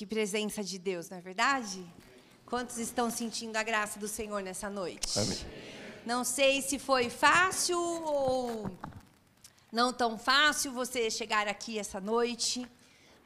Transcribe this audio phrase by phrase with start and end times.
[0.00, 1.84] que presença de Deus, não é verdade?
[2.46, 5.18] Quantos estão sentindo a graça do Senhor nessa noite?
[5.18, 5.38] Amém.
[6.06, 8.70] Não sei se foi fácil ou
[9.70, 12.66] não tão fácil você chegar aqui essa noite,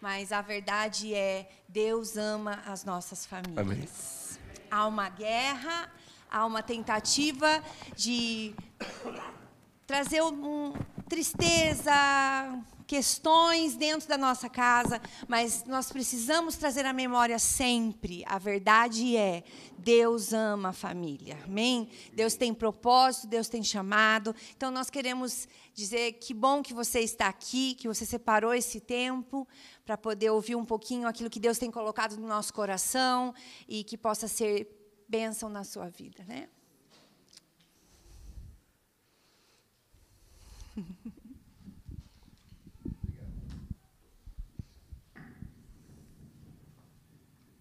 [0.01, 3.57] mas a verdade é Deus ama as nossas famílias.
[3.57, 3.89] Amém.
[4.69, 5.89] Há uma guerra,
[6.29, 7.63] há uma tentativa
[7.95, 8.53] de
[9.87, 10.73] trazer um,
[11.09, 11.93] tristeza,
[12.87, 18.23] questões dentro da nossa casa, mas nós precisamos trazer à memória sempre.
[18.27, 19.43] A verdade é,
[19.79, 21.39] Deus ama a família.
[21.45, 21.89] Amém?
[22.13, 24.35] Deus tem propósito, Deus tem chamado.
[24.57, 29.49] Então nós queremos dizer que bom que você está aqui, que você separou esse tempo
[29.85, 33.35] para poder ouvir um pouquinho aquilo que Deus tem colocado no nosso coração
[33.69, 34.69] e que possa ser
[35.09, 36.49] bênção na sua vida, né?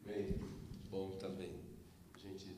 [0.03, 0.37] Bem,
[0.89, 1.59] bom também.
[2.13, 2.57] A gente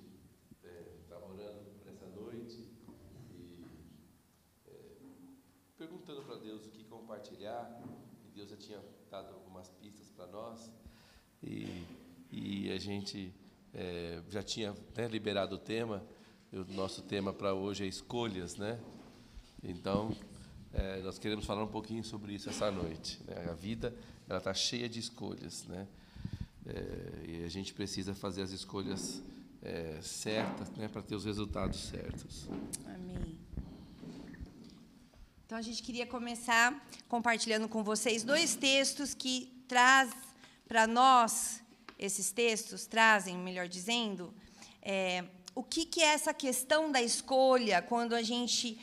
[1.02, 2.68] estava orando por essa noite
[3.32, 3.66] e
[4.68, 4.72] é,
[5.78, 7.82] perguntando para Deus o que compartilhar.
[8.26, 10.72] E Deus já tinha dado algumas pistas para nós.
[11.46, 11.84] E,
[12.32, 13.32] e a gente
[13.74, 16.04] é, já tinha né, liberado o tema.
[16.52, 18.80] O nosso tema para hoje é escolhas, né?
[19.64, 20.16] Então,
[20.74, 23.22] é, nós queremos falar um pouquinho sobre isso essa noite.
[23.28, 23.48] Né?
[23.50, 23.96] A vida
[24.28, 25.88] ela está cheia de escolhas, né?
[26.66, 29.22] É, e a gente precisa fazer as escolhas
[29.62, 32.48] é, certas, né, para ter os resultados certos.
[32.86, 33.38] Amém.
[35.46, 40.12] Então a gente queria começar compartilhando com vocês dois textos que traz
[40.68, 41.62] para nós
[41.98, 44.34] esses textos trazem, melhor dizendo,
[44.82, 48.78] é, o que, que é essa questão da escolha quando a gente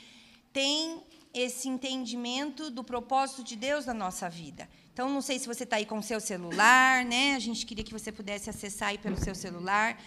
[0.51, 1.03] tem
[1.33, 4.69] esse entendimento do propósito de Deus na nossa vida.
[4.93, 7.35] Então, não sei se você está aí com o seu celular, né?
[7.35, 9.99] A gente queria que você pudesse acessar aí pelo seu celular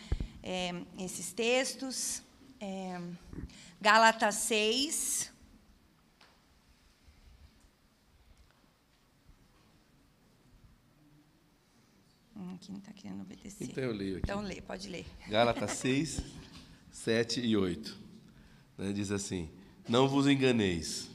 [0.43, 2.23] é, esses textos.
[2.61, 3.01] É,
[3.81, 5.33] Gálatas 6.
[12.37, 13.65] Hum, aqui não está querendo obedecer.
[13.65, 14.25] Então eu leio aqui.
[14.25, 15.07] Então lê, pode ler.
[15.29, 16.21] Gálatas 6,
[16.91, 17.97] 7 e 8.
[18.77, 19.49] Né, diz assim:
[19.89, 21.09] Não vos enganeis,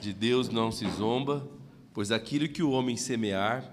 [0.00, 1.46] de Deus não se zomba,
[1.92, 3.70] pois aquilo que o homem semear,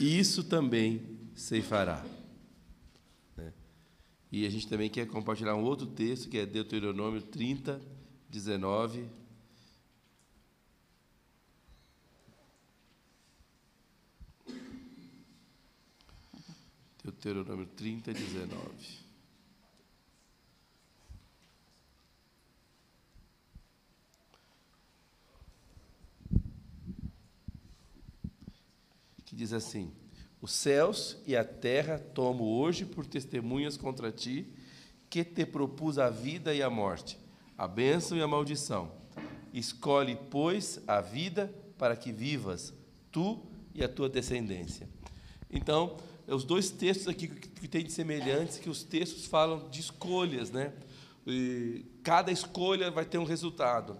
[0.00, 1.02] isso também
[1.34, 2.04] ceifará.
[3.36, 3.52] Né?
[4.32, 7.80] E a gente também quer compartilhar um outro texto, que é Deuteronômio 30,
[8.28, 9.06] 19.
[17.06, 19.06] Deuteronômio 30, 19.
[29.24, 29.92] que diz assim:
[30.40, 34.52] Os céus e a terra tomo hoje por testemunhas contra ti,
[35.08, 37.16] que te propus a vida e a morte,
[37.56, 38.90] a bênção e a maldição.
[39.52, 42.74] Escolhe, pois, a vida para que vivas,
[43.12, 44.88] tu e a tua descendência.
[45.48, 45.96] Então,
[46.28, 50.72] os dois textos aqui que têm de semelhantes, que os textos falam de escolhas, né?
[51.26, 53.98] E cada escolha vai ter um resultado.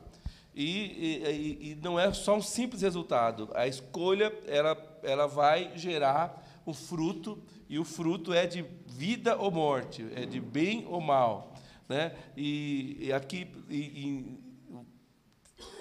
[0.54, 3.50] E, e, e, não é só um simples resultado.
[3.54, 7.38] A escolha ela, ela vai gerar o fruto
[7.68, 11.54] e o fruto é de vida ou morte, é de bem ou mal,
[11.88, 12.16] né?
[12.36, 14.38] E, e aqui em,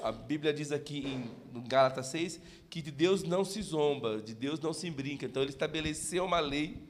[0.01, 4.59] a Bíblia diz aqui em Gálatas 6 que de Deus não se zomba, de Deus
[4.59, 5.25] não se brinca.
[5.25, 6.85] Então ele estabeleceu uma lei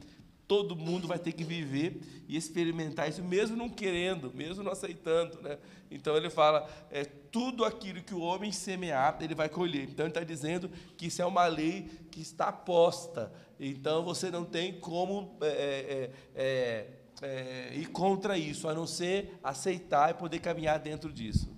[0.47, 5.41] todo mundo vai ter que viver e experimentar isso, mesmo não querendo, mesmo não aceitando.
[5.41, 5.57] Né?
[5.89, 9.83] Então ele fala: é, tudo aquilo que o homem semear, ele vai colher.
[9.83, 13.31] Então ele está dizendo que isso é uma lei que está posta.
[13.59, 16.87] Então você não tem como é, é, é,
[17.21, 21.55] é ir contra isso, a não ser aceitar e poder caminhar dentro disso.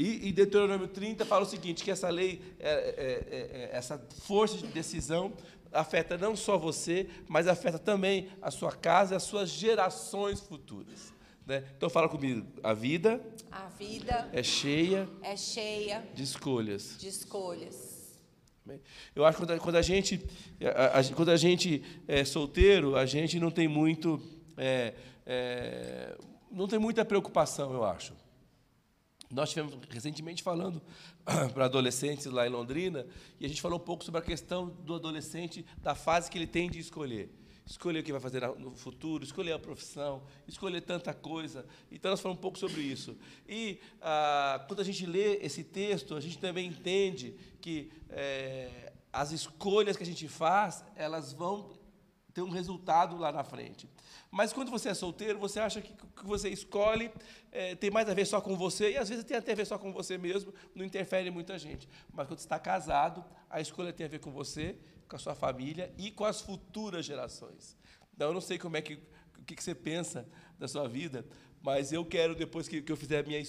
[0.00, 5.30] E, e Deuteronômio 30 fala o seguinte: que essa lei, é, essa força de decisão,
[5.70, 11.12] afeta não só você, mas afeta também a sua casa e as suas gerações futuras.
[11.46, 11.62] Né?
[11.76, 13.20] Então fala comigo, a vida,
[13.52, 16.96] a vida é cheia, é cheia de escolhas.
[16.98, 18.00] De escolhas.
[19.14, 20.24] Eu acho que quando a, quando a gente,
[20.62, 24.18] a, a, quando a gente é solteiro, a gente não tem muito,
[24.56, 24.94] é,
[25.26, 26.16] é,
[26.50, 28.14] não tem muita preocupação, eu acho.
[29.30, 30.82] Nós estivemos recentemente falando
[31.54, 33.06] para adolescentes lá em Londrina
[33.38, 36.48] e a gente falou um pouco sobre a questão do adolescente, da fase que ele
[36.48, 37.30] tem de escolher.
[37.64, 41.64] Escolher o que vai fazer no futuro, escolher a profissão, escolher tanta coisa.
[41.92, 43.16] Então, nós falamos um pouco sobre isso.
[43.48, 49.30] E ah, quando a gente lê esse texto, a gente também entende que é, as
[49.30, 51.70] escolhas que a gente faz, elas vão
[52.34, 53.88] ter um resultado lá na frente.
[54.30, 57.10] Mas quando você é solteiro, você acha que o que você escolhe
[57.50, 59.66] é, tem mais a ver só com você, e às vezes tem até a ver
[59.66, 61.88] só com você mesmo, não interfere em muita gente.
[62.12, 64.76] Mas quando você está casado, a escolha tem a ver com você,
[65.08, 67.76] com a sua família e com as futuras gerações.
[68.14, 68.94] Então, eu não sei como é que,
[69.38, 70.28] o que, que você pensa
[70.58, 71.24] da sua vida,
[71.62, 73.40] mas eu quero, depois que, que eu fizer minha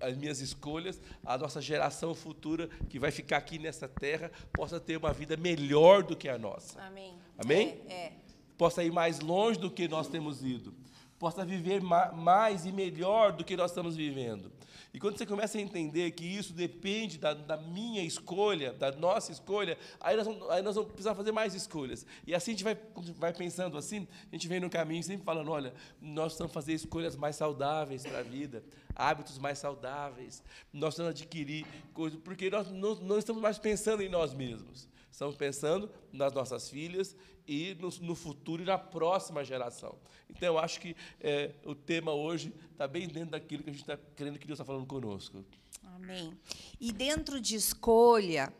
[0.00, 4.96] as minhas escolhas, a nossa geração futura, que vai ficar aqui nessa terra, possa ter
[4.96, 6.80] uma vida melhor do que a nossa.
[6.82, 7.14] Amém.
[7.36, 7.80] Amém?
[7.88, 8.12] É, é.
[8.58, 10.74] Possa ir mais longe do que nós temos ido
[11.18, 14.52] possa viver mais e melhor do que nós estamos vivendo.
[14.94, 19.32] E quando você começa a entender que isso depende da, da minha escolha, da nossa
[19.32, 22.06] escolha, aí nós, vamos, aí nós vamos precisar fazer mais escolhas.
[22.26, 22.78] E assim a gente vai,
[23.16, 27.16] vai pensando assim, a gente vem no caminho sempre falando, olha, nós precisamos fazer escolhas
[27.16, 28.64] mais saudáveis para a vida,
[28.94, 34.08] hábitos mais saudáveis, nós precisamos adquirir coisas, porque nós não, não estamos mais pensando em
[34.08, 34.88] nós mesmos.
[35.18, 39.98] Estamos pensando nas nossas filhas e no, no futuro e na próxima geração.
[40.30, 43.82] Então, eu acho que é, o tema hoje está bem dentro daquilo que a gente
[43.82, 45.44] está querendo que Deus está falando conosco.
[45.82, 46.38] Amém.
[46.78, 48.54] E dentro de escolha,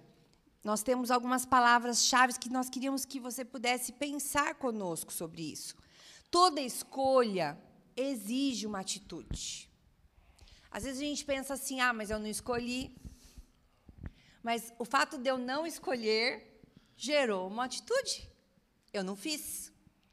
[0.64, 5.76] nós temos algumas palavras-chave que nós queríamos que você pudesse pensar conosco sobre isso.
[6.28, 7.56] Toda escolha
[7.96, 9.70] exige uma atitude.
[10.72, 12.92] Às vezes a gente pensa assim: ah, mas eu não escolhi.
[14.42, 16.62] Mas o fato de eu não escolher
[16.96, 18.28] gerou uma atitude.
[18.92, 19.72] Eu não fiz,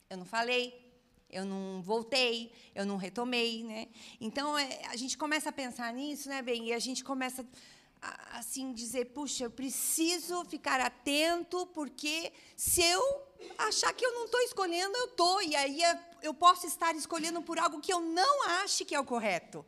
[0.10, 0.86] eu não falei,
[1.30, 3.88] eu não voltei, eu não retomei, né?
[4.22, 6.68] Então é, a gente começa a pensar nisso, né, bem?
[6.68, 7.46] E a gente começa
[8.02, 13.02] a, assim dizer, puxa, eu preciso ficar atento porque se eu
[13.58, 15.82] achar que eu não estou escolhendo, eu estou e aí
[16.22, 19.66] eu posso estar escolhendo por algo que eu não ache que é o correto.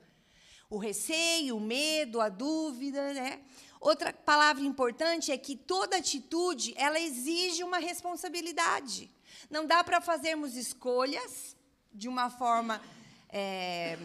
[0.69, 3.42] O receio, o medo, a dúvida, né?
[3.79, 9.09] Outra palavra importante é que toda atitude ela exige uma responsabilidade.
[9.50, 11.56] Não dá para fazermos escolhas
[11.94, 12.81] de uma forma
[13.29, 13.97] é,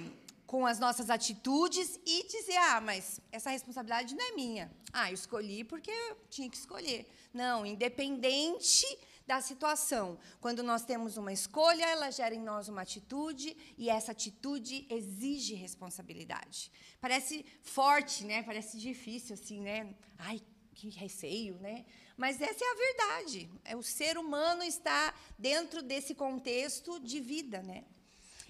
[0.46, 4.70] com as nossas atitudes e dizer, ah, mas essa responsabilidade não é minha.
[4.92, 7.06] Ah, eu escolhi porque eu tinha que escolher.
[7.32, 8.86] Não, independente
[9.32, 10.18] da situação.
[10.42, 15.54] Quando nós temos uma escolha, ela gera em nós uma atitude e essa atitude exige
[15.54, 16.70] responsabilidade.
[17.00, 18.42] Parece forte, né?
[18.42, 19.94] Parece difícil assim, né?
[20.18, 20.38] Ai,
[20.74, 21.86] que receio, né?
[22.14, 23.50] Mas essa é a verdade.
[23.64, 27.84] É o ser humano está dentro desse contexto de vida, né?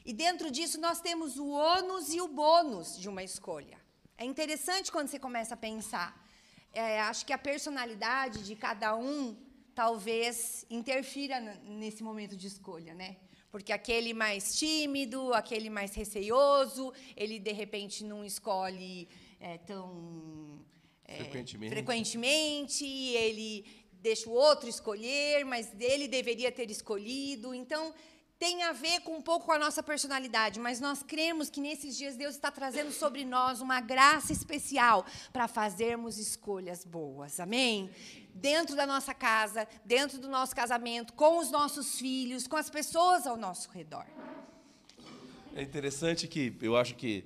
[0.04, 3.78] E dentro disso nós temos o ônus e o bônus de uma escolha.
[4.18, 6.10] É interessante quando você começa a pensar.
[6.72, 13.16] É, acho que a personalidade de cada um talvez interfira nesse momento de escolha, né?
[13.50, 19.08] Porque aquele mais tímido, aquele mais receioso, ele de repente não escolhe
[19.38, 20.64] é, tão
[21.04, 21.72] é, frequentemente.
[21.72, 23.66] frequentemente, ele
[24.00, 27.54] deixa o outro escolher, mas ele deveria ter escolhido.
[27.54, 27.94] Então,
[28.42, 31.96] tem a ver com um pouco com a nossa personalidade, mas nós cremos que nesses
[31.96, 37.38] dias Deus está trazendo sobre nós uma graça especial para fazermos escolhas boas.
[37.38, 37.88] Amém?
[38.34, 43.26] Dentro da nossa casa, dentro do nosso casamento, com os nossos filhos, com as pessoas
[43.26, 44.06] ao nosso redor.
[45.54, 47.24] É interessante que eu acho que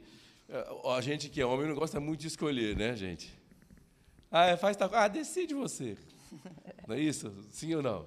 [0.48, 0.66] eh,
[0.96, 3.32] a gente que é homem não gosta muito de escolher, né, gente?
[4.30, 5.96] Ah, é, faz tal Ah, decide você.
[6.86, 7.32] Não é isso?
[7.50, 8.06] Sim ou não?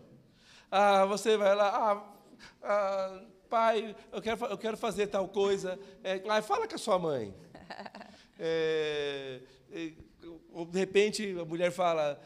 [0.69, 1.69] Ah, você vai lá.
[1.69, 2.13] Ah,
[2.61, 5.79] ah, pai, eu quero, eu quero fazer tal coisa.
[6.03, 7.33] É, ah, fala com a sua mãe.
[8.41, 12.17] É, de repente a mulher fala,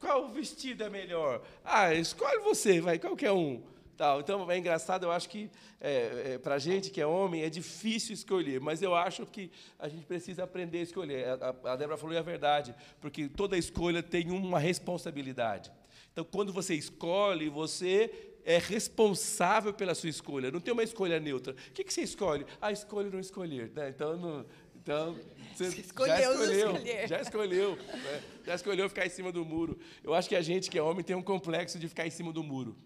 [0.00, 1.42] qual vestido é melhor?
[1.64, 3.62] Ah, escolhe você, vai, qualquer um.
[3.96, 4.20] Tal.
[4.20, 5.50] Então, é engraçado, eu acho que
[5.80, 9.50] é, é, para a gente que é homem é difícil escolher, mas eu acho que
[9.78, 11.26] a gente precisa aprender a escolher.
[11.28, 15.72] A, a Débora falou a verdade, porque toda escolha tem uma responsabilidade.
[16.12, 18.10] Então, quando você escolhe, você
[18.46, 20.50] é responsável pela sua escolha.
[20.50, 21.52] Não tem uma escolha neutra.
[21.52, 22.46] O que, que você escolhe?
[22.60, 23.72] Ah, escolhe não escolher.
[23.74, 23.88] Né?
[23.88, 24.46] Então, não,
[24.86, 25.16] então
[25.52, 28.22] você, você escolheu, já escolheu, já escolheu, né?
[28.46, 29.76] já escolheu ficar em cima do muro.
[30.04, 32.32] Eu acho que a gente que é homem tem um complexo de ficar em cima
[32.32, 32.76] do muro.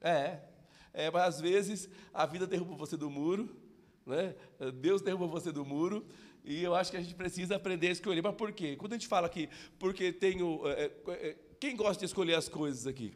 [0.00, 0.38] É,
[0.94, 3.54] é mas às vezes a vida derruba você do muro,
[4.06, 4.34] né?
[4.76, 6.06] Deus derruba você do muro
[6.42, 8.22] e eu acho que a gente precisa aprender a escolher.
[8.22, 8.74] Mas por quê?
[8.74, 10.66] Quando a gente fala aqui, porque tenho.
[10.66, 13.12] É, é, quem gosta de escolher as coisas aqui?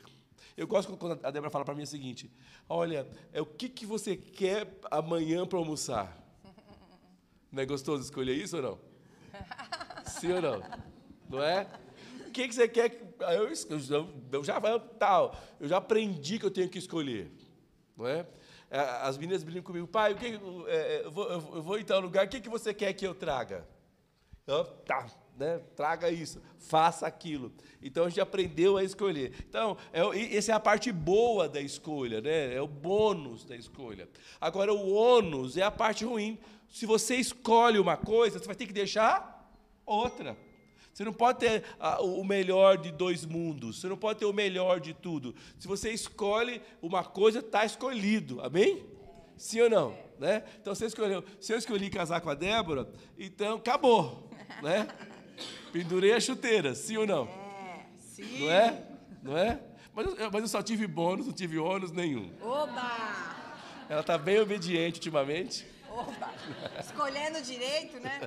[0.54, 2.30] Eu gosto quando a Débora fala para mim o seguinte:
[2.68, 6.21] olha, é o que, que você quer amanhã para almoçar?
[7.52, 8.78] Não é gostoso escolher isso ou não?
[10.06, 10.62] Sim ou não?
[11.28, 11.66] Não é?
[12.26, 12.98] O que, que você quer?
[13.20, 14.58] Eu, eu, eu já
[14.98, 17.30] tal, eu já aprendi que eu tenho que escolher,
[17.94, 18.26] não é?
[18.70, 22.00] é as meninas brincam comigo, pai, o que, é, eu, vou, eu vou em tal
[22.00, 23.68] lugar, o que, que você quer que eu traga?
[24.46, 25.06] Eu, tá,
[25.36, 25.60] né?
[25.76, 27.52] traga isso, faça aquilo.
[27.82, 29.32] Então a gente aprendeu a escolher.
[29.48, 32.54] Então, é, essa é a parte boa da escolha, né?
[32.54, 34.08] é o bônus da escolha.
[34.40, 36.38] Agora, o ônus é a parte ruim.
[36.68, 39.50] Se você escolhe uma coisa, você vai ter que deixar
[39.84, 40.36] outra.
[40.92, 41.64] Você não pode ter
[42.00, 43.80] o melhor de dois mundos.
[43.80, 45.34] Você não pode ter o melhor de tudo.
[45.58, 48.40] Se você escolhe uma coisa, está escolhido.
[48.42, 48.84] Amém?
[49.36, 49.98] Sim ou não?
[50.18, 50.44] Né?
[50.60, 51.24] Então você escolheu.
[51.40, 54.30] Se eu escolhi casar com a Débora, então acabou.
[54.62, 54.86] Né?
[55.72, 57.24] Pendurei a chuteira, sim ou não?
[57.26, 58.40] É, sim.
[58.40, 58.82] Não é?
[59.22, 59.60] Não é?
[59.94, 62.30] Mas, mas eu só tive bônus, não tive ônus nenhum.
[62.40, 63.32] Oba!
[63.88, 65.66] Ela está bem obediente ultimamente.
[65.92, 66.32] Opa!
[66.80, 68.20] Escolhendo direito, né?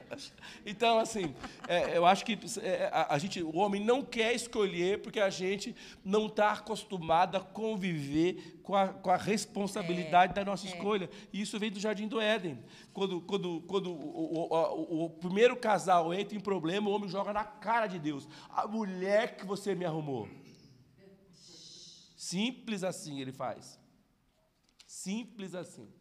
[0.63, 1.33] Então, assim,
[1.67, 5.31] é, eu acho que é, a, a, gente, o homem não quer escolher porque a
[5.31, 10.69] gente não está acostumado a conviver com a, com a responsabilidade é, da nossa é.
[10.69, 11.09] escolha.
[11.33, 12.63] E isso vem do Jardim do Éden.
[12.93, 17.33] Quando, quando, quando o, o, o, o primeiro casal entra em problema, o homem joga
[17.33, 18.27] na cara de Deus.
[18.49, 20.29] A mulher que você me arrumou.
[22.15, 23.79] Simples assim ele faz.
[24.85, 25.94] Simples assim.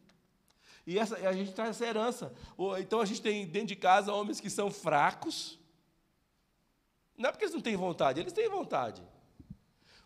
[0.87, 2.35] E essa, a gente traz essa herança.
[2.79, 5.59] Então a gente tem dentro de casa homens que são fracos.
[7.17, 9.03] Não é porque eles não têm vontade, eles têm vontade.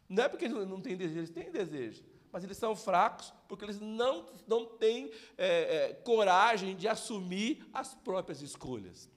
[0.08, 2.04] Não é porque eles não têm desejo, eles têm desejo.
[2.30, 7.94] Mas eles são fracos porque eles não, não têm é, é, coragem de assumir as
[7.94, 9.08] próprias escolhas.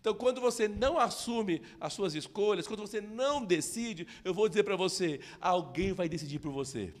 [0.00, 4.62] Então, quando você não assume as suas escolhas, quando você não decide, eu vou dizer
[4.62, 6.94] para você: alguém vai decidir por você.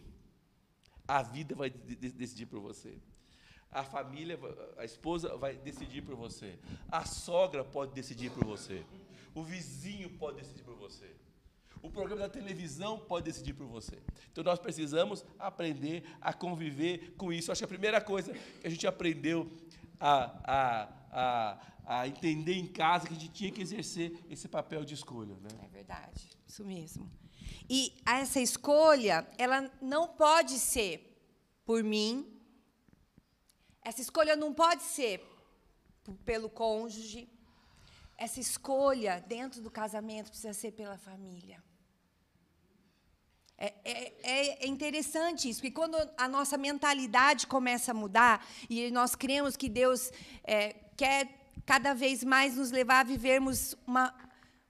[1.06, 2.98] A vida vai decidir por você.
[3.70, 4.38] A família,
[4.78, 6.58] a esposa vai decidir por você.
[6.88, 8.84] A sogra pode decidir por você.
[9.34, 11.14] O vizinho pode decidir por você.
[11.82, 13.98] O programa da televisão pode decidir por você.
[14.32, 17.52] Então nós precisamos aprender a conviver com isso.
[17.52, 19.50] Acho que a primeira coisa que a gente aprendeu
[20.00, 24.84] a, a, a, a entender em casa que a gente tinha que exercer esse papel
[24.84, 25.34] de escolha.
[25.36, 25.48] Né?
[25.62, 27.10] É verdade, isso mesmo.
[27.68, 31.16] E essa escolha, ela não pode ser
[31.64, 32.35] por mim,
[33.88, 35.24] essa escolha não pode ser
[36.24, 37.28] pelo cônjuge.
[38.18, 41.62] Essa escolha dentro do casamento precisa ser pela família.
[43.56, 49.14] É, é, é, interessante isso, porque quando a nossa mentalidade começa a mudar e nós
[49.14, 50.10] cremos que Deus
[50.42, 51.28] é, quer
[51.64, 54.12] cada vez mais nos levar a vivermos uma,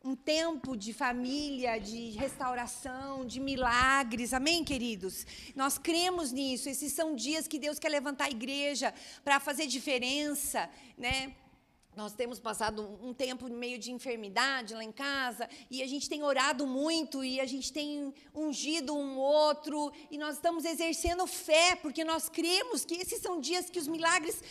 [0.07, 4.33] um tempo de família, de restauração, de milagres.
[4.33, 5.27] Amém, queridos?
[5.55, 6.69] Nós cremos nisso.
[6.69, 8.95] Esses são dias que Deus quer levantar a igreja
[9.25, 11.35] para fazer diferença, né?
[11.97, 16.23] Nós temos passado um tempo meio de enfermidade lá em casa e a gente tem
[16.23, 22.05] orado muito e a gente tem ungido um outro e nós estamos exercendo fé porque
[22.05, 24.43] nós cremos que esses são dias que os milagres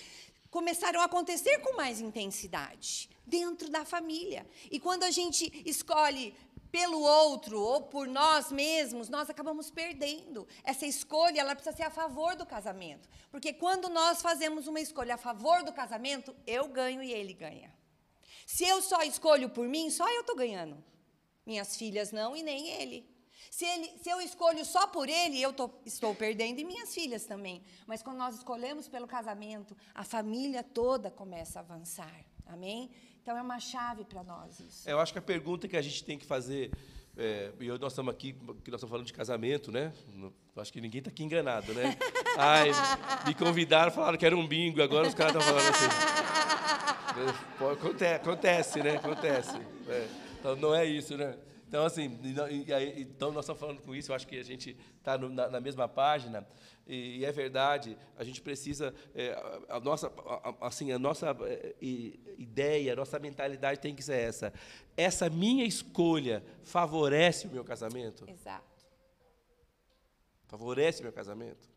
[0.55, 4.47] começaram a acontecer com mais intensidade dentro da família.
[4.71, 6.33] E quando a gente escolhe
[6.71, 10.47] pelo outro ou por nós mesmos, nós acabamos perdendo.
[10.63, 13.09] Essa escolha, ela precisa ser a favor do casamento.
[13.29, 17.75] Porque quando nós fazemos uma escolha a favor do casamento, eu ganho e ele ganha.
[18.45, 20.81] Se eu só escolho por mim, só eu estou ganhando.
[21.45, 23.05] Minhas filhas não e nem ele.
[23.55, 27.23] Se, ele, se eu escolho só por ele, eu tô, estou perdendo e minhas filhas
[27.23, 27.63] também.
[27.87, 32.13] Mas quando nós escolhemos pelo casamento, a família toda começa a avançar.
[32.45, 32.91] Amém?
[33.21, 34.89] Então é uma chave para nós isso.
[34.89, 36.69] É, eu acho que a pergunta que a gente tem que fazer,
[37.15, 39.93] é, e nós estamos aqui, que nós estamos falando de casamento, né?
[40.57, 41.97] Acho que ninguém está aqui enganado, né?
[42.37, 42.71] Ai,
[43.25, 45.85] me convidaram, falaram que era um bingo, agora os caras estão falando assim.
[47.71, 48.97] Acontece, acontece, né?
[48.97, 49.57] Acontece.
[49.87, 50.07] É,
[50.37, 51.37] então não é isso, né?
[51.67, 54.77] Então, assim, e, e, então nós estamos falando com isso, eu acho que a gente
[54.97, 56.47] está na, na, mesma página,
[56.85, 59.31] e, e, é verdade, a gente precisa, é,
[59.69, 61.75] a, a, nossa, a, assim, a nossa é,
[62.37, 64.53] ideia, a nossa mentalidade tem que ser essa.
[64.95, 68.29] Essa minha escolha favorece o meu casamento?
[68.29, 68.85] Exato.
[70.47, 71.67] Favorece o meu casamento?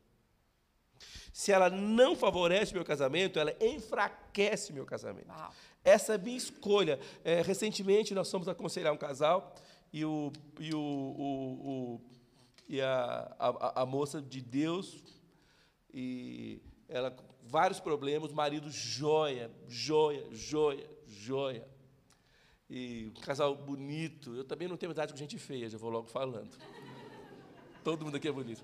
[1.32, 5.28] Se ela não favorece o meu casamento, ela enfraquece o meu casamento.
[5.28, 5.52] Uau.
[5.84, 6.98] Essa é a minha escolha.
[7.24, 9.54] É, recentemente, nós fomos aconselhar um casal
[9.92, 12.00] e, o, e, o, o, o
[12.68, 15.02] e a, a, a, moça de Deus,
[15.92, 21.66] e ela vários problemas, marido joia, joia, joia, joia.
[22.68, 24.34] E um casal bonito.
[24.34, 26.54] Eu também não tenho idade com gente feia, já vou logo falando.
[27.82, 28.62] Todo mundo aqui é bonito.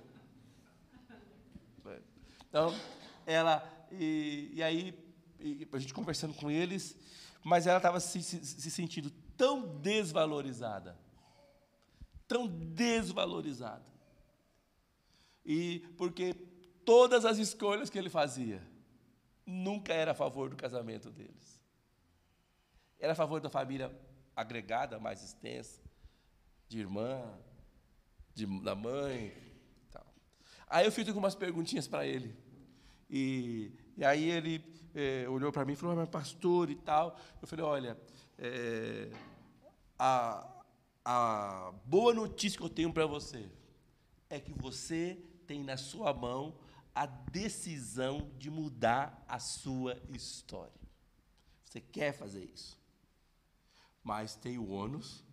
[2.49, 2.75] Então,
[3.26, 3.66] ela.
[3.90, 4.95] E, e aí,
[5.40, 6.95] e a gente conversando com eles,
[7.43, 10.99] mas ela estava se, se, se sentindo tão desvalorizada
[12.26, 13.85] tão desvalorizada.
[15.45, 16.35] E porque
[16.85, 18.62] todas as escolhas que ele fazia
[19.47, 21.62] nunca era a favor do casamento deles.
[22.99, 23.95] Era a favor da família
[24.35, 25.83] agregada, mais extensa,
[26.69, 27.23] de irmã,
[28.35, 29.33] de, da mãe.
[29.90, 30.07] Tal.
[30.69, 32.35] Aí eu fiz algumas perguntinhas para ele.
[33.11, 34.64] E, e, aí ele
[34.95, 37.19] é, olhou para mim e falou, mas pastor e tal.
[37.40, 37.99] Eu falei, olha,
[38.38, 39.11] é,
[39.99, 40.63] a,
[41.04, 43.50] a boa notícia que eu tenho para você
[44.30, 46.56] é que você tem na sua mão
[46.94, 50.73] a decisão de mudar a sua história.
[51.64, 52.78] Você quer fazer isso.
[54.02, 55.25] Mas tem o ônus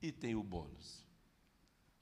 [0.00, 1.04] e tem o bônus.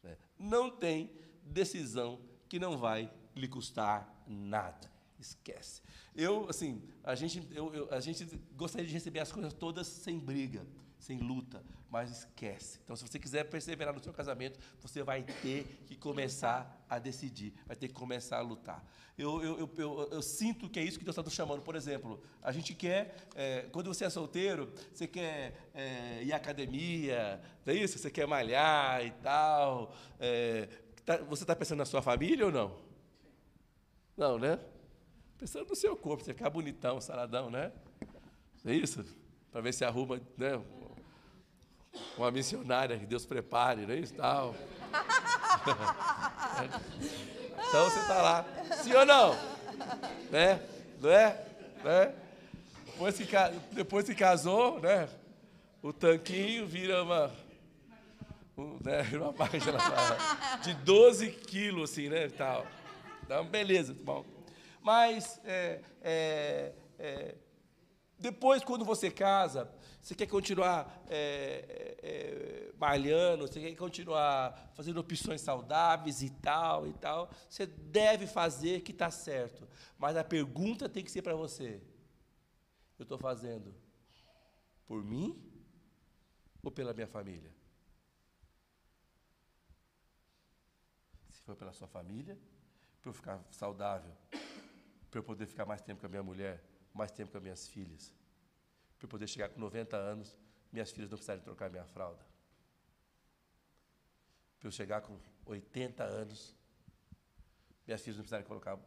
[0.02, 0.16] Né?
[0.38, 1.10] Não tem
[1.42, 4.90] decisão que não vai lhe custar nada.
[5.18, 5.82] Esquece.
[6.14, 8.24] Eu, assim, a gente, eu, eu, a gente
[8.54, 10.66] gostaria de receber as coisas todas sem briga
[11.00, 12.78] sem luta, mas esquece.
[12.84, 17.52] Então, se você quiser perseverar no seu casamento, você vai ter que começar a decidir,
[17.66, 18.84] vai ter que começar a lutar.
[19.18, 21.62] Eu, eu, eu, eu, sinto que é isso que Deus está nos chamando.
[21.62, 26.36] Por exemplo, a gente quer, é, quando você é solteiro, você quer é, ir à
[26.36, 27.98] academia, é isso?
[27.98, 29.94] Você quer malhar e tal.
[30.18, 30.68] É,
[31.04, 32.78] tá, você está pensando na sua família ou não?
[34.16, 34.58] Não, né?
[35.38, 37.72] Pensando no seu corpo, você ficar bonitão, saradão, né?
[38.64, 39.04] É isso?
[39.50, 40.62] Para ver se arruma né,
[42.16, 44.14] uma missionária que Deus prepare, não é isso?
[44.14, 44.54] Tal.
[47.68, 48.44] então você está lá,
[48.82, 49.34] sim ou não?
[50.30, 50.60] Né?
[51.00, 51.46] Não é?
[51.82, 52.14] Né?
[52.86, 53.36] Depois, que,
[53.72, 55.08] depois que casou, né?
[55.82, 57.32] O tanquinho vira uma.
[58.56, 59.78] Um, né, uma página
[60.62, 62.28] de 12 quilos, assim, né?
[62.28, 62.66] Tal.
[63.24, 64.24] Então, beleza, tá bom.
[64.82, 67.34] Mas é, é, é,
[68.18, 69.70] depois, quando você casa,
[70.02, 76.86] você quer continuar é, é, é, malhando, você quer continuar fazendo opções saudáveis e tal
[76.86, 79.68] e tal, você deve fazer que está certo.
[79.98, 81.82] Mas a pergunta tem que ser para você:
[82.98, 83.74] eu estou fazendo
[84.86, 85.38] por mim
[86.62, 87.54] ou pela minha família?
[91.28, 92.38] Se for pela sua família,
[93.02, 94.12] para eu ficar saudável,
[95.10, 97.68] para eu poder ficar mais tempo com a minha mulher, mais tempo com as minhas
[97.68, 98.19] filhas.
[99.00, 100.36] Para eu poder chegar com 90 anos,
[100.70, 102.22] minhas filhas não precisarem trocar minha fralda.
[104.58, 106.54] Para eu chegar com 80 anos,
[107.86, 108.78] minhas filhas não precisarem colocar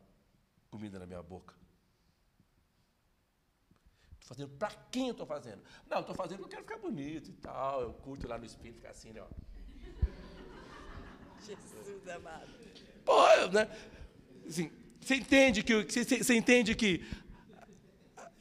[0.69, 1.55] comida na minha boca.
[4.21, 5.63] Estou fazendo para quem eu estou fazendo?
[5.89, 7.81] Não, estou fazendo porque eu quero ficar bonito e tal.
[7.81, 9.21] Eu curto lá no espírito ficar assim, né?
[9.21, 9.27] Ó.
[11.43, 12.53] Jesus amado.
[13.03, 13.67] Pô, né?
[14.47, 14.71] Assim,
[15.01, 17.03] você entende que você, você entende que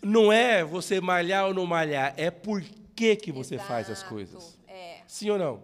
[0.02, 2.62] não é você malhar ou não malhar, é por
[2.94, 3.68] que, que você Exato.
[3.68, 4.58] faz as coisas.
[4.66, 5.02] É.
[5.06, 5.62] Sim ou não?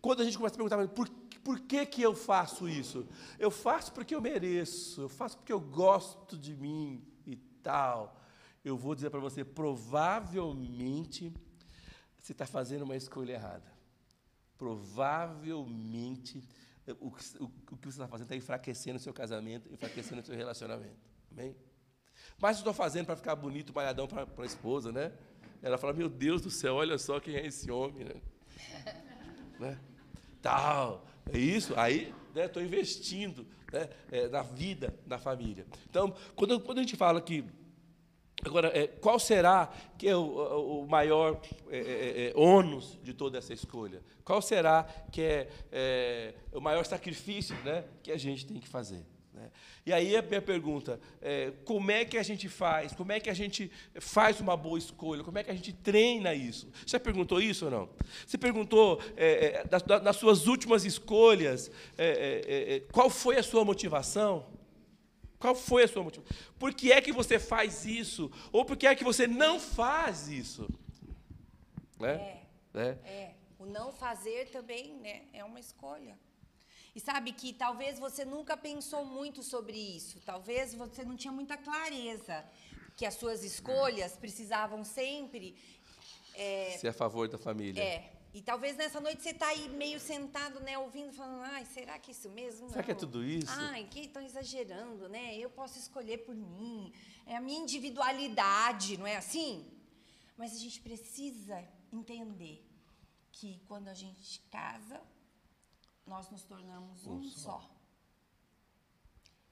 [0.00, 1.08] Quando a gente começa a perguntar, por,
[1.42, 3.06] por que, que eu faço isso?
[3.38, 8.20] Eu faço porque eu mereço, eu faço porque eu gosto de mim e tal.
[8.64, 11.32] Eu vou dizer para você, provavelmente
[12.16, 13.72] você está fazendo uma escolha errada.
[14.56, 16.42] Provavelmente
[17.00, 20.34] o, o, o que você está fazendo está enfraquecendo o seu casamento, enfraquecendo o seu
[20.34, 20.96] relacionamento.
[21.30, 21.54] Amém?
[22.40, 25.12] Mas estou fazendo para ficar bonito, malhadão para a esposa, né?
[25.62, 28.14] Ela fala, meu Deus do céu, olha só quem é esse homem, né?
[29.58, 29.78] né?
[30.40, 31.74] Tal, é isso.
[31.76, 35.66] Aí estou né, investindo né, é, na vida da família.
[35.90, 37.44] Então, quando, quando a gente fala que
[38.44, 39.66] Agora, é, qual será
[39.98, 44.00] que é o, o maior é, é, é, ônus de toda essa escolha?
[44.24, 49.04] Qual será que é, é, o maior sacrifício né, que a gente tem que fazer?
[49.38, 49.50] Né?
[49.86, 52.92] E aí a minha pergunta é, como é que a gente faz?
[52.92, 53.70] Como é que a gente
[54.00, 55.22] faz uma boa escolha?
[55.22, 56.68] Como é que a gente treina isso?
[56.84, 57.88] Você já perguntou isso ou não?
[58.26, 63.64] Você perguntou, é, é, das, das, suas últimas escolhas, é, é, qual foi a sua
[63.64, 64.46] motivação?
[65.38, 66.36] Qual foi a sua motivação?
[66.58, 68.30] Por que é que você faz isso?
[68.50, 70.68] Ou por que é que você não faz isso?
[72.00, 72.42] Né?
[72.74, 73.34] É, é.
[73.58, 76.18] O não fazer também né, é uma escolha.
[76.98, 81.56] E sabe que talvez você nunca pensou muito sobre isso, talvez você não tinha muita
[81.56, 82.44] clareza
[82.96, 85.54] que as suas escolhas precisavam sempre
[86.34, 87.80] é, ser a favor da família.
[87.80, 88.12] É.
[88.34, 92.10] E talvez nessa noite você está aí meio sentado, né, ouvindo, falando, ai, será que
[92.10, 92.68] é isso mesmo?
[92.68, 92.84] Será não.
[92.86, 93.52] que é tudo isso?
[93.70, 95.36] Ai, que estão exagerando, né?
[95.36, 96.92] Eu posso escolher por mim.
[97.24, 99.64] É a minha individualidade, não é assim?
[100.36, 102.68] Mas a gente precisa entender
[103.30, 105.00] que quando a gente casa,
[106.08, 107.60] nós nos tornamos um, um só.
[107.60, 107.70] só.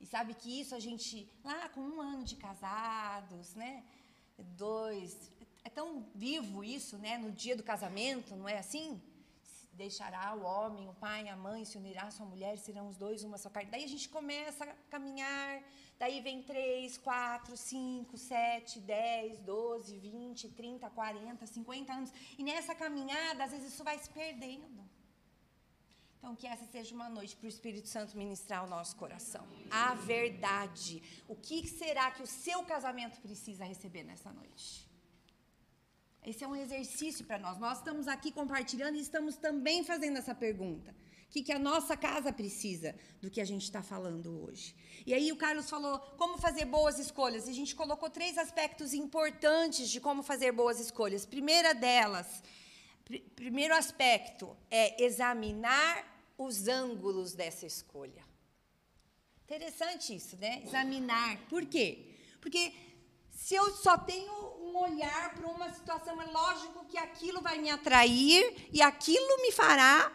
[0.01, 3.85] E sabe que isso a gente, lá com um ano de casados, né?
[4.38, 5.31] Dois.
[5.64, 7.19] É tão vivo isso, né?
[7.19, 9.01] No dia do casamento, não é assim?
[9.77, 13.23] deixará o homem, o pai, a mãe, se unirá a sua mulher, serão os dois
[13.23, 13.71] uma só carne.
[13.71, 15.62] Daí a gente começa a caminhar,
[15.99, 22.12] daí vem três, quatro, cinco, sete, dez, doze, vinte, trinta, quarenta, cinquenta anos.
[22.38, 24.83] E nessa caminhada, às vezes isso vai se perdendo.
[26.18, 29.46] Então, que essa seja uma noite para o Espírito Santo ministrar o nosso coração.
[29.70, 31.02] A verdade.
[31.29, 34.87] O que será que o seu casamento precisa receber nessa noite?
[36.24, 37.57] Esse é um exercício para nós.
[37.59, 40.90] Nós estamos aqui compartilhando e estamos também fazendo essa pergunta.
[41.26, 44.74] O que, que a nossa casa precisa do que a gente está falando hoje?
[45.07, 47.46] E aí o Carlos falou como fazer boas escolhas.
[47.46, 51.24] E a gente colocou três aspectos importantes de como fazer boas escolhas.
[51.24, 52.42] Primeira delas,
[53.07, 56.05] pr primeiro aspecto é examinar
[56.37, 58.25] os ângulos dessa escolha.
[59.45, 60.62] Interessante isso, né?
[60.64, 61.38] Examinar.
[61.49, 62.16] Por quê?
[62.40, 62.75] Porque
[63.31, 67.71] se eu só tenho um olhar para uma situação, é lógico que aquilo vai me
[67.71, 70.12] atrair e aquilo me fará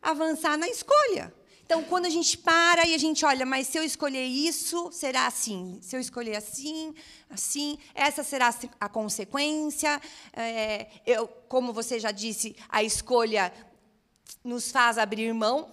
[0.00, 1.32] avançar na escolha.
[1.70, 5.28] Então, quando a gente para e a gente olha, mas se eu escolher isso, será
[5.28, 5.78] assim.
[5.80, 6.92] Se eu escolher assim,
[7.30, 10.02] assim, essa será a consequência.
[10.32, 13.52] É, eu, como você já disse, a escolha
[14.42, 15.70] nos faz abrir mão.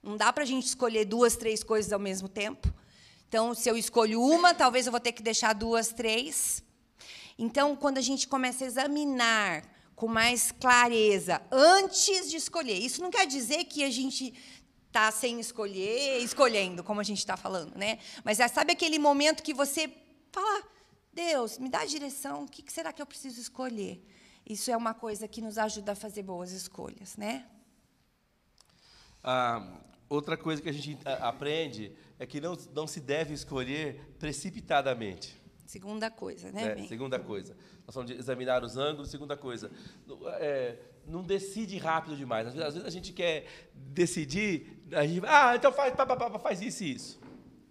[0.00, 2.72] Não dá para a gente escolher duas, três coisas ao mesmo tempo.
[3.26, 6.62] Então, se eu escolho uma, talvez eu vou ter que deixar duas, três.
[7.36, 9.64] Então, quando a gente começa a examinar
[9.96, 14.32] com mais clareza antes de escolher, isso não quer dizer que a gente
[14.98, 18.00] está sem escolher, escolhendo, como a gente está falando, né?
[18.24, 19.88] Mas é, sabe aquele momento que você
[20.32, 20.62] fala,
[21.12, 24.04] Deus, me dá a direção, o que será que eu preciso escolher?
[24.44, 27.46] Isso é uma coisa que nos ajuda a fazer boas escolhas, né?
[29.22, 35.40] Ah, outra coisa que a gente aprende é que não, não se deve escolher precipitadamente.
[35.64, 36.80] Segunda coisa, né?
[36.80, 37.56] É, segunda coisa.
[37.86, 39.10] Nós vamos examinar os ângulos.
[39.10, 39.70] Segunda coisa,
[40.40, 40.78] é,
[41.08, 42.46] não decide rápido demais.
[42.46, 45.94] Às vezes, às vezes, a gente quer decidir, a gente, ah, então faz,
[46.40, 47.17] faz isso e isso.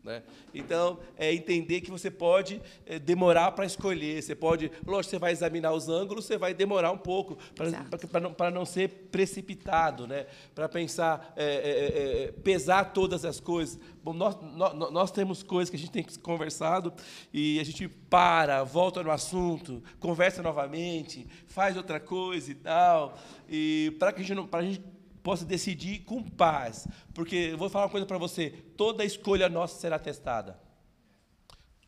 [0.08, 0.24] Né?
[0.54, 5.34] Então, é entender que você pode é, demorar para escolher, você pode, lógico, você vai
[5.34, 10.26] examinar os ângulos, você vai demorar um pouco para não, não ser precipitado, né?
[10.56, 13.78] para pensar, é, é, pesar todas as coisas.
[14.02, 16.94] Bom, nós, nós, nós, temos coisas que a gente tem conversado
[17.34, 23.18] e a gente para, volta no assunto, conversa novamente, faz outra coisa e tal,
[23.50, 24.82] e para que a gente não, para a gente
[25.28, 26.88] possa decidir com paz.
[27.14, 30.58] Porque eu vou falar uma coisa para você: toda escolha nossa será testada.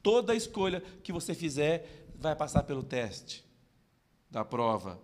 [0.03, 3.45] Toda escolha que você fizer vai passar pelo teste
[4.29, 4.99] da prova,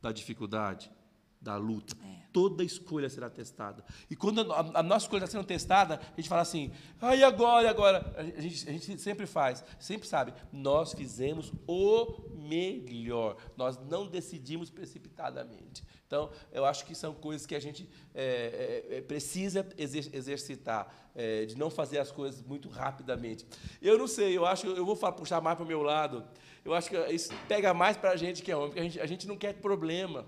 [0.00, 0.90] da dificuldade,
[1.38, 1.94] da luta.
[2.02, 2.23] É.
[2.34, 3.84] Toda escolha será testada.
[4.10, 7.64] E quando a, a, nossa escolha está sendo testada, a gente fala assim, ah, agora,
[7.64, 8.14] e agora?
[8.18, 13.36] A gente, a gente sempre faz, sempre sabe, nós fizemos o melhor.
[13.56, 15.84] Nós não decidimos precipitadamente.
[16.08, 21.44] Então, eu acho que são coisas que a gente é, é, é precisa exercitar, é,
[21.44, 23.46] de não fazer as coisas muito rapidamente.
[23.80, 26.24] Eu não sei, eu acho, eu vou puxar mais para o meu lado,
[26.64, 29.00] eu acho que isso pega mais para a gente que é homem, porque a gente,
[29.00, 30.26] a gente não quer problema.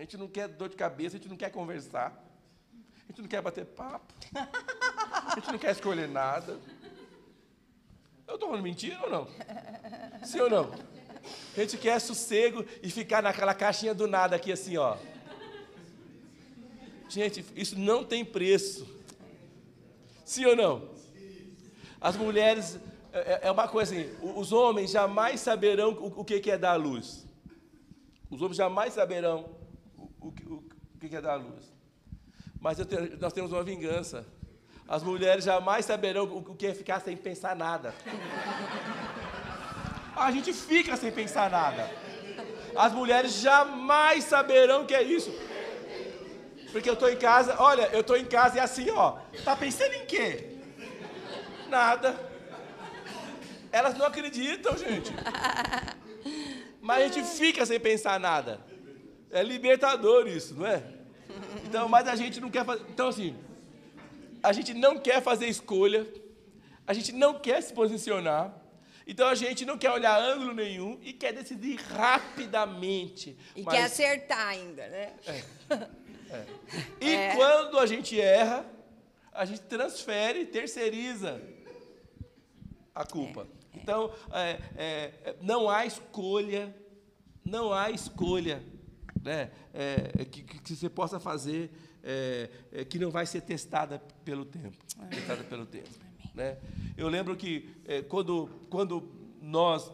[0.00, 2.24] A gente não quer dor de cabeça, a gente não quer conversar.
[3.04, 4.14] A gente não quer bater papo.
[4.34, 6.58] A gente não quer escolher nada.
[8.26, 9.28] Eu estou falando mentira ou não?
[10.24, 10.70] Sim ou não?
[11.54, 14.96] A gente quer sossego e ficar naquela caixinha do nada aqui assim, ó.
[17.06, 18.88] Gente, isso não tem preço.
[20.24, 20.88] Sim ou não?
[22.00, 22.80] As mulheres,
[23.12, 27.26] é, é uma coisa assim, os homens jamais saberão o que é dar luz.
[28.30, 29.59] Os homens jamais saberão
[30.20, 31.72] o, o, o que é dar luz.
[32.60, 32.78] Mas
[33.18, 34.26] nós temos uma vingança.
[34.86, 37.94] As mulheres jamais saberão o que é ficar sem pensar nada
[40.20, 41.90] a gente fica sem pensar nada.
[42.76, 45.32] As mulheres jamais saberão o que é isso.
[46.72, 49.18] Porque eu estou em casa, olha, eu estou em casa e assim, ó.
[49.44, 50.58] Tá pensando em quê?
[51.68, 52.30] Nada.
[53.72, 55.12] Elas não acreditam, gente.
[56.80, 58.60] Mas a gente fica sem pensar nada.
[59.30, 60.82] É libertador isso, não é?
[61.64, 62.84] Então, mas a gente não quer fazer.
[62.88, 63.36] Então, assim,
[64.42, 66.06] a gente não quer fazer escolha,
[66.86, 68.54] a gente não quer se posicionar,
[69.06, 73.36] então a gente não quer olhar ângulo nenhum e quer decidir rapidamente.
[73.54, 73.74] E mas...
[73.74, 75.12] quer acertar ainda, né?
[75.26, 75.42] É.
[76.32, 76.46] É.
[77.00, 77.34] E é.
[77.34, 78.64] quando a gente erra,
[79.32, 81.42] a gente transfere, terceiriza
[82.94, 83.48] a culpa.
[83.74, 83.80] É, é.
[83.82, 86.72] Então, é, não há escolha,
[87.44, 88.62] não há escolha
[89.22, 89.50] né,
[90.30, 91.70] que, que, você possa fazer
[92.88, 94.76] que não vai ser testada pelo tempo.
[95.10, 95.88] Testada pelo tempo.
[96.34, 96.58] Né?
[96.96, 99.90] Eu lembro que é, quando, quando nós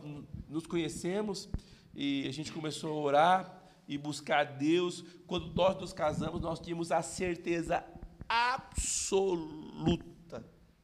[0.48, 1.48] nos conhecemos
[1.94, 6.90] e a gente começou a orar, e buscar Deus, quando nós nos casamos, nós tínhamos
[6.90, 7.84] a certeza
[8.28, 9.64] absoluta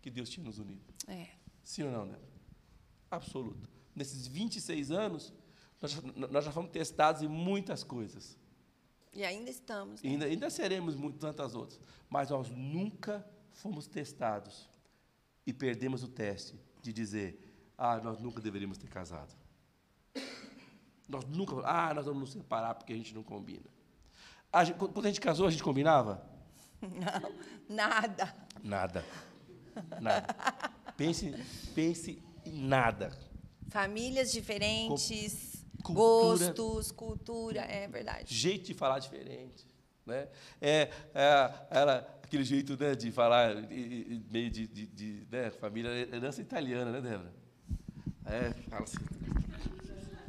[0.00, 0.82] que Deus tinha nos unido.
[1.08, 1.28] É.
[1.64, 2.18] Sim ou não, né?
[3.10, 3.68] Absoluta.
[3.94, 5.32] Nesses 26 anos,
[5.82, 8.38] nós já, nós já fomos testados em muitas coisas.
[9.12, 10.02] E ainda estamos.
[10.02, 11.80] E ainda, ainda seremos muito, tantas outras.
[12.08, 14.68] Mas nós nunca fomos testados
[15.46, 19.34] e perdemos o teste de dizer: ah, nós nunca deveríamos ter casado.
[21.08, 23.66] Nós nunca, ah, nós vamos nos separar porque a gente não combina.
[24.52, 26.24] A gente, quando a gente casou, a gente combinava?
[26.80, 27.34] Não,
[27.68, 28.34] nada.
[28.62, 29.04] Nada.
[30.00, 30.34] Nada.
[30.96, 31.32] Pense,
[31.74, 33.16] pense em nada.
[33.68, 36.46] Famílias diferentes, cultura.
[36.46, 38.34] gostos, cultura, é verdade.
[38.34, 39.66] Jeito de falar diferente.
[40.06, 40.28] Né?
[40.60, 46.40] É, é, era aquele jeito né, de falar meio de, de, de, né, família, herança
[46.40, 47.32] italiana, né, Débora?
[48.24, 48.98] É, fala assim,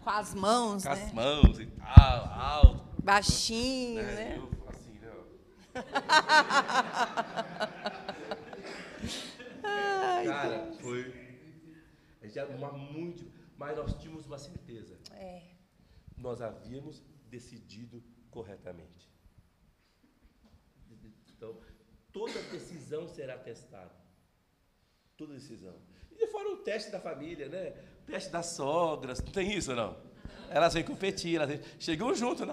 [0.01, 1.03] Com as mãos, com né?
[1.03, 2.83] as mãos e tal, alto.
[3.03, 4.15] Baixinho, né?
[4.15, 4.37] né?
[4.37, 5.11] Eu falo assim, né?
[10.25, 11.13] Cara, foi.
[12.21, 13.25] A gente era uma muito.
[13.63, 14.99] Mas nós tínhamos uma certeza.
[15.13, 15.41] É.
[16.17, 19.10] Nós havíamos decidido corretamente.
[21.38, 21.58] Então,
[22.12, 23.95] toda decisão será testada.
[25.15, 25.76] Toda decisão.
[26.12, 27.69] E fora o teste da família, né?
[28.04, 29.95] O teste das sogras, não tem isso não?
[30.49, 32.43] Elas vêm competir, elas vêm- chegam junto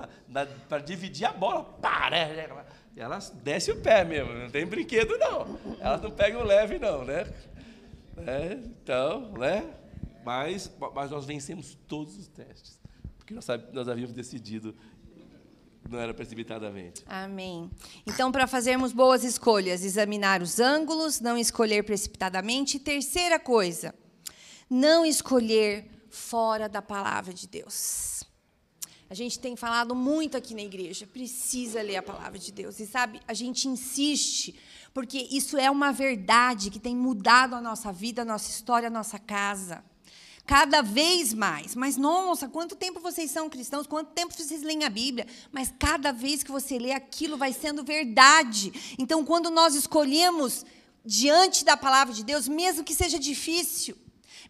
[0.69, 2.49] para dividir a bola, pá, né?
[2.97, 5.59] Elas descem o pé mesmo, não tem brinquedo não.
[5.81, 7.25] Elas não pegam leve não, né?
[8.17, 9.80] É, então, né?
[10.25, 12.79] Mas, mas nós vencemos todos os testes,
[13.17, 14.75] porque nós, nós havíamos decidido,
[15.89, 17.03] não era precipitadamente.
[17.07, 17.71] Amém.
[18.07, 22.77] Então, para fazermos boas escolhas, examinar os ângulos, não escolher precipitadamente.
[22.77, 23.95] E terceira coisa,
[24.69, 28.23] não escolher fora da palavra de Deus.
[29.09, 32.79] A gente tem falado muito aqui na igreja, precisa ler a palavra de Deus.
[32.79, 34.55] E sabe, a gente insiste,
[34.95, 38.91] porque isso é uma verdade que tem mudado a nossa vida, a nossa história, a
[38.91, 39.83] nossa casa.
[40.51, 41.77] Cada vez mais.
[41.77, 43.87] Mas, nossa, quanto tempo vocês são cristãos?
[43.87, 45.25] Quanto tempo vocês leem a Bíblia?
[45.53, 48.97] Mas cada vez que você lê aquilo vai sendo verdade.
[48.99, 50.67] Então, quando nós escolhemos
[51.05, 53.97] diante da palavra de Deus, mesmo que seja difícil,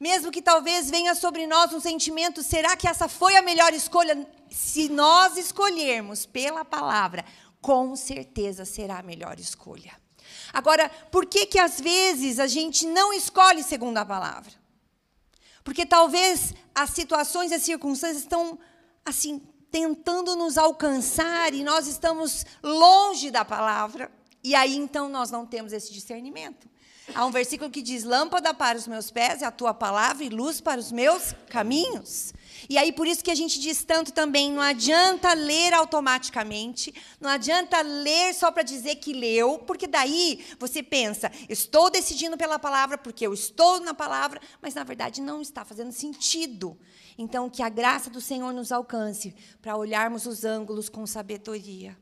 [0.00, 4.26] mesmo que talvez venha sobre nós um sentimento, será que essa foi a melhor escolha?
[4.50, 7.26] Se nós escolhermos pela palavra,
[7.60, 9.92] com certeza será a melhor escolha.
[10.50, 14.60] Agora, por que que às vezes a gente não escolhe segundo a palavra?
[15.70, 18.59] Porque talvez as situações e as circunstâncias estão
[19.04, 24.11] assim tentando nos alcançar e nós estamos longe da palavra.
[24.42, 26.68] E aí então nós não temos esse discernimento.
[27.14, 30.29] Há um versículo que diz: Lâmpada para os meus pés é a tua palavra e
[30.29, 32.33] luz para os meus caminhos.
[32.68, 37.31] E aí por isso que a gente diz tanto também, não adianta ler automaticamente, não
[37.31, 42.99] adianta ler só para dizer que leu, porque daí você pensa, estou decidindo pela palavra
[42.99, 46.79] porque eu estou na palavra, mas na verdade não está fazendo sentido.
[47.16, 51.96] Então que a graça do Senhor nos alcance para olharmos os ângulos com sabedoria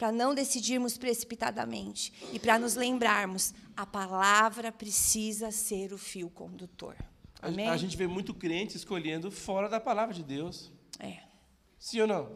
[0.00, 6.96] para não decidirmos precipitadamente e para nos lembrarmos, a palavra precisa ser o fio condutor.
[7.38, 7.68] A, Amém?
[7.68, 10.72] a gente vê muito crente escolhendo fora da palavra de Deus.
[10.98, 11.18] É.
[11.78, 12.32] Sim ou não?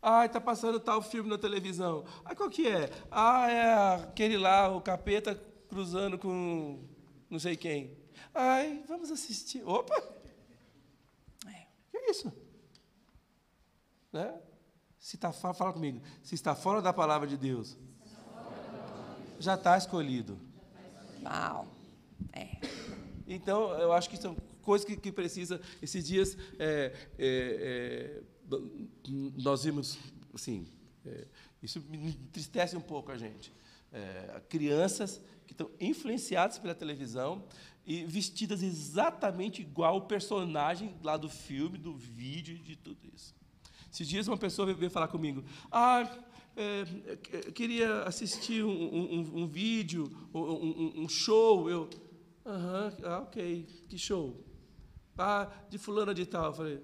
[0.00, 2.04] Ai, tá passando tal filme na televisão.
[2.24, 2.88] Ai, qual que é?
[3.10, 5.34] Ah, é aquele lá, o capeta
[5.68, 6.78] cruzando com
[7.28, 7.98] não sei quem.
[8.32, 9.64] Ai, vamos assistir.
[9.66, 9.96] Opa!
[11.48, 11.66] É.
[11.90, 12.32] Que é isso?
[14.12, 14.32] Né?
[15.02, 16.00] Se tá, fala, comigo.
[16.22, 17.76] Se está fora da palavra de Deus,
[19.40, 20.38] já está escolhido.
[21.24, 21.66] Uau.
[22.32, 22.56] É.
[23.26, 25.60] Então, eu acho que são coisas que, que precisa.
[25.82, 28.56] Esses dias, é, é, é,
[29.42, 29.98] nós vimos,
[30.32, 30.68] assim,
[31.04, 31.26] é,
[31.60, 33.52] isso me entristece um pouco a gente.
[33.92, 37.42] É, crianças que estão influenciadas pela televisão
[37.84, 43.41] e vestidas exatamente igual o personagem lá do filme, do vídeo, de tudo isso.
[43.92, 45.44] Esses dias uma pessoa veio falar comigo.
[45.70, 46.10] Ah,
[46.56, 46.84] é,
[47.46, 51.68] eu queria assistir um, um, um vídeo, um, um show.
[51.68, 51.90] Eu,
[52.46, 54.42] aham, ah, ok, que show?
[55.18, 56.46] Ah, de fulana de tal.
[56.46, 56.82] Eu falei,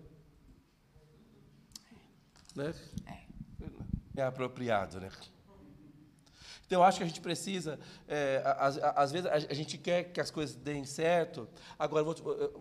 [2.55, 2.75] né?
[4.15, 5.11] É apropriado, né?
[6.67, 10.21] Então, eu acho que a gente precisa, é, às, às vezes a, gente quer que
[10.21, 12.05] as coisas deem certo, agora,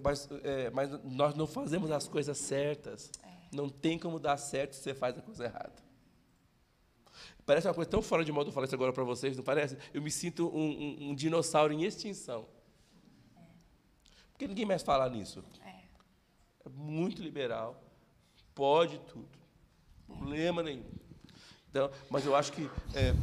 [0.02, 3.12] mas, é, mas nós não fazemos as coisas certas.
[3.52, 5.88] Não tem como dar certo se você faz a coisa errada.
[7.46, 9.78] Parece uma coisa tão fora de modo, eu falar isso agora para vocês, não parece?
[9.94, 12.46] Eu me sinto um, um, um, dinossauro em extinção.
[14.34, 15.44] Porque ninguém mais fala nisso.
[15.64, 17.82] É muito liberal.
[18.54, 19.30] Pode tudo.
[20.06, 20.86] Problema nenhum.
[21.70, 23.14] Então, mas eu acho que é,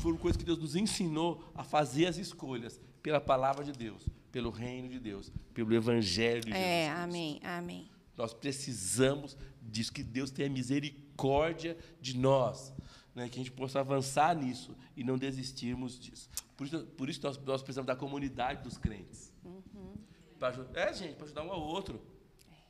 [0.00, 4.50] foram coisas que Deus nos ensinou a fazer as escolhas pela palavra de Deus, pelo
[4.50, 6.64] reino de Deus, pelo evangelho de Jesus.
[6.64, 7.90] É, amém, amém.
[8.16, 12.72] Nós precisamos disso, que Deus tenha misericórdia de nós,
[13.14, 16.28] né, que a gente possa avançar nisso e não desistirmos disso.
[16.56, 19.32] Por isso, por isso nós, nós precisamos da comunidade dos crentes.
[19.44, 19.94] Uhum.
[20.38, 22.00] Pra, é, gente, para ajudar um ao outro.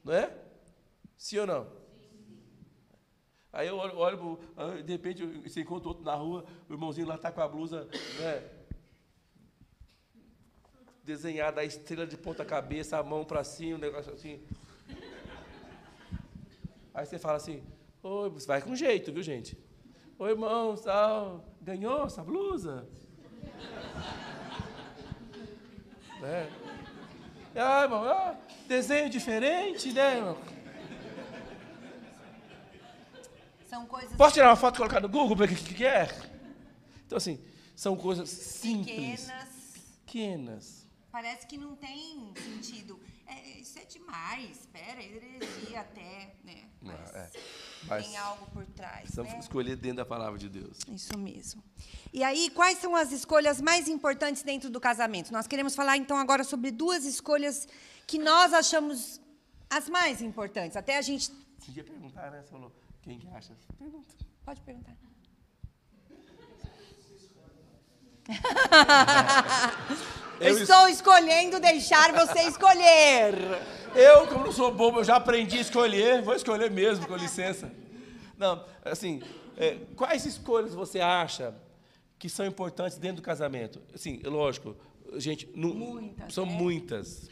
[0.02, 0.34] Não é?
[1.16, 1.84] Sim ou não?
[3.52, 7.30] Aí eu olho, olho de repente você encontra outro na rua, o irmãozinho lá está
[7.30, 8.50] com a blusa né,
[11.04, 14.42] desenhada, a estrela de ponta cabeça, a mão para cima, um negócio assim.
[16.94, 17.62] Aí você fala assim,
[18.02, 19.58] Oi, você vai com jeito, viu gente?
[20.18, 22.88] Oi, irmão, tal, ganhou essa blusa?
[26.20, 26.48] né?
[27.56, 28.36] Ah, irmão, ah,
[28.68, 30.38] desenho diferente, né, irmão?
[33.66, 34.16] São coisas.
[34.16, 36.06] Posso tirar uma foto e colocar no Google para ver o que, que é?
[37.06, 39.26] Então, assim, são coisas simples.
[39.26, 39.48] Pequenas.
[40.04, 40.86] Pequenas.
[41.10, 43.00] Parece que não tem sentido.
[43.26, 46.68] É, isso é demais, espera, heresia até, né?
[46.84, 47.30] Mas, é,
[47.86, 49.00] mas tem algo por trás.
[49.00, 49.38] Precisamos né?
[49.38, 50.78] escolher dentro da palavra de Deus.
[50.88, 51.62] Isso mesmo.
[52.12, 55.32] E aí, quais são as escolhas mais importantes dentro do casamento?
[55.32, 57.66] Nós queremos falar então agora sobre duas escolhas
[58.06, 59.20] que nós achamos
[59.68, 60.76] as mais importantes.
[60.76, 61.30] Até a gente.
[61.58, 62.42] Você podia perguntar, né?
[62.42, 63.54] Você falou, quem que acha?
[63.78, 64.14] Pergunta.
[64.44, 64.94] Pode perguntar.
[70.40, 73.34] Eu estou escolhendo deixar você escolher.
[73.94, 77.72] Eu, como não sou bobo, eu já aprendi a escolher, vou escolher mesmo, com licença.
[78.36, 79.22] Não, assim,
[79.56, 81.54] é, quais escolhas você acha
[82.18, 83.80] que são importantes dentro do casamento?
[83.94, 84.76] Assim, lógico,
[85.16, 86.50] gente, não, muitas, são é.
[86.50, 87.30] muitas.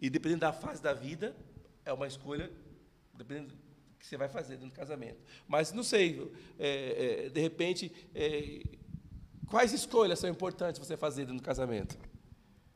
[0.00, 1.36] E dependendo da fase da vida,
[1.84, 2.50] é uma escolha,
[3.14, 3.54] dependendo do
[3.98, 5.18] que você vai fazer dentro do casamento.
[5.46, 8.62] Mas, não sei, é, é, de repente, é,
[9.46, 11.98] quais escolhas são importantes você fazer dentro do casamento?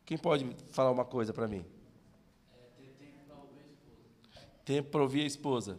[0.05, 1.65] Quem pode falar uma coisa para mim?
[4.65, 5.79] Tempo para ouvir a esposa.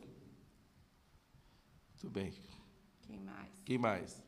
[1.91, 2.33] Muito bem.
[3.05, 3.61] Quem mais?
[3.65, 4.27] Quem mais?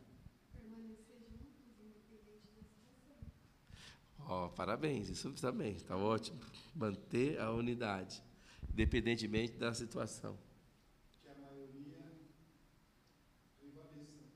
[4.31, 6.39] Ó, parabéns, isso também, está ótimo.
[6.75, 8.21] Manter a unidade,
[8.71, 10.37] independentemente da situação.
[11.23, 11.97] que a maioria
[13.59, 14.27] prevaleça.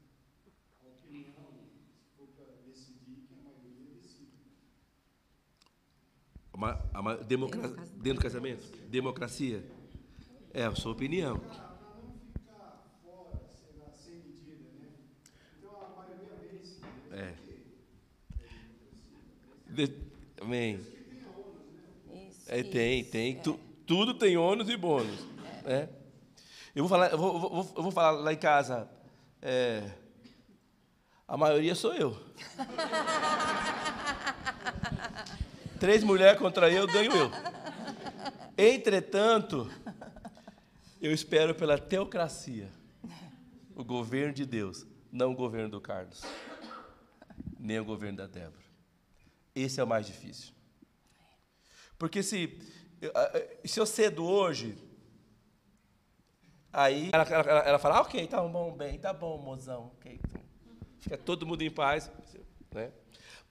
[0.81, 4.31] A opinião, se for para decidir, que a maioria decida.
[6.63, 8.63] Uma, a ma- democra- Dentro do casamento.
[8.87, 9.61] Democracia?
[10.53, 11.37] É a sua opinião.
[11.39, 14.87] Para não ficar fora, sei lá, sem medida, né?
[15.59, 16.79] Então a maioria vence.
[17.11, 17.33] É.
[19.69, 19.93] De-
[20.41, 20.79] Amém.
[22.47, 23.35] É, tem, tem.
[23.35, 23.39] é.
[23.41, 25.19] Tu- tudo tem ônus e bônus.
[25.65, 25.89] né?
[26.73, 28.87] Eu, vou falar, eu, vou, vou- eu vou falar lá em casa.
[29.41, 29.91] é,
[31.27, 32.17] a maioria sou eu.
[35.83, 37.29] Três mulheres contra eu, ganho eu.
[38.57, 39.69] Entretanto,
[41.01, 42.71] eu espero pela teocracia
[43.75, 46.21] o governo de Deus, não o governo do Carlos,
[47.59, 48.63] nem o governo da Débora.
[49.53, 50.53] Esse é o mais difícil.
[51.97, 52.57] Porque se,
[53.65, 54.77] se eu cedo hoje,
[56.71, 60.17] aí ela, ela, ela- fala, ah, ok, tá bom, bem, tá bom, mozão, ok.
[60.23, 60.41] então
[61.01, 62.09] fica todo mundo em paz.
[62.73, 62.89] Né?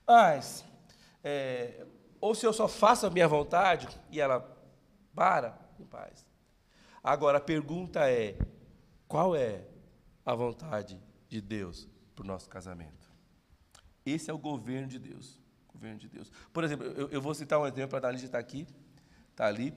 [0.07, 0.65] Mas,
[1.23, 1.85] é,
[2.23, 4.49] ou se eu só faço a minha vontade e ela
[5.13, 6.25] para em paz.
[7.03, 8.37] Agora, a pergunta é,
[9.09, 9.65] qual é
[10.25, 13.11] a vontade de Deus para o nosso casamento?
[14.05, 15.37] Esse é o governo de Deus.
[15.67, 16.31] Governo de Deus.
[16.53, 18.65] Por exemplo, eu, eu vou citar um exemplo, a Dalícia está aqui,
[19.29, 19.73] está ali.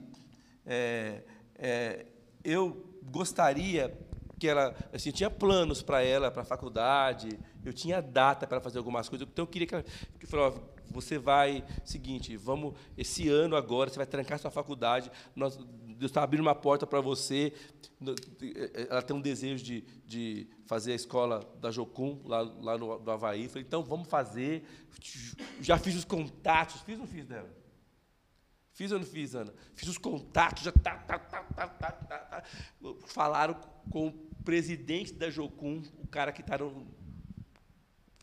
[0.65, 1.23] É,
[1.55, 2.05] é,
[2.45, 3.93] eu gostaria
[4.39, 8.61] que ela, assim, eu tinha planos para ela, para a faculdade, eu tinha data para
[8.61, 13.29] fazer algumas coisas, então eu queria que ela, que ó, você vai, seguinte, vamos, esse
[13.29, 17.53] ano agora, você vai trancar sua faculdade, nós, Deus está abrindo uma porta para você,
[18.89, 23.11] ela tem um desejo de, de fazer a escola da Jocum, lá, lá no, no
[23.11, 24.63] Havaí, falei, então vamos fazer,
[25.61, 27.67] já fiz os contatos, fiz ou não fiz, Débora?
[28.77, 29.51] Fiz ou não fiz, Ana?
[29.73, 32.43] Fiz os contatos, já tá, tá, tá, tá, tá, tá, tá.
[33.07, 33.55] Falaram
[33.89, 34.11] com o
[34.43, 36.85] presidente da Jocum, o cara que está no.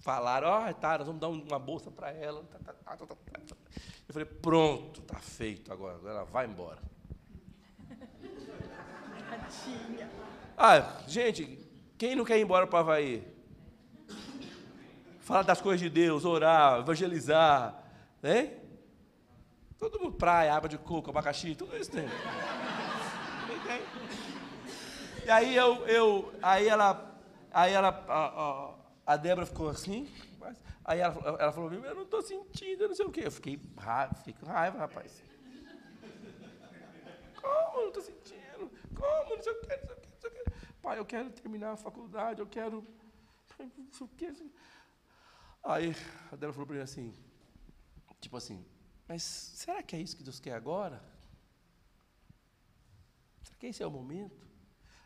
[0.05, 2.45] Falaram, ó, tá, nós vamos dar uma bolsa para ela.
[2.45, 2.99] tá, tá, tá.
[4.07, 6.79] Eu falei, pronto, tá feito agora, agora ela vai embora.
[10.59, 11.59] Ah, gente,
[11.97, 13.27] quem não quer ir embora para Havaí?
[15.21, 17.75] Falar das coisas de Deus, orar, evangelizar,
[18.21, 18.59] né?
[19.79, 22.05] Todo mundo, praia, água de coco, abacaxi, tudo isso tem.
[25.25, 27.19] E aí eu, eu aí ela,
[27.51, 30.09] aí ela, a, a, a Débora ficou assim,
[30.85, 33.23] aí ela, ela falou, eu não estou sentindo, não sei o quê.
[33.27, 35.23] Eu fiquei, ra- fiquei com raiva, rapaz.
[37.41, 37.81] Como?
[37.83, 38.71] Não estou sentindo.
[38.95, 39.37] Como?
[39.37, 40.45] Não sei o quê, não sei o quê, não sei o quê.
[40.83, 42.87] Pai, eu quero terminar a faculdade, eu quero.
[43.59, 44.33] Não sei o quê.
[45.63, 45.95] Aí
[46.33, 47.15] a Débora falou para mim assim,
[48.21, 48.67] tipo assim,
[49.07, 51.03] mas será que é isso que Deus quer agora?
[53.43, 54.47] Será que esse é o momento?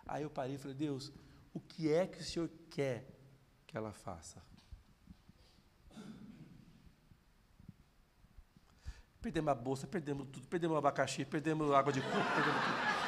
[0.06, 1.12] Aí eu parei e falei, Deus,
[1.52, 3.17] o que é que o Senhor quer
[3.68, 4.42] que ela faça?
[9.20, 12.98] Perdemos a bolsa, perdemos tudo, perdemos o abacaxi, perdemos água de coco, perdemos tudo.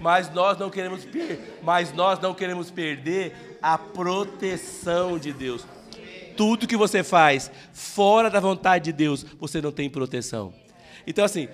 [0.00, 5.66] Mas nós não queremos per- mas nós não queremos perder a proteção de Deus.
[6.36, 10.54] Tudo que você faz fora da vontade de Deus, você não tem proteção.
[11.04, 11.48] Então assim,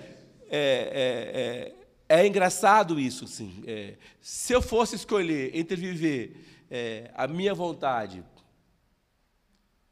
[0.47, 3.63] é, é, é, é engraçado isso, sim.
[3.65, 8.23] É, se eu fosse escolher entre viver é, a minha vontade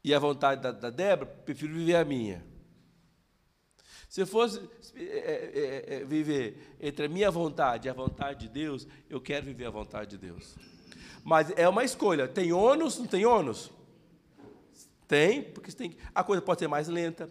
[0.02, 2.44] e a vontade da, da Débora, prefiro viver a minha.
[4.08, 4.60] Se eu fosse
[4.94, 9.46] é, é, é, viver entre a minha vontade e a vontade de Deus, eu quero
[9.46, 10.56] viver a vontade de Deus.
[11.24, 12.28] Mas é uma escolha.
[12.28, 13.72] Tem ônus, não tem ônus?
[15.08, 17.28] Tem, porque tem a coisa pode ser mais lenta.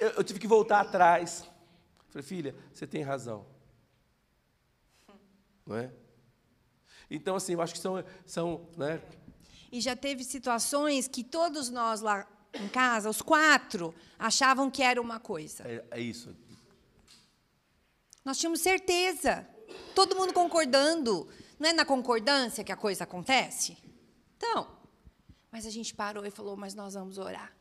[0.00, 1.48] Eu, eu tive que voltar atrás.
[2.08, 3.46] Falei, filha, você tem razão.
[5.68, 5.92] Não é?
[7.10, 9.00] Então, assim, eu acho que são, são né,
[9.70, 15.00] E já teve situações que todos nós lá em casa, os quatro, achavam que era
[15.00, 15.62] uma coisa.
[15.64, 16.34] é, é isso.
[18.24, 19.46] Nós tínhamos certeza.
[19.94, 21.28] Todo mundo concordando.
[21.58, 23.76] Não é na concordância que a coisa acontece?
[24.36, 24.68] Então,
[25.50, 27.52] mas a gente parou e falou, mas nós vamos orar.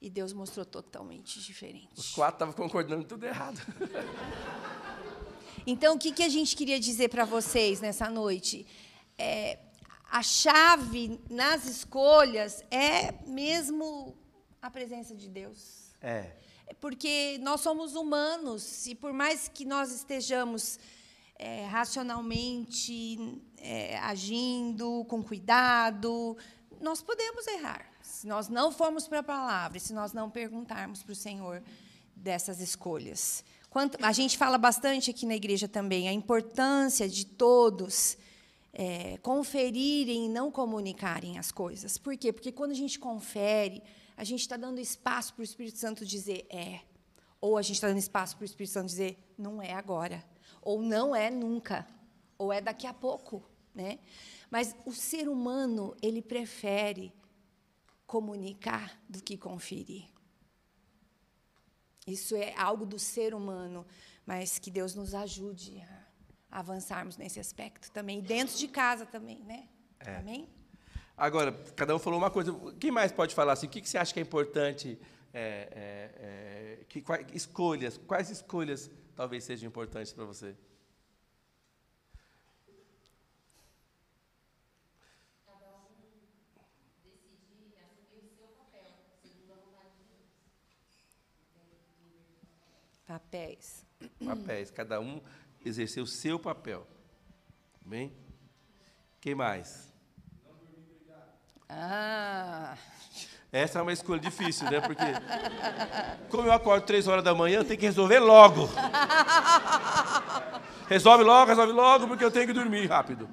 [0.00, 1.90] E Deus mostrou totalmente diferente.
[1.96, 3.60] Os quatro estavam concordando tudo errado.
[5.66, 8.66] Então, o que, que a gente queria dizer para vocês nessa noite?
[9.18, 9.58] É,
[10.10, 14.16] a chave nas escolhas é mesmo
[14.60, 15.92] a presença de Deus.
[16.00, 16.36] É.
[16.80, 20.78] Porque nós somos humanos e por mais que nós estejamos
[21.36, 23.18] é, racionalmente
[23.58, 26.36] é, agindo com cuidado,
[26.80, 27.86] nós podemos errar.
[28.02, 31.62] Se nós não formos para a palavra, se nós não perguntarmos para o Senhor
[32.14, 33.44] dessas escolhas.
[33.70, 38.18] Quanto, a gente fala bastante aqui na igreja também a importância de todos
[38.72, 41.96] é, conferirem e não comunicarem as coisas.
[41.96, 42.32] Por quê?
[42.32, 43.80] Porque quando a gente confere,
[44.16, 46.80] a gente está dando espaço para o Espírito Santo dizer é.
[47.40, 50.24] Ou a gente está dando espaço para o Espírito Santo dizer não é agora.
[50.60, 51.86] Ou não é nunca.
[52.36, 53.48] Ou é daqui a pouco.
[53.72, 54.00] Né?
[54.50, 57.12] Mas o ser humano, ele prefere
[58.04, 60.08] comunicar do que conferir.
[62.12, 63.86] Isso é algo do ser humano,
[64.26, 65.82] mas que Deus nos ajude
[66.50, 68.18] a avançarmos nesse aspecto também.
[68.18, 69.68] E dentro de casa também, né?
[70.18, 70.48] Amém?
[71.16, 72.54] Agora, cada um falou uma coisa.
[72.78, 73.66] Quem mais pode falar assim?
[73.66, 74.98] O que, que você acha que é importante?
[75.32, 80.54] é, é, é, que, quais, escolhas, quais escolhas talvez sejam importantes para você?
[93.10, 93.84] Papéis.
[94.24, 95.20] Papéis, cada um
[95.66, 96.86] exercer o seu papel.
[97.84, 98.14] Bem?
[99.20, 99.92] Quem mais?
[101.68, 102.76] Ah,
[103.50, 104.80] Essa é uma escolha difícil, né?
[104.80, 105.02] Porque
[106.28, 108.68] como eu acordo três horas da manhã, eu tenho que resolver logo.
[110.88, 113.28] Resolve logo, resolve logo, porque eu tenho que dormir rápido.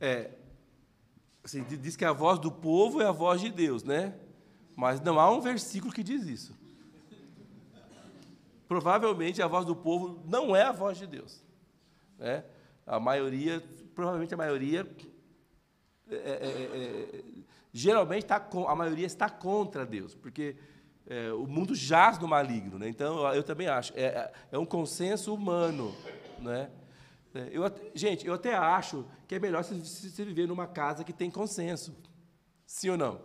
[0.01, 0.31] É,
[1.43, 4.13] assim, di- diz que a voz do povo é a voz de Deus, né?
[4.75, 6.53] Mas não há um versículo que diz isso.
[8.67, 11.43] Provavelmente a voz do povo não é a voz de Deus.
[12.17, 12.43] Né?
[12.85, 13.61] A maioria,
[13.93, 14.83] provavelmente a maioria,
[16.15, 17.23] é, é, é,
[17.71, 20.55] geralmente tá, a maioria está contra Deus, porque
[21.07, 22.77] é, o mundo jaz no maligno.
[22.79, 22.89] Né?
[22.89, 25.95] Então, eu, eu também acho, é, é um consenso humano.
[26.39, 26.69] Né?
[27.33, 27.63] É, eu,
[27.95, 31.95] gente, eu até acho que é melhor você viver numa casa que tem consenso.
[32.65, 33.21] Sim ou não?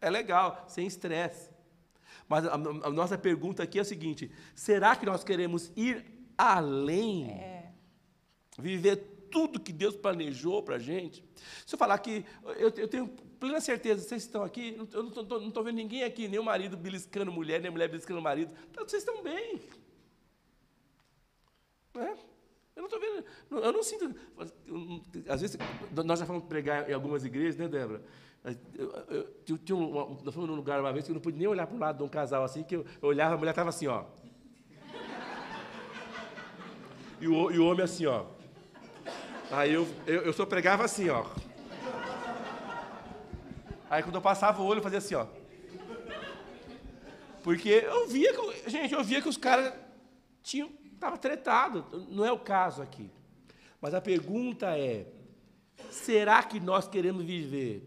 [0.00, 1.50] É legal, sem estresse.
[2.28, 6.04] Mas a, a, nossa pergunta aqui é a seguinte: será que nós queremos ir
[6.36, 7.30] além?
[7.30, 7.72] É.
[8.58, 11.22] Viver tudo que Deus planejou para a gente?
[11.66, 12.24] Se eu falar que
[12.56, 13.06] eu, eu, tenho
[13.38, 17.30] plena certeza, vocês estão aqui, eu não estou vendo ninguém aqui, nem o marido beliscando
[17.30, 19.60] mulher, nem a mulher beliscando o marido, então, vocês estão bem.
[21.92, 22.16] Não é?
[22.74, 23.24] Eu não estou vendo,
[23.62, 24.14] eu não sinto.
[25.28, 25.58] Às vezes,
[26.02, 28.02] nós já fomos pregar em algumas igrejas, né, Débora?
[28.74, 28.90] Eu,
[29.46, 31.66] eu, tinha um, nós fomos num lugar uma vez que eu não podia nem olhar
[31.66, 33.86] para o lado de um casal assim, que eu, eu olhava, a mulher estava assim,
[33.86, 34.06] ó.
[37.20, 38.35] E o, e o homem assim, ó.
[39.50, 41.26] Aí eu, eu, eu só pregava assim, ó.
[43.88, 45.26] Aí quando eu passava o olho, eu fazia assim, ó.
[47.42, 49.72] Porque eu via que, gente, eu via que os caras
[50.42, 53.10] tinham Estava tretado, não é o caso aqui.
[53.80, 55.06] Mas a pergunta é:
[55.90, 57.86] será que nós queremos viver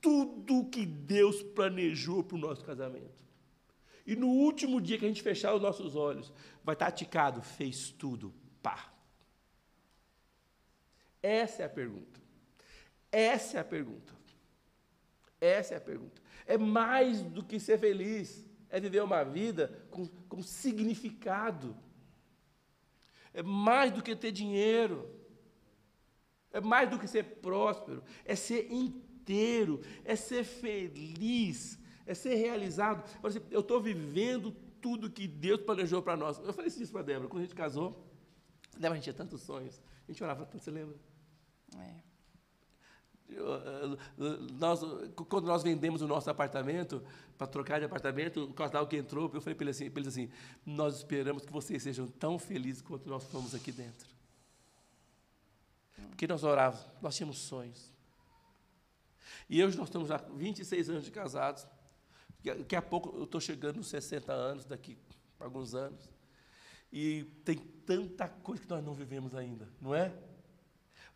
[0.00, 3.24] tudo que Deus planejou para o nosso casamento?
[4.04, 6.32] E no último dia que a gente fechar os nossos olhos,
[6.64, 8.89] vai estar ticado, fez tudo, pá.
[11.22, 12.20] Essa é a pergunta.
[13.12, 14.14] Essa é a pergunta.
[15.40, 16.20] Essa é a pergunta.
[16.46, 21.76] É mais do que ser feliz, é viver uma vida com, com significado.
[23.32, 25.08] É mais do que ter dinheiro.
[26.52, 28.02] É mais do que ser próspero.
[28.24, 29.80] É ser inteiro.
[30.04, 31.78] É ser feliz.
[32.06, 33.08] É ser realizado.
[33.50, 36.38] Eu estou vivendo tudo que Deus planejou para nós.
[36.38, 37.28] Eu falei isso para a Débora.
[37.28, 38.04] Quando a gente casou,
[38.72, 39.80] Débora, a gente tinha tantos sonhos.
[40.08, 40.96] A gente orava tanto, você lembra?
[41.78, 42.10] É.
[44.58, 44.80] Nós,
[45.28, 47.02] quando nós vendemos o nosso apartamento,
[47.38, 50.30] para trocar de apartamento, o casal que entrou, eu falei para ele assim, ele assim,
[50.66, 54.08] nós esperamos que vocês sejam tão felizes quanto nós fomos aqui dentro.
[56.08, 57.90] Porque nós orávamos, nós tínhamos sonhos.
[59.48, 61.66] E hoje nós estamos já 26 anos de casados.
[62.44, 64.98] Daqui a pouco eu estou chegando nos 60 anos, daqui
[65.38, 66.10] a alguns anos.
[66.92, 70.12] E tem tanta coisa que nós não vivemos ainda, não é?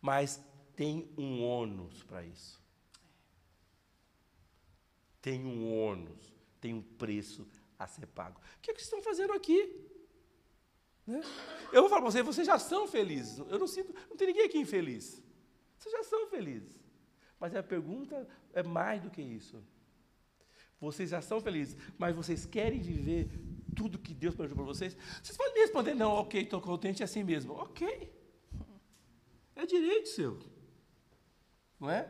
[0.05, 0.39] Mas
[0.75, 2.61] tem um ônus para isso.
[5.19, 6.31] Tem um ônus,
[6.61, 7.47] tem um preço
[7.79, 8.39] a ser pago.
[8.39, 9.83] O que, é que vocês estão fazendo aqui?
[11.07, 11.21] Né?
[11.73, 13.39] Eu vou falar para vocês, vocês já são felizes.
[13.39, 15.23] Eu não sinto, não tem ninguém aqui infeliz.
[15.75, 16.79] Vocês já são felizes.
[17.39, 19.59] Mas a pergunta é mais do que isso.
[20.79, 23.27] Vocês já são felizes, mas vocês querem viver
[23.75, 24.95] tudo que Deus planejou para vocês?
[25.23, 27.53] Vocês podem me responder, não, ok, estou contente é assim mesmo.
[27.53, 28.23] Ok.
[29.65, 30.39] É direito seu.
[31.79, 32.07] Não é?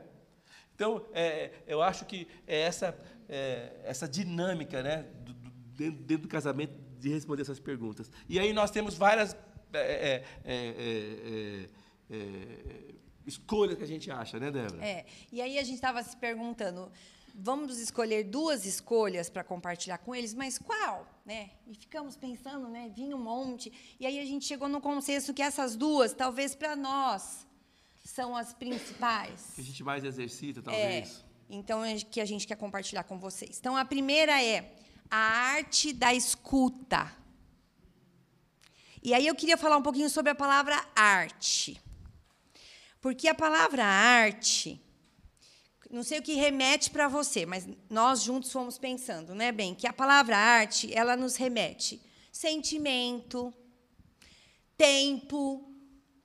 [0.75, 2.97] Então, é, eu acho que é essa,
[3.29, 8.11] é, essa dinâmica né, do, do, dentro, dentro, do casamento de responder essas perguntas.
[8.27, 9.37] E aí nós temos várias
[9.71, 11.69] é, é,
[12.09, 12.93] é,
[13.25, 14.85] escolhas que a gente acha, né, Débora?
[14.85, 15.05] É.
[15.31, 16.91] E aí a gente estava se perguntando,
[17.37, 21.05] vamos escolher duas escolhas para compartilhar com eles, mas qual?
[21.25, 21.51] Né?
[21.67, 22.89] E ficamos pensando, né?
[22.95, 23.71] vinha um monte.
[23.99, 27.45] E aí a gente chegou no consenso que essas duas, talvez para nós,
[28.03, 29.51] são as principais.
[29.55, 31.19] Que a gente mais exercita, talvez.
[31.19, 33.57] É, então, é que a gente quer compartilhar com vocês.
[33.59, 34.73] Então, a primeira é
[35.09, 37.11] a arte da escuta.
[39.03, 41.79] E aí eu queria falar um pouquinho sobre a palavra arte.
[43.01, 44.81] Porque a palavra arte,
[45.91, 49.87] não sei o que remete para você, mas nós juntos fomos pensando, né, bem, que
[49.87, 53.53] a palavra arte, ela nos remete sentimento,
[54.77, 55.71] tempo,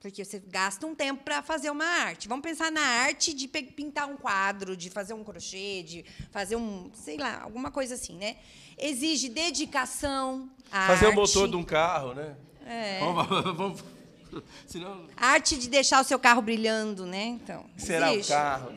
[0.01, 2.27] porque você gasta um tempo para fazer uma arte.
[2.27, 6.91] Vamos pensar na arte de pintar um quadro, de fazer um crochê, de fazer um,
[6.95, 8.39] sei lá, alguma coisa assim, né?
[8.77, 10.51] Exige dedicação.
[10.69, 11.17] fazer arte.
[11.17, 12.35] o motor de um carro, né?
[12.67, 12.99] É.
[13.01, 13.85] Vamos, vamos,
[14.67, 15.07] senão...
[15.17, 17.27] Arte de deixar o seu carro brilhando, né?
[17.27, 17.67] Então.
[17.77, 18.73] Será o carro?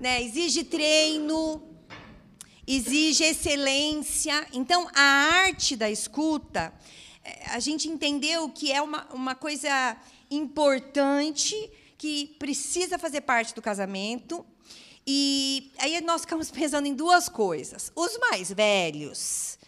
[0.00, 0.22] Né?
[0.22, 1.62] Exige treino,
[2.66, 4.46] exige excelência.
[4.52, 6.72] Então, a arte da escuta,
[7.24, 9.96] é, a gente entendeu que é uma, uma coisa
[10.30, 11.54] importante
[11.96, 14.44] que precisa fazer parte do casamento.
[15.06, 17.90] E aí nós ficamos pensando em duas coisas.
[17.94, 19.58] Os mais velhos,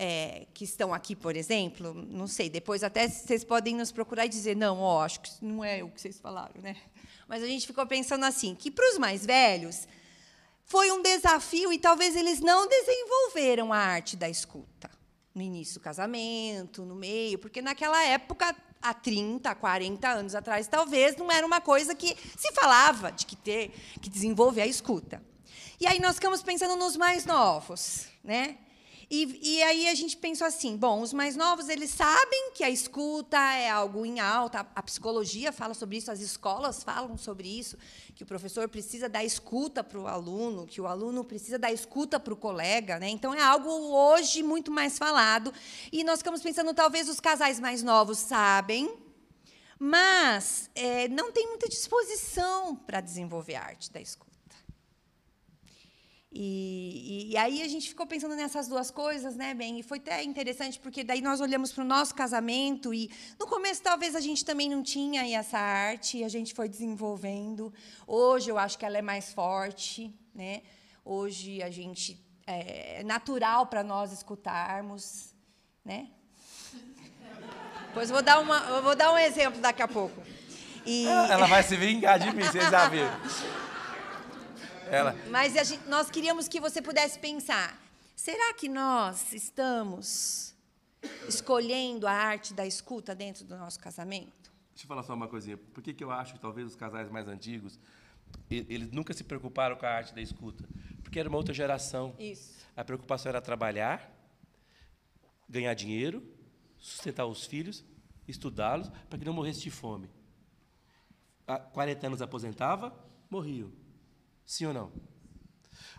[0.00, 4.28] é, que estão aqui, por exemplo, não sei, depois até vocês podem nos procurar e
[4.28, 6.76] dizer, não, ó, acho que não é o que vocês falaram, né?
[7.26, 9.88] Mas a gente ficou pensando assim, que para os mais velhos,
[10.64, 14.88] foi um desafio e talvez eles não desenvolveram a arte da escuta
[15.34, 21.16] no início do casamento, no meio, porque naquela época, há 30, 40 anos atrás, talvez
[21.16, 25.20] não era uma coisa que se falava de que ter que desenvolver a escuta.
[25.80, 28.58] E aí nós ficamos pensando nos mais novos, né?
[29.10, 32.68] E, e, aí a gente pensou assim, bom, os mais novos eles sabem que a
[32.68, 37.78] escuta é algo em alta, a psicologia fala sobre isso, as escolas falam sobre isso,
[38.14, 42.20] que o professor precisa dar escuta para o aluno, que o aluno precisa dar escuta
[42.20, 43.08] para o colega, né?
[43.08, 45.54] Então é algo hoje muito mais falado.
[45.90, 48.94] E nós ficamos pensando, talvez os casais mais novos sabem,
[49.78, 54.27] mas é, não tem muita disposição para desenvolver a arte da escuta.
[56.40, 59.80] E, e, e, aí a gente ficou pensando nessas duas coisas, né, bem?
[59.80, 63.10] E foi até interessante porque daí nós olhamos para o nosso casamento e
[63.40, 67.74] no começo talvez a gente também não tinha essa arte, e a gente foi desenvolvendo.
[68.06, 70.62] Hoje eu acho que ela é mais forte, né?
[71.04, 75.34] Hoje a gente é, é natural para nós escutarmos,
[75.84, 76.06] né?
[77.92, 80.22] Pois vou dar uma, vou dar um exemplo daqui a pouco.
[80.86, 81.04] E...
[81.04, 83.10] Ela vai se vingar de mim, vocês já viram.
[84.90, 85.14] Ela.
[85.30, 87.78] Mas gente, nós queríamos que você pudesse pensar:
[88.16, 90.54] será que nós estamos
[91.28, 94.52] escolhendo a arte da escuta dentro do nosso casamento?
[94.70, 95.56] Deixa eu falar só uma coisinha.
[95.56, 97.78] Por que, que eu acho que talvez os casais mais antigos
[98.50, 100.64] eles nunca se preocuparam com a arte da escuta?
[101.02, 102.14] Porque era uma outra geração.
[102.18, 102.66] Isso.
[102.76, 104.10] A preocupação era trabalhar,
[105.48, 106.22] ganhar dinheiro,
[106.78, 107.84] sustentar os filhos,
[108.26, 110.08] estudá-los, para que não morresse de fome.
[111.46, 112.94] Há 40 anos aposentava,
[113.30, 113.72] morriam.
[114.48, 114.90] Sim ou não?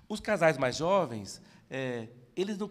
[0.08, 1.40] Os casais mais jovens,
[1.70, 2.68] é, eles não,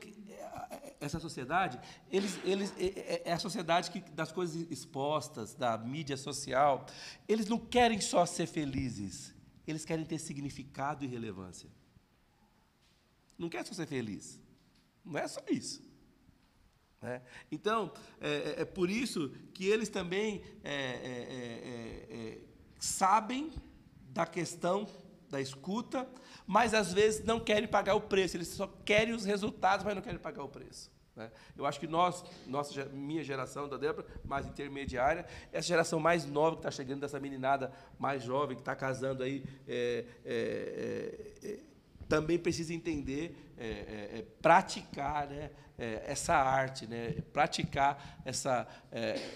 [1.00, 1.78] essa sociedade,
[2.10, 6.84] eles, eles, é, é, é a sociedade que, das coisas expostas, da mídia social.
[7.28, 9.32] Eles não querem só ser felizes,
[9.68, 11.70] eles querem ter significado e relevância.
[13.38, 14.40] Não quer só ser feliz.
[15.04, 15.80] Não é só isso.
[17.00, 17.22] Né?
[17.52, 22.40] Então, é, é, é, por isso que eles também é,
[22.80, 23.52] sabem
[24.08, 24.88] da questão
[25.30, 26.08] da escuta,
[26.46, 30.02] mas às vezes não querem pagar o preço, eles só querem os resultados, mas não
[30.02, 30.90] querem pagar o preço.
[31.18, 31.30] Né?
[31.56, 36.56] Eu acho que nós, nossa, minha geração da Débora, mais intermediária, essa geração mais nova
[36.56, 41.58] que está chegando, dessa meninada mais jovem que está casando aí, é, é, é, é
[42.08, 48.66] também precisa entender, é, é, praticar né, essa arte, né, praticar essa,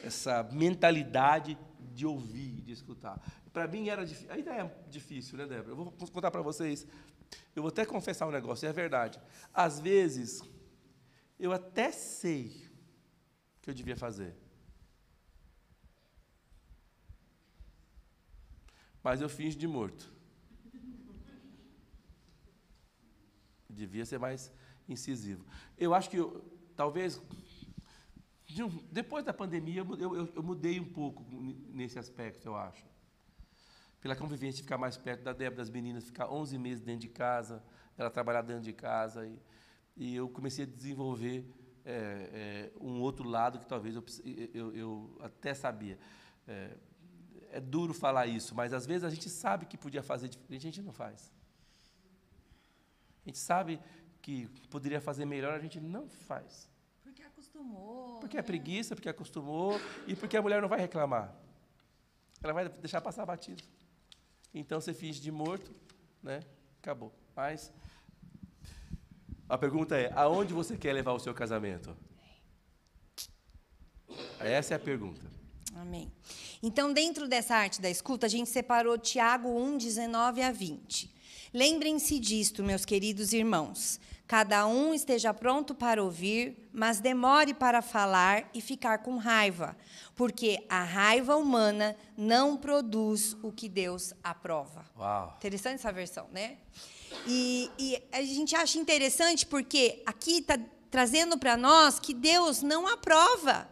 [0.03, 1.59] essa mentalidade
[1.93, 3.21] de ouvir, de escutar.
[3.53, 4.33] Para mim era difícil.
[4.33, 5.71] Ainda é difícil, né, Débora?
[5.71, 6.87] Eu vou contar para vocês.
[7.55, 9.21] Eu vou até confessar um negócio, é verdade.
[9.53, 10.43] Às vezes,
[11.39, 12.71] eu até sei
[13.61, 14.35] que eu devia fazer.
[19.03, 20.11] Mas eu finjo de morto.
[23.69, 24.53] Devia ser mais
[24.89, 25.45] incisivo.
[25.77, 26.45] Eu acho que, eu,
[26.77, 27.21] talvez,
[28.91, 31.25] depois da pandemia, eu, eu, eu mudei um pouco
[31.69, 32.92] nesse aspecto, eu acho
[34.03, 37.63] pela convivência ficar mais perto da Débora, das meninas, ficar 11 meses dentro de casa,
[37.97, 39.25] ela trabalhar dentro de casa.
[39.25, 39.39] E,
[39.97, 41.47] e eu comecei a desenvolver
[41.85, 44.05] é, é, um outro lado que talvez eu,
[44.53, 45.97] eu, eu até sabia.
[46.49, 46.77] É,
[47.53, 50.71] é, duro falar isso, mas às vezes a gente sabe que podia fazer diferente, a
[50.71, 51.33] gente não faz.
[53.25, 53.81] A gente sabe
[54.21, 56.69] que poderia fazer melhor, a gente não faz.
[57.05, 58.19] Porque acostumou.
[58.19, 61.33] Porque é preguiça, porque acostumou e porque a mulher não vai reclamar.
[62.43, 63.63] Ela vai deixar passar batido.
[64.55, 65.75] Então você finge de morto,
[66.23, 66.41] né?
[66.81, 67.13] Acabou.
[67.35, 67.73] Mas
[69.49, 71.97] a pergunta é: aonde você quer levar o seu casamento?
[74.39, 75.31] Essa é a pergunta.
[75.75, 76.13] Amém.
[76.63, 81.13] Então, dentro dessa arte da escuta, a gente separou Tiago 1, 19 a 20.
[81.55, 84.01] Lembrem-se disto, meus queridos irmãos.
[84.27, 89.77] Cada um esteja pronto para ouvir, mas demore para falar e ficar com raiva,
[90.15, 94.87] porque a raiva humana não produz o que Deus aprova.
[94.99, 95.35] Uau.
[95.37, 96.57] Interessante essa versão, né?
[97.27, 100.59] E, e a gente acha interessante porque aqui está
[100.91, 103.69] trazendo para nós que Deus não aprova.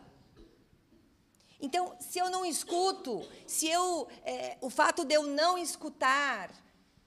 [1.58, 6.50] Então, se eu não escuto, se eu, é, o fato de eu não escutar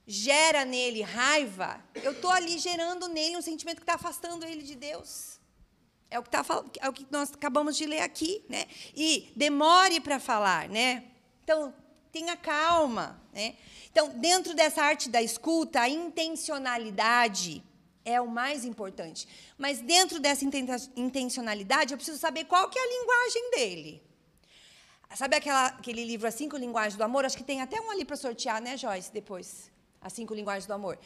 [0.06, 4.74] gera nele raiva, eu estou ali gerando nele um sentimento que está afastando ele de
[4.74, 5.40] Deus.
[6.10, 6.44] É o que, tá,
[6.80, 8.44] é o que nós acabamos de ler aqui.
[8.48, 8.66] Né?
[8.94, 10.68] E demore para falar.
[10.68, 11.04] Né?
[11.42, 11.74] Então,
[12.12, 13.20] tenha calma.
[13.32, 13.56] Né?
[13.90, 17.64] Então, dentro dessa arte da escuta, a intencionalidade
[18.04, 19.26] é o mais importante.
[19.58, 20.44] Mas dentro dessa
[20.94, 24.02] intencionalidade, eu preciso saber qual que é a linguagem dele.
[25.16, 27.24] Sabe aquela, aquele livro, As Cinco Linguagens do Amor?
[27.24, 29.73] Acho que tem até um ali para sortear, né, Joyce, depois.
[30.04, 30.98] As cinco linguagens do amor.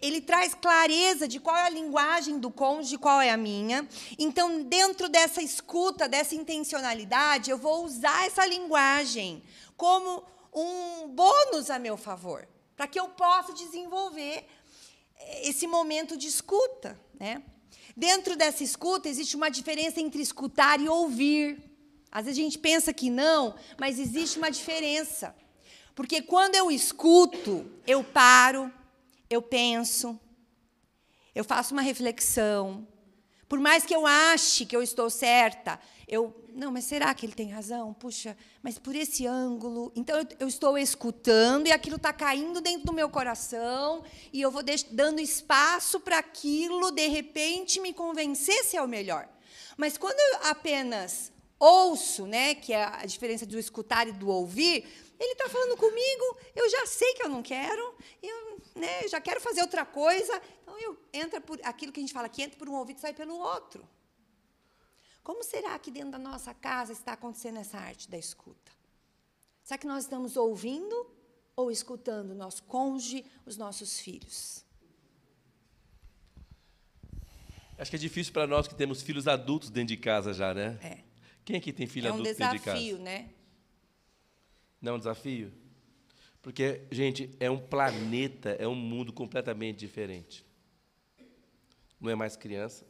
[0.00, 3.86] Ele traz clareza de qual é a linguagem do cônjuge, qual é a minha.
[4.18, 9.42] Então, dentro dessa escuta, dessa intencionalidade, eu vou usar essa linguagem
[9.76, 10.24] como
[10.54, 14.46] um bônus a meu favor, para que eu possa desenvolver
[15.18, 17.42] eh, esse momento de escuta, né?
[17.94, 21.62] Dentro dessa escuta existe uma diferença entre escutar e ouvir.
[22.10, 25.34] Às vezes a gente pensa que não, mas existe uma diferença.
[25.98, 28.72] Porque quando eu escuto, eu paro,
[29.28, 30.16] eu penso,
[31.34, 32.86] eu faço uma reflexão.
[33.48, 36.32] Por mais que eu ache que eu estou certa, eu.
[36.54, 37.92] Não, mas será que ele tem razão?
[37.94, 39.90] Puxa, mas por esse ângulo.
[39.96, 44.62] Então, eu, estou escutando e aquilo está caindo dentro do meu coração e eu vou
[44.92, 49.28] dando espaço para aquilo, de repente, me convencer se é o melhor.
[49.76, 54.86] Mas quando eu apenas ouço, né, que é a diferença do escutar e do ouvir,
[55.18, 59.40] ele está falando comigo, eu já sei que eu não quero, eu, né, já quero
[59.40, 62.68] fazer outra coisa, então eu entra por aquilo que a gente fala que entra por
[62.68, 63.86] um ouvido e sai pelo outro.
[65.24, 68.72] Como será que dentro da nossa casa está acontecendo essa arte da escuta?
[69.62, 71.10] Será que nós estamos ouvindo
[71.54, 74.64] ou escutando o nosso cônjuge, os nossos filhos?
[77.76, 80.78] Acho que é difícil para nós que temos filhos adultos dentro de casa já, né?
[80.82, 80.98] É.
[81.44, 82.78] Quem aqui tem filho É um adulto dentro de casa?
[82.78, 83.30] desafio, né?
[84.80, 85.52] Não é um desafio?
[86.40, 90.46] Porque, gente, é um planeta, é um mundo completamente diferente.
[92.00, 92.86] Não é mais criança.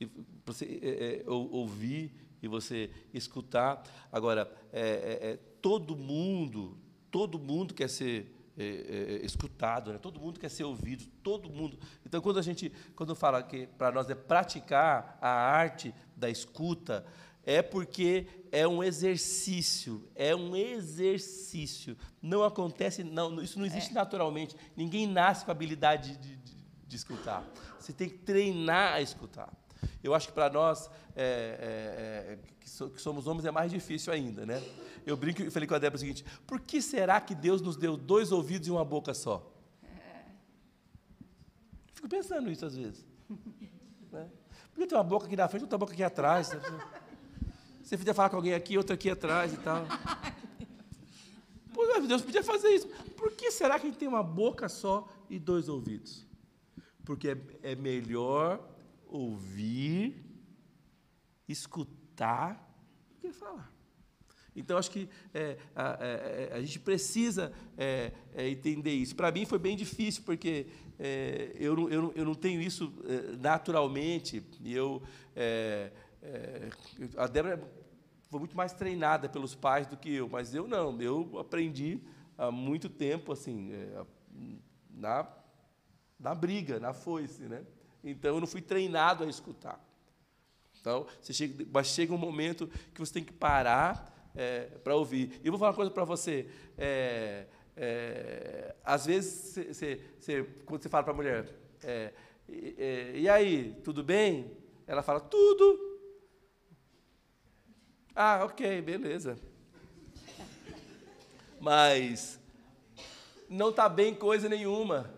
[0.00, 0.08] E
[0.44, 2.12] você é, é, ou- ouvir
[2.42, 3.82] e você escutar.
[4.12, 6.78] Agora, é, é, é, todo mundo,
[7.10, 9.98] todo mundo quer ser é, escutado, né?
[9.98, 11.78] todo mundo quer ser ouvido, todo mundo.
[12.04, 17.04] Então, quando a gente, quando fala que para nós é praticar a arte da escuta,
[17.46, 21.96] é porque é um exercício, é um exercício.
[22.20, 24.56] Não acontece, não, isso não existe naturalmente.
[24.76, 26.56] Ninguém nasce com a habilidade de, de,
[26.88, 27.48] de escutar.
[27.78, 29.52] Você tem que treinar a escutar.
[30.02, 31.22] Eu acho que para nós, é,
[32.28, 34.60] é, é, que, so- que somos homens, é mais difícil ainda, né?
[35.04, 37.76] Eu brinco e falei com a Débora o seguinte: por que será que Deus nos
[37.76, 39.52] deu dois ouvidos e uma boca só?
[41.94, 43.06] Fico pensando isso às vezes.
[44.10, 44.28] Né?
[44.72, 46.50] Por que tem uma boca aqui na frente e outra boca aqui atrás?
[47.86, 49.86] Você podia falar com alguém aqui, outra aqui atrás e tal.
[51.72, 52.88] Pô, Deus podia fazer isso.
[53.16, 56.26] Por que será que a gente tem uma boca só e dois ouvidos?
[57.04, 58.60] Porque é, é melhor
[59.06, 60.20] ouvir,
[61.48, 62.76] escutar,
[63.08, 63.72] do que falar.
[64.56, 69.14] Então, acho que é, a, é, a gente precisa é, é, entender isso.
[69.14, 70.66] Para mim foi bem difícil, porque
[70.98, 74.42] é, eu, não, eu, eu não tenho isso é, naturalmente.
[74.60, 75.00] E eu,
[76.26, 76.68] é,
[77.16, 77.60] a Débora
[78.28, 81.00] foi muito mais treinada pelos pais do que eu, mas eu não.
[81.00, 82.00] Eu aprendi
[82.36, 84.04] há muito tempo, assim, é,
[84.90, 85.26] na,
[86.18, 87.42] na briga, na foice.
[87.42, 87.64] Né?
[88.02, 89.80] Então, eu não fui treinado a escutar.
[90.80, 95.40] Então, você chega, mas chega um momento que você tem que parar é, para ouvir.
[95.42, 96.48] E eu vou falar uma coisa para você.
[96.76, 97.46] É,
[97.76, 102.12] é, às vezes, você, você- você- quando você fala para a mulher, é,
[103.14, 104.50] e aí, tudo bem?
[104.86, 105.85] Ela fala, tudo.
[108.18, 109.38] Ah, ok, beleza.
[111.60, 112.40] Mas
[113.46, 115.12] não está bem coisa nenhuma.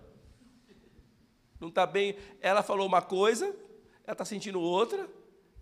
[1.60, 2.16] Não está bem.
[2.40, 3.46] Ela falou uma coisa,
[4.02, 5.08] ela está sentindo outra,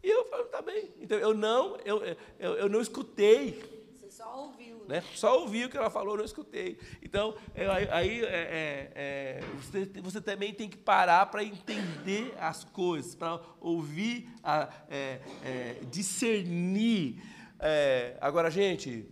[0.02, 0.94] e eu falo, está bem.
[0.98, 2.02] Então eu não, eu,
[2.38, 3.62] eu, eu não escutei.
[3.92, 4.65] Você só ouviu.
[4.88, 5.02] Né?
[5.14, 6.78] Só ouvi o que ela falou, não escutei.
[7.02, 12.62] Então, aí, aí, é, é, é, você, você também tem que parar para entender as
[12.64, 17.20] coisas, para ouvir, a, é, é, discernir.
[17.58, 19.08] É, agora, gente,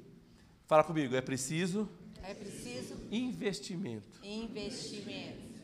[0.67, 1.89] fala comigo, é preciso
[2.23, 4.21] É preciso investimento.
[4.23, 5.55] investimento.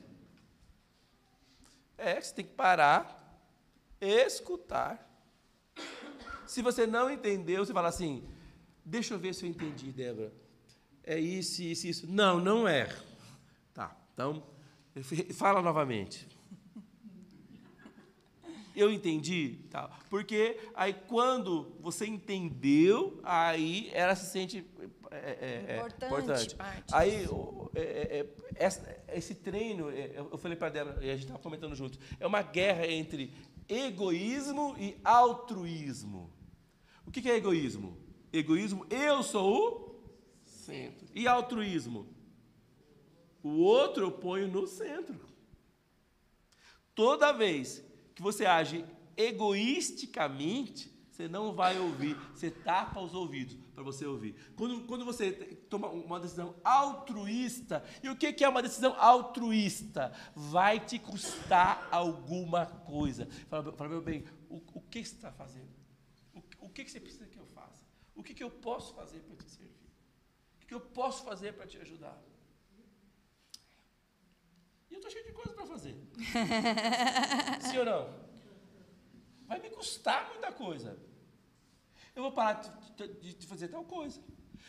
[1.96, 3.38] É, você tem que parar,
[4.00, 5.06] escutar.
[6.46, 8.26] Se você não entendeu, você fala assim:
[8.84, 10.32] deixa eu ver se eu entendi, Débora.
[11.02, 12.06] É isso, isso, isso.
[12.06, 12.88] Não, não é.
[13.72, 14.42] Tá, então,
[15.34, 16.28] fala novamente.
[18.74, 19.90] Eu entendi, tá?
[20.08, 24.64] Porque aí quando você entendeu, aí ela se sente
[25.10, 27.26] é, é, é, Importante, parte Aí
[27.74, 31.74] é, é, é, esse treino, é, eu falei para dela e a gente estava comentando
[31.74, 33.34] juntos, é uma guerra entre
[33.68, 36.30] egoísmo e altruísmo.
[37.04, 37.98] O que é egoísmo?
[38.32, 40.04] Egoísmo, eu sou
[40.44, 41.06] o centro.
[41.14, 42.06] E altruísmo?
[43.42, 45.18] O outro eu ponho no centro.
[46.94, 48.84] Toda vez que você age
[49.16, 52.16] egoisticamente, você não vai ouvir.
[52.34, 54.34] Você tapa os ouvidos para você ouvir.
[54.56, 55.32] Quando, quando você
[55.68, 60.12] toma uma decisão altruísta, e o que, que é uma decisão altruísta?
[60.34, 63.26] Vai te custar alguma coisa.
[63.48, 65.68] Fala, fala meu bem, o, o que você está fazendo?
[66.34, 67.29] O, o que, que você precisa?
[68.20, 69.88] O que, que eu posso fazer para te servir?
[70.54, 72.22] O que, que eu posso fazer para te ajudar?
[74.90, 75.96] E eu estou cheio de coisas para fazer.
[77.70, 78.20] Sim ou não?
[79.46, 80.98] Vai me custar muita coisa.
[82.14, 82.60] Eu vou parar
[82.96, 84.20] de, de, de, fazer tal coisa.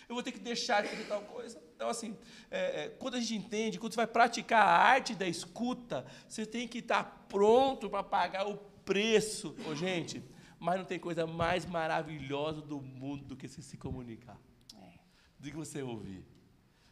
[0.08, 1.62] Eu vou ter que deixar de fazer tal coisa.
[1.76, 2.18] Então, assim,
[2.50, 6.46] é, é, quando a gente entende, quando você vai praticar a arte da escuta, você
[6.46, 9.54] tem que estar pronto para pagar o preço.
[9.68, 10.24] Ô, gente,
[10.62, 14.40] mas não tem coisa mais maravilhosa do mundo do que você se comunicar.
[14.80, 15.00] É.
[15.40, 16.24] Do que você ouvir.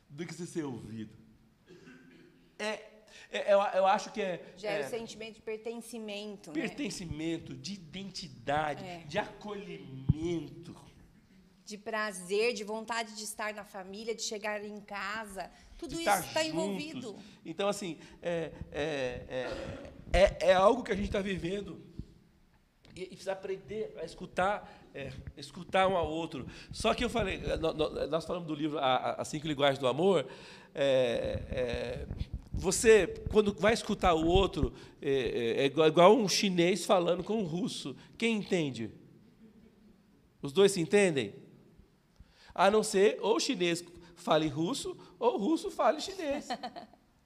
[0.10, 1.16] Do que você ser ouvido.
[2.58, 2.90] É
[3.32, 4.54] é, eu, eu, acho que é.
[4.58, 6.52] Gera é, o sentimento de pertencimento.
[6.52, 6.62] Né?
[6.62, 7.60] Pertencimento, né?
[7.62, 9.04] de identidade, é.
[9.08, 10.76] de acolhimento.
[11.64, 15.52] De prazer, de vontade de estar na família, de chegar em casa.
[15.78, 17.16] Tudo isso está envolvido.
[17.46, 19.68] Então, assim, é, é,
[20.12, 21.89] é, é, algo que a gente está vivendo.
[23.00, 26.46] E, e precisa aprender a escutar é, escutar um ao outro.
[26.72, 27.42] Só que eu falei,
[28.10, 30.26] nós falamos do livro As Cinco Linguagens do Amor.
[30.76, 32.08] É, é,
[32.52, 37.46] você, quando vai escutar o outro, é, é, é igual um chinês falando com um
[37.46, 37.96] russo.
[38.18, 38.92] Quem entende?
[40.42, 41.34] Os dois se entendem?
[42.54, 43.84] A não ser ou o chinês
[44.16, 46.50] fale russo ou o russo fale chinês.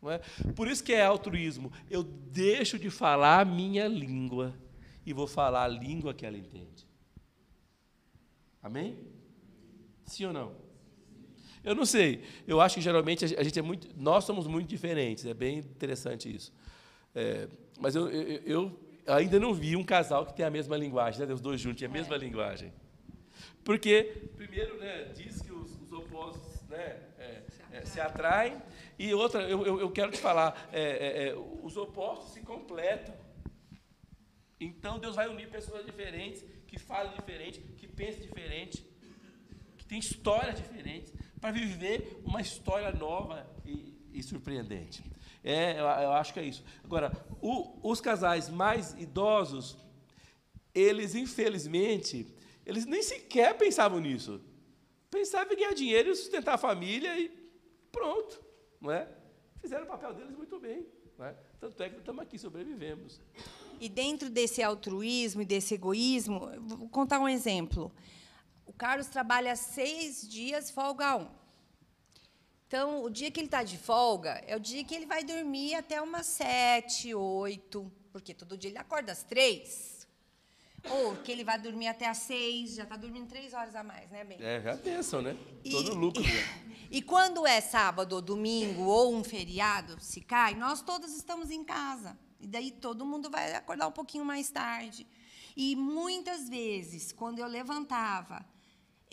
[0.04, 0.20] Não é?
[0.54, 1.72] Por isso que é altruísmo.
[1.90, 4.54] Eu deixo de falar a minha língua
[5.06, 6.88] e vou falar a língua que ela entende.
[8.62, 8.98] Amém?
[10.06, 10.56] Sim ou não?
[11.64, 12.24] Eu não sei.
[12.48, 13.88] Eu acho que geralmente a gente é muito.
[13.96, 15.26] Nós somos muito diferentes.
[15.26, 16.52] É bem interessante isso.
[17.16, 17.48] É,
[17.80, 21.34] mas eu, eu, eu, ainda não vi um casal que tem a mesma linguagem, né?
[21.34, 22.18] Os dois juntos a mesma é.
[22.18, 22.74] linguagem.
[23.64, 27.42] Porque, primeiro, né, diz que os, os opostos né, é,
[27.72, 28.58] é, se atraem.
[29.00, 33.16] E outra, eu, eu, eu quero te falar, é, é, os opostos se completam.
[34.66, 38.86] Então Deus vai unir pessoas diferentes, que falam diferente, que pensam diferente,
[39.78, 45.04] que têm histórias diferentes para viver uma história nova e, e surpreendente.
[45.44, 46.64] É, eu, eu, acho que é isso.
[46.84, 47.12] Agora,
[47.42, 49.78] o, os casais mais idosos,
[50.74, 52.34] eles, infelizmente,
[52.66, 54.42] eles nem sequer pensavam nisso.
[55.12, 57.30] Pensavam em ganhar dinheiro e sustentar a família e
[57.92, 58.42] pronto.
[58.80, 59.08] Não é?
[59.60, 60.88] Fizeram o papel deles muito bem.
[61.18, 61.36] Não é?
[61.60, 63.22] Tanto é que estamos aqui, sobrevivemos.
[63.80, 67.92] E dentro desse altruísmo e desse egoísmo, vou contar um exemplo.
[68.66, 71.28] O Carlos trabalha seis dias, folga um.
[72.68, 75.76] Então, o dia que ele está de folga é o dia que ele vai dormir
[75.76, 80.08] até umas sete, oito, porque todo dia ele acorda às três.
[80.90, 84.10] Ou que ele vai dormir até às seis, já está dormindo três horas a mais,
[84.10, 84.38] né, bem?
[84.42, 85.38] É, já pensam, né?
[85.64, 86.24] E, todo lucro.
[86.24, 91.52] E, e quando é sábado ou domingo ou um feriado, se cai, nós todos estamos
[91.52, 92.18] em casa.
[92.44, 95.08] E daí todo mundo vai acordar um pouquinho mais tarde.
[95.56, 98.46] E muitas vezes, quando eu levantava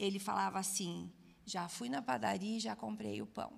[0.00, 1.12] ele falava assim:
[1.44, 3.52] já fui na padaria e já comprei o pão.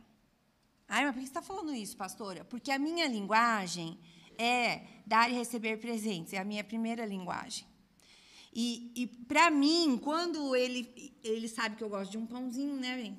[0.89, 2.45] Ai, mas por que você está falando isso, pastora?
[2.45, 3.99] Porque a minha linguagem
[4.37, 7.67] é dar e receber presentes, é a minha primeira linguagem.
[8.55, 12.97] E, e para mim, quando ele, ele sabe que eu gosto de um pãozinho, né,
[12.97, 13.17] bem?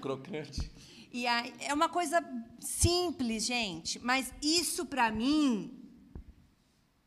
[0.00, 0.70] Crocante.
[1.12, 2.22] E aí, é uma coisa
[2.60, 5.77] simples, gente, mas isso para mim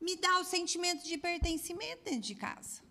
[0.01, 2.81] me dá o sentimento de pertencimento dentro de casa.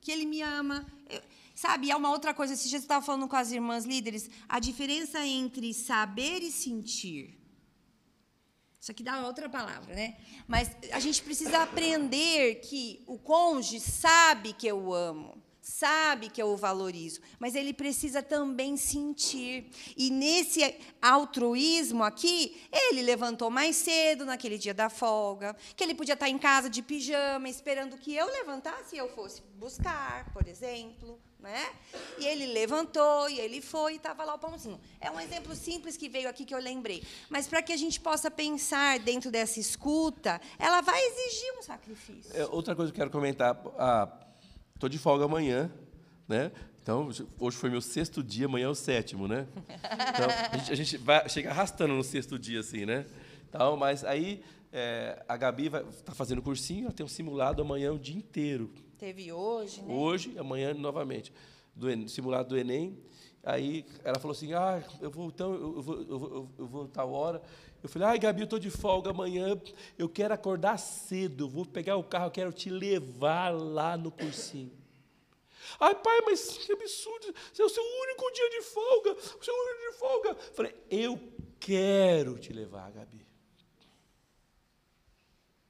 [0.00, 0.86] Que ele me ama.
[1.08, 1.22] Eu,
[1.54, 4.58] Sabe, é uma outra coisa, esse dia eu estava falando com as irmãs líderes, a
[4.58, 7.38] diferença entre saber e sentir.
[8.80, 10.16] Isso aqui dá outra palavra, né?
[10.48, 16.48] Mas a gente precisa aprender que o cônjuge sabe que eu amo sabe que eu
[16.48, 19.70] o valorizo, mas ele precisa também sentir.
[19.96, 26.14] E nesse altruísmo aqui, ele levantou mais cedo naquele dia da folga, que ele podia
[26.14, 31.18] estar em casa de pijama, esperando que eu levantasse e eu fosse buscar, por exemplo.
[31.38, 31.72] Né?
[32.18, 34.80] E ele levantou, e ele foi, e estava lá o pãozinho.
[35.00, 37.02] É um exemplo simples que veio aqui que eu lembrei.
[37.28, 42.30] Mas para que a gente possa pensar dentro dessa escuta, ela vai exigir um sacrifício.
[42.32, 43.60] É, outra coisa que eu quero comentar.
[44.82, 45.70] Estou de folga amanhã,
[46.26, 46.50] né?
[46.82, 47.08] Então,
[47.38, 49.46] hoje foi meu sexto dia, amanhã é o sétimo, né?
[49.54, 53.06] Então, a gente, a gente vai, chega arrastando no sexto dia, assim, né?
[53.48, 57.98] Então, mas aí é, a Gabi está fazendo cursinho, ela tem um simulado amanhã o
[57.98, 58.72] dia inteiro.
[58.98, 59.94] Teve hoje, né?
[59.94, 61.32] Hoje, amanhã novamente.
[61.76, 62.98] Do simulado do Enem.
[63.44, 67.12] Aí ela falou assim: ah, eu vou então, eu vou, eu vou, eu vou tal
[67.12, 67.40] hora.
[67.82, 69.60] Eu falei, ai, Gabi, eu estou de folga amanhã,
[69.98, 74.10] eu quero acordar cedo, eu vou pegar o carro, eu quero te levar lá no
[74.10, 74.70] cursinho.
[75.80, 77.34] Ai, pai, mas que absurdo.
[77.58, 79.12] É o seu único dia de folga.
[79.12, 80.34] O seu único dia de folga.
[80.54, 83.26] Falei, eu quero te levar, Gabi.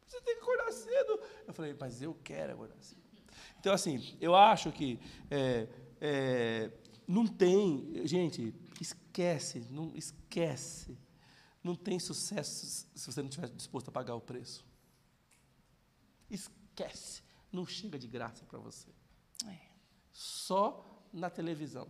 [0.07, 1.21] Você tem que acordar cedo.
[1.47, 3.01] Eu falei, mas eu quero acordar cedo.
[3.59, 4.99] Então, assim, eu acho que
[5.31, 5.69] é,
[6.01, 6.71] é,
[7.07, 10.99] não tem, gente, esquece, não esquece.
[11.63, 14.65] Não tem sucesso se você não estiver disposto a pagar o preço.
[16.31, 17.23] Esquece.
[17.53, 18.89] Não chega de graça para você.
[19.47, 19.59] É.
[20.11, 21.89] Só na televisão.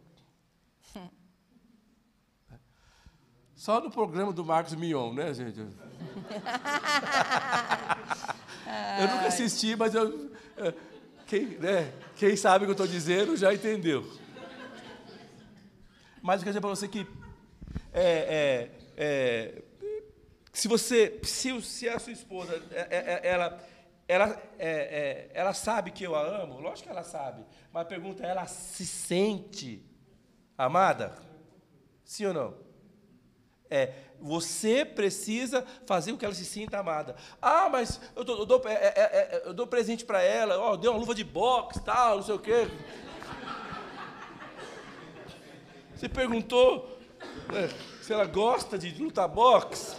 [3.55, 5.61] Só no programa do Marcos Mion, né, gente?
[5.61, 5.69] eu
[9.09, 10.75] nunca assisti, mas eu, é,
[11.27, 14.03] quem, né, quem sabe o que eu estou dizendo já entendeu.
[16.21, 17.07] Mas eu quero dizer para você que
[17.93, 19.63] é, é, é,
[20.53, 23.61] se você, se, se a sua esposa, é, é, é, ela,
[24.07, 27.87] ela, é, é, ela sabe que eu a amo, lógico que ela sabe, mas a
[27.87, 29.83] pergunta é, ela se sente
[30.57, 31.17] amada?
[32.05, 32.55] Sim ou não?
[33.71, 37.17] É, você precisa fazer com que ela se sinta amada.
[37.41, 40.91] Ah, mas eu, tô, eu, dou, é, é, eu dou presente para ela, ó, dei
[40.91, 42.69] uma luva de boxe, tal, não sei o quê.
[45.97, 46.99] Você perguntou
[48.13, 49.97] ela gosta de lutar boxe?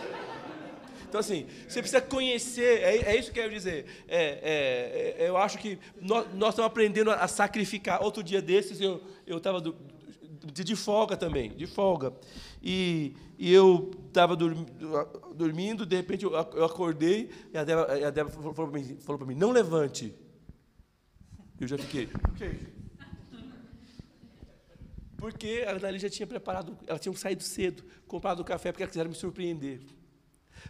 [1.08, 3.86] Então, assim, você precisa conhecer, é, é isso que eu quero dizer.
[4.08, 8.02] É, é, eu acho que nós, nós, estamos aprendendo a sacrificar.
[8.02, 12.12] Outro dia desses, eu estava de, de folga também, de folga.
[12.64, 18.80] E, e eu estava dormindo, de repente eu, acordei e a Débora, Débora falou para
[18.80, 20.16] mim, falou mim, não levante.
[21.60, 22.10] Eu já fiquei,
[25.24, 28.90] Porque a Annalise já tinha preparado, ela tinha saído cedo, comprado o café, porque ela
[28.90, 29.80] quiseram me surpreender.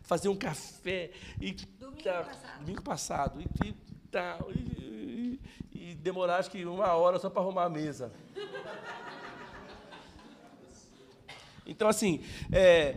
[0.04, 1.10] Fazer um café
[1.42, 2.60] e Domingo tá, passado.
[2.60, 3.74] domingo passado e, e,
[4.12, 5.40] tá, e,
[5.74, 8.14] e, e demorar acho que uma hora só para arrumar a mesa.
[11.66, 12.96] Então, assim, é,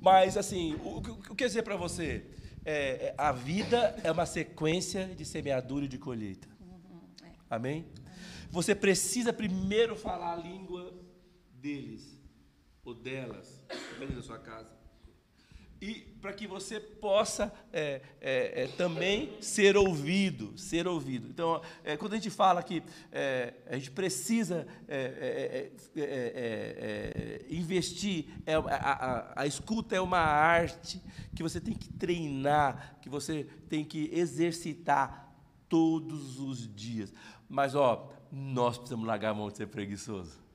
[0.00, 0.98] mas, assim, o, o,
[1.30, 2.24] o que eu dizer para você?
[2.64, 6.48] É, é, a vida é uma sequência de semeadura e de colheita.
[7.50, 7.84] Amém?
[8.50, 10.94] Você precisa primeiro falar a língua
[11.52, 12.20] deles
[12.84, 14.76] ou delas, dependendo da sua casa
[15.80, 21.28] e para que você possa é, é, é, também ser ouvido, ser ouvido.
[21.28, 22.82] Então, é, quando a gente fala que
[23.12, 24.66] é, a gente precisa
[27.48, 31.00] investir, a, a, a, escuta é uma arte
[31.34, 35.30] que você tem que treinar, que você tem que exercitar
[35.68, 37.12] todos os dias.
[37.48, 40.46] Mas, ó, nós precisamos largar a mão de ser preguiçoso.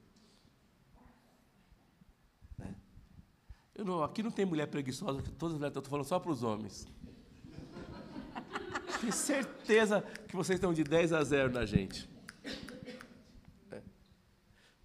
[3.77, 6.87] Não, aqui não tem mulher preguiçosa, todas as mulheres, estou falando só para os homens.
[8.99, 12.07] Tenho certeza que vocês estão de 10 a 0 na gente.
[13.71, 13.81] É.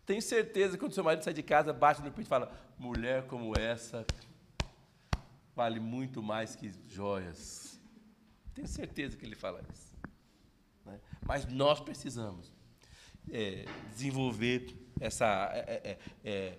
[0.06, 3.26] Tenho certeza que quando seu marido sai de casa, bate no peito e fala: mulher
[3.26, 4.06] como essa
[5.54, 7.78] vale muito mais que joias.
[8.54, 9.94] Tenho certeza que ele fala isso.
[10.86, 10.98] Né?
[11.26, 12.55] Mas nós precisamos
[13.30, 16.58] é, desenvolver essa, é, é, é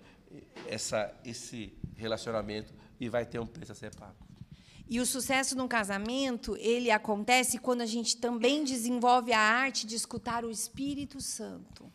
[0.66, 4.16] essa, esse relacionamento e vai ter um preço a ser pago.
[4.90, 9.94] E o sucesso no casamento, ele acontece quando a gente também desenvolve a arte de
[9.94, 11.92] escutar o Espírito Santo.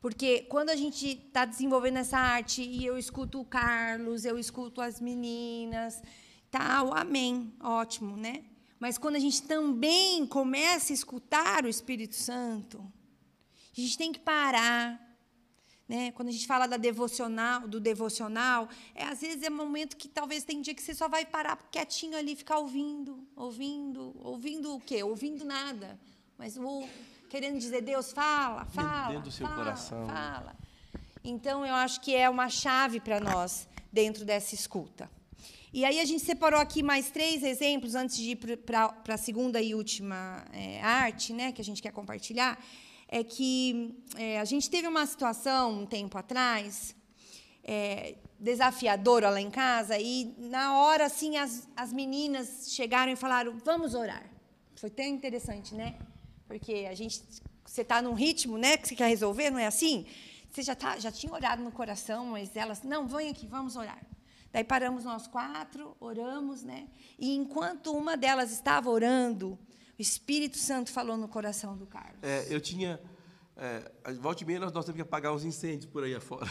[0.00, 4.80] Porque quando a gente está desenvolvendo essa arte e eu escuto o Carlos, eu escuto
[4.80, 6.02] as meninas,
[6.50, 8.44] tal, amém, ótimo, né?
[8.78, 12.80] Mas quando a gente também começa a escutar o Espírito Santo,
[13.76, 15.00] a gente tem que parar,
[15.88, 16.12] né?
[16.12, 20.06] Quando a gente fala da devocional, do devocional, é, às vezes é um momento que
[20.06, 24.80] talvez tem dia que você só vai parar quietinho ali, ficar ouvindo, ouvindo, ouvindo o
[24.80, 25.02] quê?
[25.02, 25.98] Ouvindo nada.
[26.36, 26.86] Mas o,
[27.28, 29.08] querendo dizer, Deus, fala, fala.
[29.08, 30.06] Dentro do seu fala, coração.
[30.06, 30.56] Fala.
[31.24, 35.10] Então, eu acho que é uma chave para nós dentro dessa escuta.
[35.72, 39.60] E aí a gente separou aqui mais três exemplos antes de ir para a segunda
[39.60, 42.58] e última é, arte, né, que a gente quer compartilhar
[43.08, 46.94] é que é, a gente teve uma situação um tempo atrás,
[47.64, 53.58] é, desafiadora lá em casa, e na hora, assim, as, as meninas chegaram e falaram:
[53.64, 54.30] vamos orar.
[54.76, 55.98] Foi tão interessante, né?
[56.46, 57.22] Porque a gente,
[57.64, 60.06] você está num ritmo, né, que você quer resolver, não é assim?
[60.50, 64.00] Você já, tá, já tinha orado no coração, mas elas, não, vem aqui, vamos orar.
[64.52, 66.88] Daí paramos nós quatro, oramos, né?
[67.18, 69.58] E enquanto uma delas estava orando,
[69.98, 72.18] o Espírito Santo falou no coração do Carlos.
[72.22, 73.00] É, eu tinha.
[73.56, 76.48] É, volta e meia nós, nós temos que apagar os incêndios por aí afora.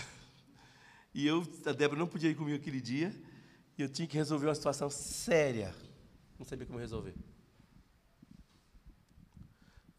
[1.14, 3.12] E eu, a Débora não podia ir comigo aquele dia,
[3.78, 5.74] e eu tinha que resolver uma situação séria.
[6.38, 7.16] Não sabia como resolver.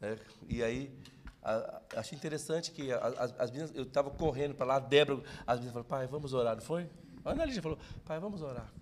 [0.00, 0.16] É,
[0.48, 0.96] e aí,
[1.42, 4.80] a- a- achei interessante que a- as, as meninas, eu estava correndo para lá, a
[4.80, 6.88] Débora, as meninas falaram, pai, vamos orar, não foi?
[7.24, 8.72] A Ana Lígia falou, pai, vamos orar.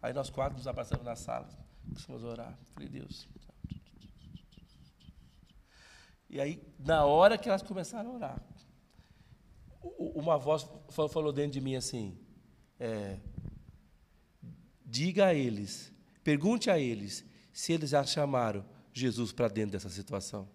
[0.00, 1.48] Aí nós quatro nos abraçamos na sala,
[1.84, 2.58] começamos a orar.
[2.72, 3.28] Falei, Deus.
[6.30, 8.42] E aí, na hora que elas começaram a orar,
[9.98, 12.18] uma voz fa- falou dentro de mim assim:
[12.78, 13.18] é,
[14.84, 20.48] diga a eles, pergunte a eles se eles já chamaram Jesus para dentro dessa situação.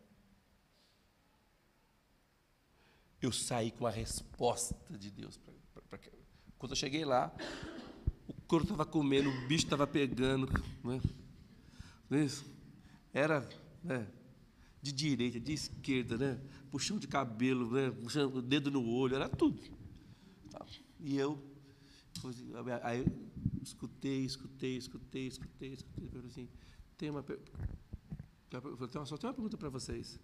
[3.22, 5.38] Eu saí com a resposta de Deus.
[5.38, 5.63] pra que-
[6.64, 7.30] Quando eu cheguei lá,
[8.26, 10.48] o couro estava comendo, o bicho estava pegando.
[10.82, 11.02] Né?
[12.24, 12.46] Isso.
[13.14, 13.46] Era
[13.84, 14.08] né,
[14.82, 16.40] de direita, de esquerda, né?
[16.72, 17.90] puxão de cabelo, né?
[18.34, 19.62] o dedo no olho, era tudo.
[21.02, 21.38] E eu,
[22.82, 23.12] aí eu
[23.62, 26.48] escutei, escutei, escutei, escutei, escutei, falei assim,
[26.98, 27.42] tem uma, per-
[28.52, 30.18] eu falei, "Tem uma- só tem uma pergunta para vocês.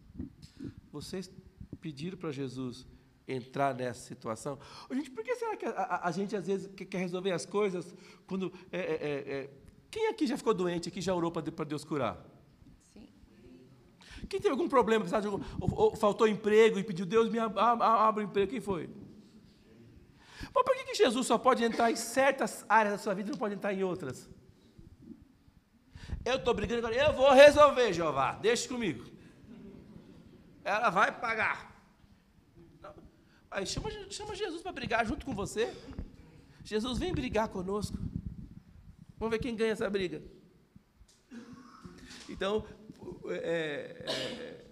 [0.89, 1.29] Vocês
[1.81, 2.87] pediram para Jesus
[3.32, 4.57] entrar nessa situação?
[4.91, 7.93] Gente, por que será que a, a- a gente às vezes quer resolver as coisas
[8.27, 9.49] quando é, é, é, é,
[9.91, 12.17] quem aqui já ficou doente, aqui já orou para Deus curar?
[12.93, 13.07] Sim.
[14.30, 17.57] Quem teve algum problema, de algum- ou, ou faltou emprego e pediu, Deus me ab-
[17.57, 18.51] ab- abra o emprego?
[18.51, 18.89] Quem foi?
[20.53, 23.32] Mas por que, que Jesus só pode entrar em certas áreas da sua vida e
[23.32, 24.30] não pode entrar em outras?
[26.25, 29.05] Eu estou brigando agora, eu vou resolver, Jeová, deixa comigo.
[30.63, 31.78] Ela vai pagar.
[33.51, 35.73] Aí chama, chama Jesus para brigar junto com você.
[36.63, 37.97] Jesus vem brigar conosco.
[39.17, 40.21] Vamos ver quem ganha essa briga.
[42.29, 42.63] Então,
[43.27, 44.65] é, é,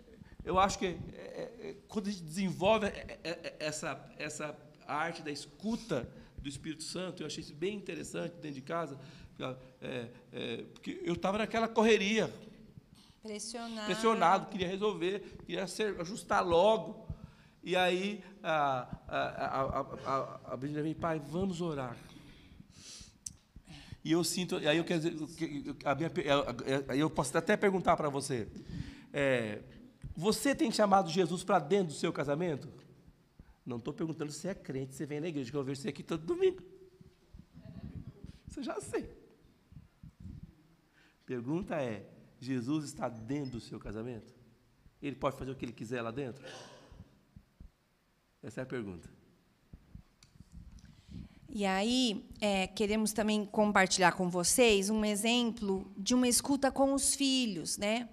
[0.45, 4.57] eu acho que é, é, quando a gente desenvolve é, é, é, essa, essa
[4.87, 6.07] arte da escuta
[6.37, 8.99] do Espírito Santo, eu achei isso bem interessante dentro de casa,
[9.81, 12.31] é, é, porque eu estava naquela correria,
[13.21, 13.85] Pressionado.
[13.85, 17.06] pressionado, queria resolver, queria ser, ajustar logo.
[17.67, 21.97] E aí a, a, a, a, a, a Brígida vem, pai, vamos orar.
[24.05, 26.09] E eu sinto, aí eu quero dizer, a minha,
[26.95, 28.47] eu posso até perguntar para você,
[29.11, 29.61] é,
[30.15, 32.69] você tem chamado Jesus para dentro do seu casamento?
[33.65, 36.03] Não estou perguntando se é crente, se vem na igreja, que eu vejo você aqui
[36.03, 36.63] todo domingo.
[38.47, 39.09] Você já sei.
[41.25, 42.09] Pergunta é:
[42.39, 44.33] Jesus está dentro do seu casamento?
[45.01, 46.41] Ele pode fazer o que ele quiser lá dentro?
[48.43, 49.09] Essa é a pergunta.
[51.49, 57.15] E aí, é, queremos também compartilhar com vocês um exemplo de uma escuta com os
[57.15, 58.09] filhos, né?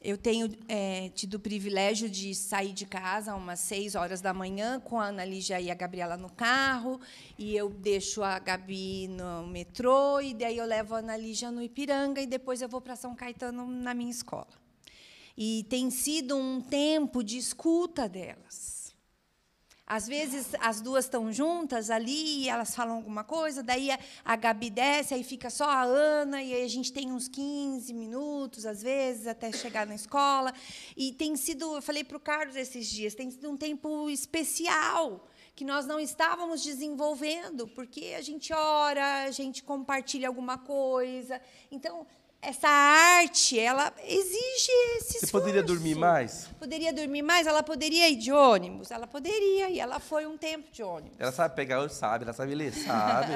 [0.00, 4.78] Eu tenho é, tido o privilégio de sair de casa umas seis horas da manhã
[4.78, 7.00] com a Ana Lígia e a Gabriela no carro,
[7.36, 11.60] e eu deixo a Gabi no metrô, e daí eu levo a Ana Lígia no
[11.60, 14.46] Ipiranga, e depois eu vou para São Caetano na minha escola.
[15.36, 18.77] E tem sido um tempo de escuta delas.
[19.90, 24.36] Às vezes as duas estão juntas ali e elas falam alguma coisa, daí a, a
[24.36, 28.66] Gabi desce, aí fica só a Ana, e aí a gente tem uns 15 minutos,
[28.66, 30.52] às vezes, até chegar na escola.
[30.94, 35.26] E tem sido, eu falei para o Carlos esses dias, tem sido um tempo especial
[35.56, 41.40] que nós não estávamos desenvolvendo, porque a gente ora, a gente compartilha alguma coisa.
[41.68, 42.06] Então,
[42.40, 45.74] essa arte, ela exige esse Você poderia esforço.
[45.80, 46.48] dormir mais?
[46.58, 47.46] Poderia dormir mais?
[47.46, 48.90] Ela poderia ir de ônibus?
[48.90, 51.18] Ela poderia, e ela foi um tempo de ônibus.
[51.18, 51.88] Ela sabe pegar?
[51.90, 52.24] Sabe.
[52.24, 52.72] Ela sabe ler?
[52.72, 53.32] Sabe.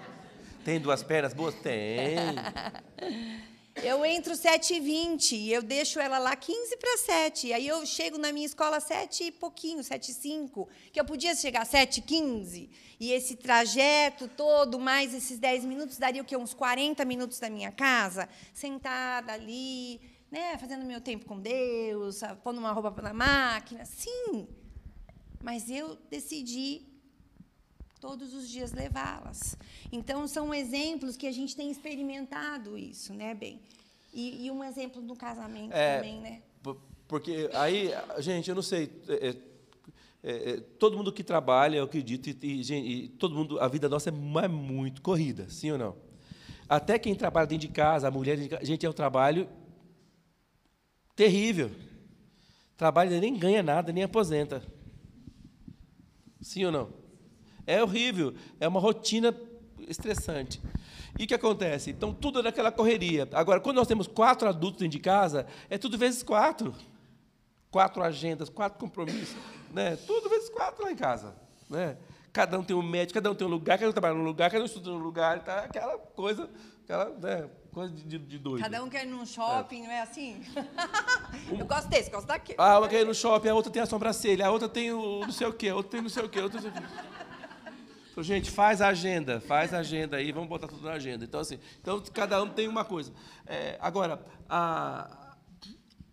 [0.64, 1.54] Tem duas pernas boas?
[1.56, 2.16] Tem.
[3.82, 7.52] Eu entro 7h20 e eu deixo ela lá 15 para 7.
[7.52, 11.34] Aí eu chego na minha escola 7 e pouquinho, 7 e 5, que eu podia
[11.34, 12.70] chegar 7 e 15.
[13.00, 16.36] E esse trajeto todo, mais esses 10 minutos, daria o quê?
[16.36, 22.58] Uns 40 minutos da minha casa, sentada ali, né, fazendo meu tempo com Deus, pondo
[22.58, 23.84] uma roupa na máquina.
[23.84, 24.46] Sim,
[25.42, 26.93] mas eu decidi
[28.04, 29.56] todos os dias levá-las.
[29.90, 33.58] Então, são exemplos que a gente tem experimentado isso, né, Bem?
[34.12, 36.42] E, e um exemplo no casamento É, também, né?
[36.62, 36.78] Por-
[37.08, 38.90] Porque aí, gente, eu não sei.
[39.08, 39.36] é, é,
[40.22, 43.68] é, é, todo mundo que trabalha, eu acredito, e, e, gente, e todo mundo, a
[43.68, 44.12] vida nossa é,
[44.44, 45.96] é muito corrida, sim ou não?
[46.68, 49.48] Até quem trabalha dentro de casa, a mulher, de casa, gente, é um trabalho
[51.16, 51.70] terrível.
[52.76, 54.62] Trabalha nem ganha nada, nem aposenta.
[56.42, 57.03] Sim ou não?
[57.66, 59.34] É horrível, é uma rotina
[59.88, 60.60] estressante.
[61.18, 61.90] E o que acontece?
[61.90, 63.28] Então, tudo é naquela correria.
[63.32, 66.74] Agora, quando nós temos quatro adultos dentro de casa, é tudo vezes quatro.
[67.70, 69.36] Quatro agendas, quatro compromissos,
[69.72, 69.96] né?
[70.06, 71.34] tudo vezes quatro lá em casa.
[71.68, 71.96] Né?
[72.32, 74.50] Cada um tem um médico, cada um tem um lugar, cada um trabalha num lugar,
[74.50, 75.60] cada um estuda num lugar, tá?
[75.60, 76.48] aquela coisa,
[76.84, 77.48] aquela, né?
[77.72, 78.62] coisa de, de doido.
[78.62, 80.40] Cada um quer ir num shopping, não é assim?
[81.58, 82.56] eu gosto desse, gosto daquele.
[82.60, 85.20] Ah, uma quer ir no shopping, a outra tem a sobrancelha, a outra tem o
[85.20, 86.70] não sei o quê, a outra tem não sei o quê, a outra não sei
[86.70, 86.88] o quê.
[88.14, 91.24] Então, gente, faz a agenda, faz a agenda aí, vamos botar tudo na agenda.
[91.24, 93.12] Então, assim, então cada um tem uma coisa.
[93.44, 95.36] É, agora, a,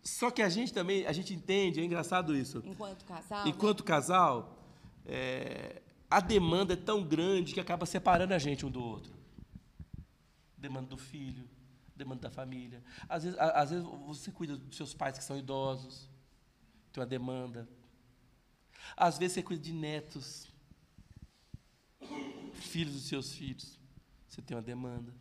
[0.01, 2.63] só que a gente também, a gente entende, é engraçado isso.
[2.65, 3.43] Enquanto casal.
[3.43, 3.51] né?
[3.51, 4.57] Enquanto casal,
[5.05, 5.79] é,
[6.09, 9.13] a demanda é tão grande que acaba separando a gente um do outro.
[10.57, 11.47] Demanda do filho,
[11.95, 12.83] demanda da família.
[13.07, 16.09] Às vezes, às vezes você cuida dos seus pais que são idosos,
[16.91, 17.69] tem uma demanda.
[18.97, 20.50] Às vezes você cuida de netos,
[22.53, 23.79] filhos dos seus filhos,
[24.27, 25.13] você tem uma demanda.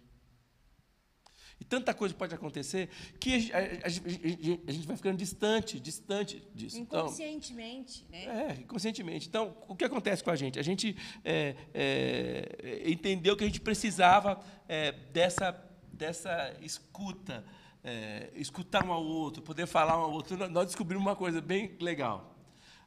[1.58, 2.88] E tanta coisa pode acontecer
[3.20, 6.78] que a, a- a- a gente vai ficando distante, distante disso.
[6.78, 8.24] Então, Inconscientemente, né?
[8.24, 9.28] é, inconscientemente.
[9.28, 10.58] Então, o que acontece com a gente?
[10.58, 15.52] A gente é, é, entendeu que a gente precisava é, dessa,
[15.92, 17.44] dessa escuta,
[17.84, 20.38] é, escutar um ao outro, poder falar um ao outro.
[20.38, 22.38] Nós- Nós descobrimos uma coisa bem legal.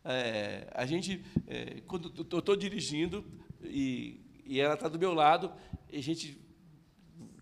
[0.03, 3.23] É, a gente, é, quando eu estou dirigindo
[3.65, 5.51] e, e ela está do meu lado,
[5.91, 6.39] e a gente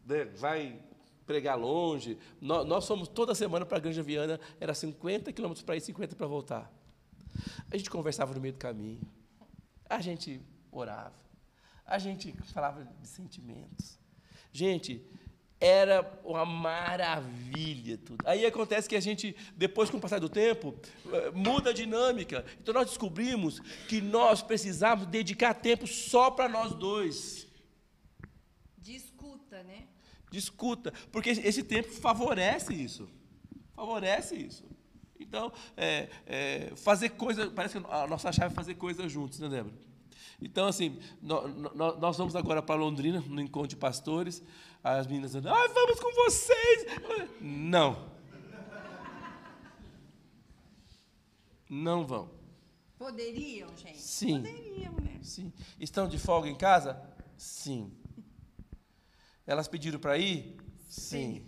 [0.05, 0.79] né, vai
[1.25, 2.17] pregar longe.
[2.39, 6.15] Nós, nós fomos toda semana para a Granja Viana, era 50 quilômetros para ir, 50
[6.15, 6.71] para voltar.
[7.71, 9.01] A gente conversava no meio do caminho.
[9.89, 10.41] A gente
[10.71, 11.15] orava.
[11.85, 13.99] A gente falava de sentimentos.
[14.51, 15.05] Gente,
[15.61, 18.23] era uma maravilha tudo.
[18.27, 20.73] Aí acontece que a gente, depois com o passar do tempo,
[21.13, 22.43] eh, muda a dinâmica.
[22.59, 27.47] Então nós descobrimos que nós precisávamos dedicar tempo só para nós dois.
[28.77, 29.87] De escuta, né?
[30.31, 33.07] Discuta, porque esse- tempo favorece isso.
[33.75, 34.63] Favorece isso.
[35.19, 39.47] Então, é, é, fazer coisa, parece que a nossa chave é fazer coisas juntos, né,
[39.47, 39.75] Débora?
[40.41, 44.41] Então, assim, nó- nó- nós vamos agora para Londrina, no encontro de pastores.
[44.83, 46.85] As meninas dizendo, ah, vamos com vocês.
[47.39, 48.09] Não.
[51.69, 52.29] Não vão.
[52.97, 53.97] Poderiam, gente?
[54.01, 54.37] Sim.
[54.41, 55.19] Poderiam, né?
[55.21, 55.51] Sim.
[55.79, 57.01] Estão de folga em casa?
[57.37, 57.91] Sim.
[59.47, 60.57] Elas pediram para ir?
[60.89, 61.43] Sim.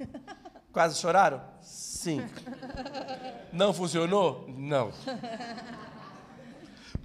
[0.71, 1.43] Quase choraram?
[1.61, 2.19] Sim.
[3.53, 4.47] Não funcionou?
[4.49, 4.91] Não.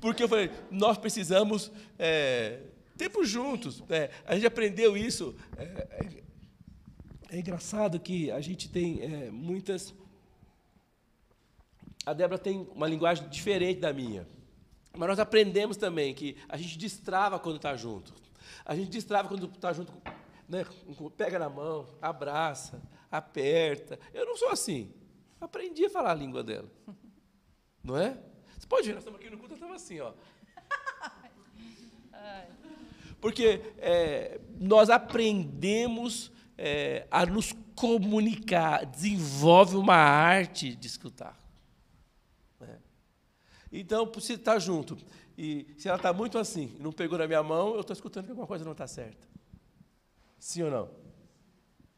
[0.00, 2.60] Porque eu falei, nós precisamos é,
[2.96, 3.80] tempo juntos.
[3.88, 4.10] né?
[4.24, 5.34] a gente aprendeu isso.
[5.56, 6.28] É, é-
[7.30, 9.94] é engraçado que a gente tem é, muitas.
[12.06, 14.26] A Débora tem uma linguagem diferente da minha.
[14.96, 18.14] Mas nós aprendemos também que a gente destrava quando está junto.
[18.64, 19.92] A gente destrava quando está junto,
[20.48, 20.64] né,
[21.16, 23.98] pega na mão, abraça, aperta.
[24.14, 24.90] Eu não sou assim.
[25.40, 26.68] Aprendi a falar a língua dela.
[27.84, 28.18] Não é?
[28.59, 30.12] Você pode ver, nós estamos aqui no culto, eu estava assim, ó.
[33.20, 41.39] Porque é, nós aprendemos é, a nos comunicar, desenvolve uma arte de escutar.
[42.60, 42.78] né?
[43.70, 44.98] Então, se está junto,
[45.36, 48.30] e se ela está muito assim, não pegou na minha mão, eu estou escutando que
[48.30, 49.28] alguma coisa não está certa.
[50.39, 50.90] Sim ou não?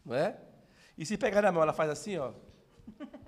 [0.05, 0.39] Não é?
[0.97, 2.33] E se pegar na mão, ela faz assim, ó.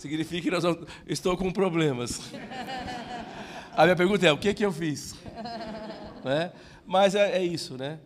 [0.00, 2.18] Significa que nós vamos- estou com problemas.
[3.76, 5.14] A minha pergunta é: o que, que eu fiz?
[6.24, 6.52] Né?
[6.86, 8.00] Mas é, é isso, né?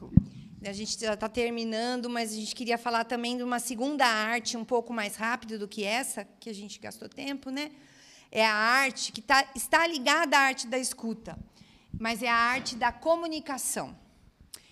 [0.00, 0.10] Com-
[0.66, 4.56] A gente já está terminando, mas a gente queria falar também de uma segunda arte,
[4.56, 7.70] um pouco mais rápido do que essa, que a gente gastou tempo, né?
[8.32, 11.38] É a arte que tá, está ligada à arte da escuta,
[12.00, 13.94] mas é a arte da comunicação.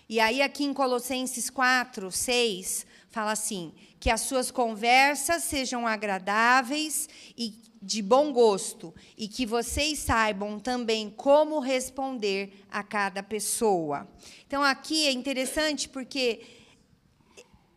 [0.09, 7.09] E aí, aqui em Colossenses 4, 6, fala assim: que as suas conversas sejam agradáveis
[7.37, 14.09] e de bom gosto, e que vocês saibam também como responder a cada pessoa.
[14.47, 16.41] Então, aqui é interessante porque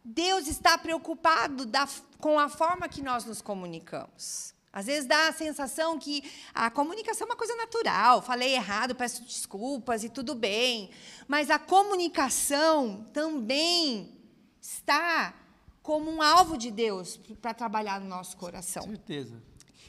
[0.04, 1.88] Deus está preocupado da-
[2.20, 4.54] com a forma que nós nos comunicamos.
[4.72, 6.24] Às vezes dá a sensação que
[6.54, 10.90] a comunicação é uma coisa natural, falei errado, peço desculpas e tudo bem.
[11.28, 14.17] Mas a comunicação também
[14.62, 15.34] está
[15.82, 18.84] como um alvo de Deus para trabalhar no nosso coração.
[18.84, 19.42] Certeza.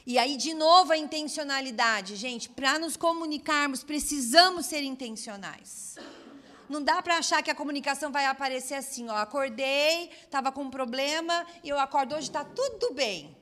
[0.05, 2.15] E aí, de novo, a intencionalidade.
[2.15, 5.97] Gente, para nos comunicarmos, precisamos ser intencionais.
[6.69, 10.69] Não dá para achar que a comunicação vai aparecer assim, ó, acordei, estava com um
[10.69, 13.35] problema, e eu acordo hoje, está tudo bem.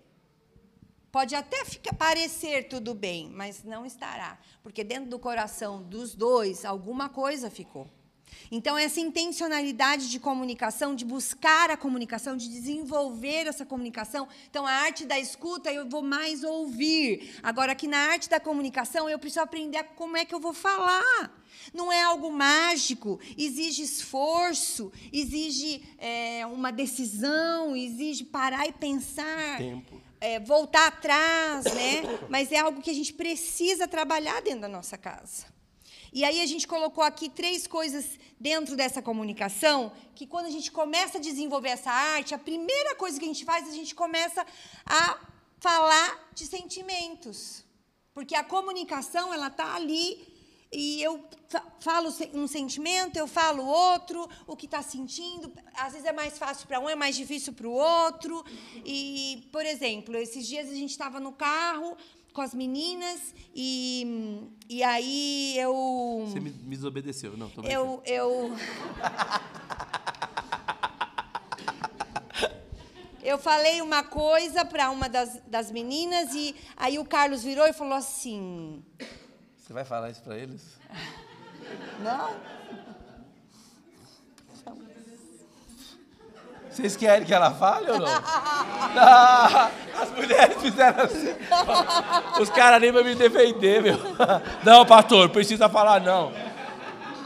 [1.11, 4.37] Pode até ficar, parecer tudo bem, mas não estará.
[4.61, 7.89] Porque dentro do coração dos dois, alguma coisa ficou.
[8.51, 14.27] Então, essa intencionalidade de comunicação, de buscar a comunicação, de desenvolver essa comunicação.
[14.49, 17.35] Então, a arte da escuta, eu vou mais ouvir.
[17.43, 21.31] Agora, aqui na arte da comunicação, eu preciso aprender como é que eu vou falar.
[21.73, 29.57] Não é algo mágico, exige esforço, exige é, uma decisão, exige parar e pensar.
[29.57, 30.01] Tempo.
[30.19, 32.01] É, voltar atrás, né?
[32.27, 35.56] Mas é algo que a gente precisa trabalhar dentro da nossa casa.
[36.17, 38.05] E aí a gente colocou aqui três coisas
[38.39, 43.19] dentro dessa comunicação, que quando a gente começa a desenvolver essa arte, a primeira coisa
[43.19, 44.43] que a gente faz, a gente começa
[44.83, 45.19] a
[45.59, 47.63] falar de sentimentos.
[48.15, 50.27] Porque a comunicação, ela está ali
[50.71, 51.23] e eu
[51.79, 55.53] falo um sentimento, eu falo outro, o que está sentindo.
[55.75, 58.43] Às vezes é mais fácil para um, é mais difícil para o outro.
[58.83, 61.95] E, por exemplo, esses dias a gente estava no carro,
[62.37, 66.23] com as meninas e, e aí eu.
[66.27, 68.03] Você me, me desobedeceu, não, tô Eu.
[68.05, 68.51] eu...
[73.23, 77.73] Eu falei uma coisa para uma das, das meninas e aí o Carlos virou e
[77.73, 78.81] falou assim.
[79.57, 80.79] Você vai falar isso para eles?
[81.99, 82.39] Não?
[86.77, 88.07] Vocês querem que ela fale ou não?
[88.99, 89.69] Ah,
[90.01, 91.35] as mulheres fizeram assim.
[92.41, 93.97] Os caras nem vão me defender, meu.
[94.63, 96.31] Não, pastor, precisa falar não.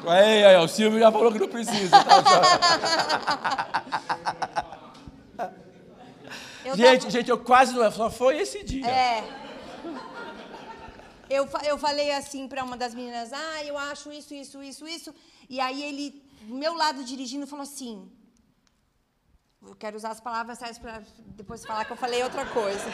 [0.05, 1.91] Aí, aí, o Silvio já falou que não precisa.
[5.37, 5.53] Tá?
[6.65, 7.11] Eu gente, tava...
[7.11, 7.91] gente, eu quase não.
[7.91, 8.87] Só foi esse dia.
[8.87, 9.23] É.
[11.29, 15.15] Eu, eu falei assim para uma das meninas: ah, eu acho isso, isso, isso, isso.
[15.49, 18.11] E aí ele, do meu lado dirigindo, falou assim:
[19.67, 21.03] eu quero usar as palavras certas para
[21.35, 22.85] depois falar que eu falei outra coisa.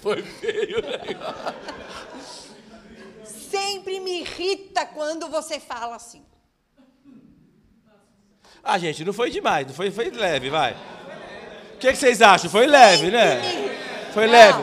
[0.00, 0.98] Foi feio, né?
[3.24, 6.24] Sempre me irrita quando você fala assim.
[8.62, 10.76] Ah, gente, não foi demais, não foi, foi leve, vai.
[11.74, 12.50] O que, que vocês acham?
[12.50, 13.40] Foi leve, né?
[14.12, 14.32] Foi não.
[14.32, 14.62] leve.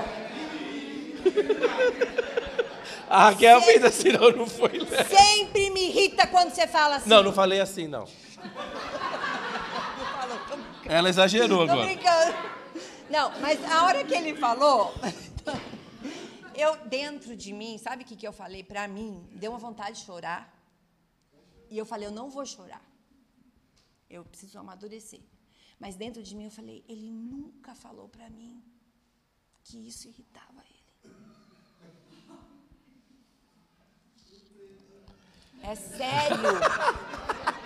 [3.09, 3.73] A Raquel Sempre...
[3.73, 5.15] fez assim, não, não foi leve.
[5.15, 7.09] Sempre me irrita quando você fala assim.
[7.09, 8.07] Não, não falei assim, não.
[10.85, 11.85] Ela exagerou Tô agora.
[11.85, 12.33] brincando.
[13.09, 14.93] Não, mas a hora que ele falou,
[16.55, 19.27] eu dentro de mim, sabe o que, que eu falei para mim?
[19.33, 20.53] Deu uma vontade de chorar.
[21.69, 22.81] E eu falei, eu não vou chorar.
[24.09, 25.21] Eu preciso amadurecer.
[25.79, 28.63] Mas dentro de mim eu falei, ele nunca falou para mim
[29.63, 31.13] que isso irritava ele.
[35.61, 36.37] É sério.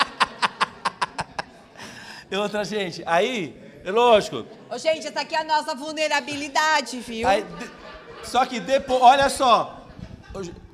[2.34, 3.56] E outra, gente, aí,
[3.86, 4.44] é lógico.
[4.68, 7.28] Ô, gente, essa aqui é a nossa vulnerabilidade, viu?
[7.28, 9.86] Aí, de, só que depois, olha só.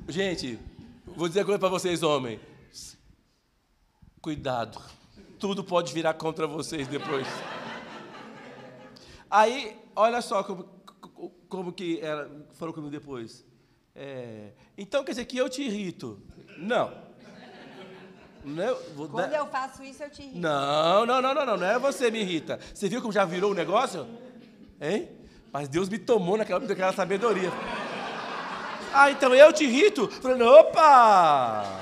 [0.08, 0.58] Gente,
[1.04, 2.40] vou dizer uma coisa para vocês, homens.
[4.22, 4.80] Cuidado.
[5.38, 7.26] Tudo pode virar contra vocês depois.
[9.30, 10.64] Aí, olha só como,
[11.46, 13.44] como que ela falou comigo depois.
[13.94, 16.22] É, então quer dizer que eu te irrito?
[16.56, 17.09] Não.
[18.44, 19.38] Não é, vou Quando dar...
[19.38, 20.38] eu faço isso, eu te irrito.
[20.38, 22.58] Não, não, não, não, não, não é você me irrita.
[22.72, 24.06] Você viu como já virou o negócio?
[24.80, 25.08] Hein?
[25.52, 27.50] Mas Deus me tomou naquela, naquela sabedoria.
[28.92, 30.08] Ah, então eu te irrito?
[30.08, 31.80] Falando, opa!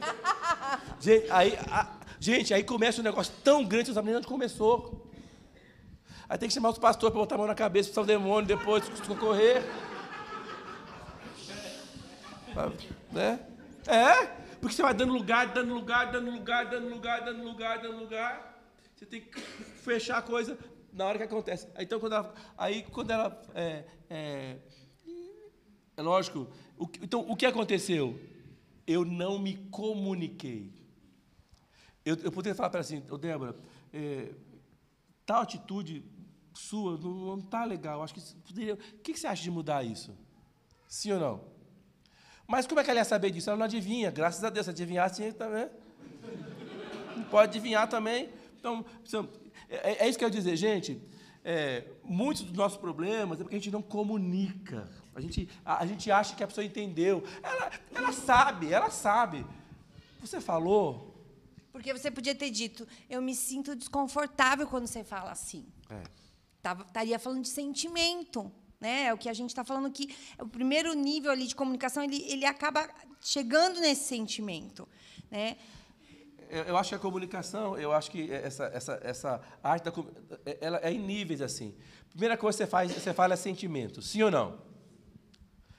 [1.00, 1.88] gente, aí, a,
[2.18, 5.10] gente, aí começa um negócio tão grande, você não sabe nem onde começou.
[6.28, 8.46] Aí tem que chamar os pastores para botar a mão na cabeça, expulsar o demônio,
[8.46, 9.64] depois socorrer.
[13.10, 13.40] Né?
[13.86, 14.26] É,
[14.60, 18.62] porque você vai dando lugar, dando lugar, dando lugar, dando lugar, dando lugar, dando lugar.
[18.94, 20.58] Você tem que fechar a coisa
[20.92, 21.68] na hora que acontece.
[21.78, 23.42] Então, quando ela, aí, quando ela.
[23.54, 24.58] É, é,
[25.96, 26.48] é lógico.
[26.76, 28.20] O, então, o que aconteceu?
[28.86, 30.72] Eu não me comuniquei.
[32.04, 33.56] Eu, eu poderia falar para ela assim, oh, Débora,
[33.92, 34.32] é,
[35.24, 36.04] tal atitude
[36.52, 38.02] sua não está legal.
[38.02, 38.74] Acho que poderia.
[38.74, 40.16] O que, que você acha de mudar isso?
[40.88, 41.49] Sim ou não?
[42.50, 43.48] Mas como é que ela ia saber disso?
[43.48, 44.10] Ela não adivinha.
[44.10, 45.68] Graças a Deus, se adivinhasse também.
[47.30, 48.28] Pode adivinhar também.
[48.58, 48.84] Então,
[49.68, 51.00] é, é isso que eu quero dizer, gente.
[51.44, 54.90] É, muitos dos nossos problemas é porque a gente não comunica.
[55.14, 57.22] A gente, a, a gente acha que a pessoa entendeu.
[57.40, 59.46] Ela, ela sabe, ela sabe.
[60.20, 61.14] Você falou.
[61.70, 65.64] Porque você podia ter dito, eu me sinto desconfortável quando você fala assim.
[65.88, 66.02] É.
[66.60, 68.50] Tava, estaria falando de sentimento.
[68.80, 69.06] Né?
[69.06, 72.24] É o que a gente está falando que o primeiro nível ali de comunicação ele,
[72.28, 72.88] ele acaba
[73.20, 74.88] chegando nesse sentimento.
[75.30, 75.56] Né?
[76.48, 79.92] Eu, eu acho que a comunicação, eu acho que essa, essa, essa arte da,
[80.60, 81.74] ela é em níveis assim.
[82.08, 84.70] Primeira coisa que você faz, você fala é sentimento, sim ou não?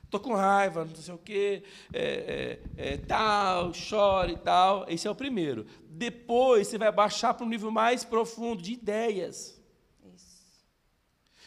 [0.09, 1.63] Tô com raiva, não sei o quê,
[1.93, 4.85] é, é, é, tal, chore e tal.
[4.89, 5.65] Esse é o primeiro.
[5.89, 9.60] Depois você vai baixar para um nível mais profundo de ideias.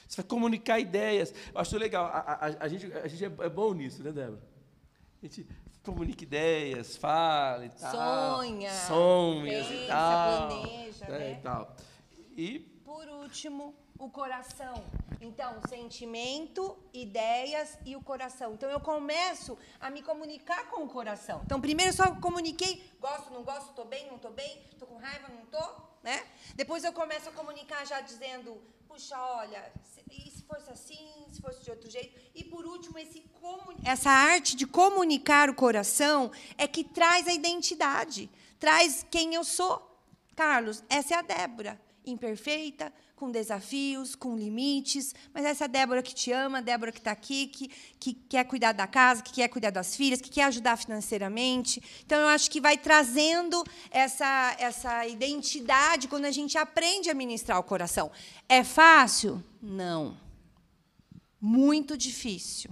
[0.09, 1.33] Você vai comunicar ideias.
[1.53, 2.07] Eu acho legal.
[2.07, 4.43] A, a, a gente, a gente é, é bom nisso, né, Débora?
[5.23, 5.47] A gente
[5.83, 8.37] comunica ideias, fala e tal.
[8.37, 10.49] Sonha, Sonha pensa, e tal.
[10.49, 11.33] planeja, né, né?
[11.33, 11.77] E tal.
[12.37, 14.85] E Por último, o coração.
[15.21, 18.55] Então, sentimento, ideias e o coração.
[18.55, 21.41] Então, eu começo a me comunicar com o coração.
[21.45, 24.97] Então, primeiro eu só comuniquei, gosto, não gosto, estou bem, não estou bem, estou com
[24.97, 26.23] raiva, não estou, né?
[26.55, 29.73] Depois eu começo a comunicar já dizendo, puxa, olha,
[30.47, 30.99] fosse assim,
[31.33, 32.19] se fosse de outro jeito.
[32.35, 37.33] E por último, esse comu- essa arte de comunicar o coração é que traz a
[37.33, 39.91] identidade, traz quem eu sou.
[40.37, 46.33] Carlos, essa é a Débora, imperfeita, com desafios, com limites, mas essa Débora que te
[46.33, 47.69] ama, Débora que está aqui, que,
[47.99, 51.81] que quer cuidar da casa, que quer cuidar das filhas, que quer ajudar financeiramente.
[52.05, 57.59] Então, eu acho que vai trazendo essa, essa identidade quando a gente aprende a ministrar
[57.61, 58.11] o coração.
[58.49, 59.43] É fácil?
[59.63, 60.17] Não.
[61.47, 62.71] Muito difícil.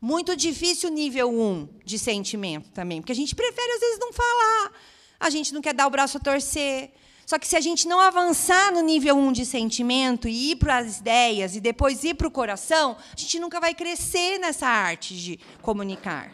[0.00, 4.72] Muito difícil nível 1 de sentimento também, porque a gente prefere, às vezes, não falar.
[5.18, 6.92] A gente não quer dar o braço a torcer.
[7.26, 10.76] Só que se a gente não avançar no nível 1 de sentimento e ir para
[10.76, 15.16] as ideias e depois ir para o coração, a gente nunca vai crescer nessa arte
[15.20, 16.32] de comunicar.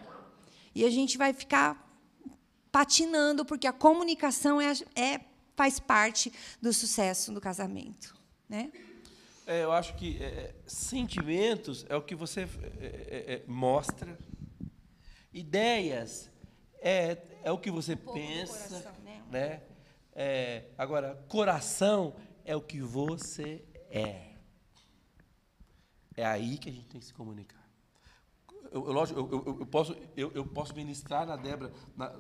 [0.75, 1.91] E a gente vai ficar
[2.71, 5.21] patinando, porque a comunicação é, é-
[5.57, 6.31] faz parte
[6.61, 8.15] do sucesso do casamento.
[8.47, 8.71] Né?
[9.47, 12.47] É, eu acho que é, sentimentos é o que você é,
[12.81, 14.17] é, é, mostra.
[15.33, 16.31] Ideias
[16.81, 18.69] é, é o que você do pensa.
[18.69, 19.23] coração, né?
[19.31, 19.63] né?
[20.15, 22.15] É, agora, coração
[22.45, 24.33] é o que você é.
[26.17, 27.63] É aí que a gente tem que se comunicar.
[28.71, 32.13] Eu, eu, lógico, eu, eu- eu posso, eu, eu posso ministrar na Débora na,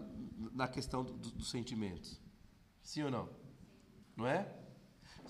[0.53, 2.20] na questão do- do- dos sentimentos.
[2.82, 3.28] Sim ou não?
[4.16, 4.49] Não é?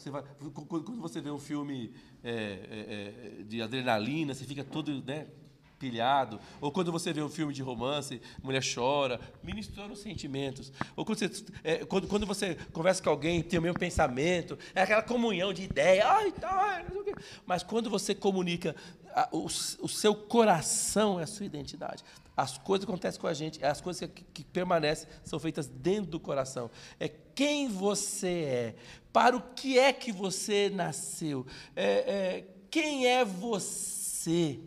[0.03, 0.25] Você vai,
[0.69, 1.93] quando você vê um filme
[2.25, 5.29] é, é, é, de adrenalina, você fica todo né,
[5.79, 6.41] pilhado.
[6.61, 10.73] Ou quando você vê um filme de romance, mulher chora, ministrando os sentimentos.
[10.97, 14.83] Ou quando você, é, quando, quando você conversa com alguém, tem o mesmo pensamento, é
[14.83, 16.05] aquela comunhão de ideia.
[16.09, 16.85] Ai, tá.
[17.47, 18.75] Mas quando você comunica,
[19.15, 22.03] a- o, o seu coração é a sua identidade.
[22.37, 26.11] As coisas que acontecem com a gente, as coisas que, que permanecem, são feitas dentro
[26.11, 26.71] do coração.
[26.99, 28.75] É quem você é,
[29.13, 34.61] para o que é que você nasceu, é, é, quem é você.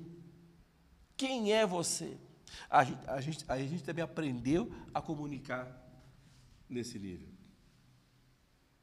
[1.18, 2.18] Quem é você?
[2.70, 5.68] A gente, a, gente, a gente também aprendeu a comunicar
[6.70, 7.28] nesse nível.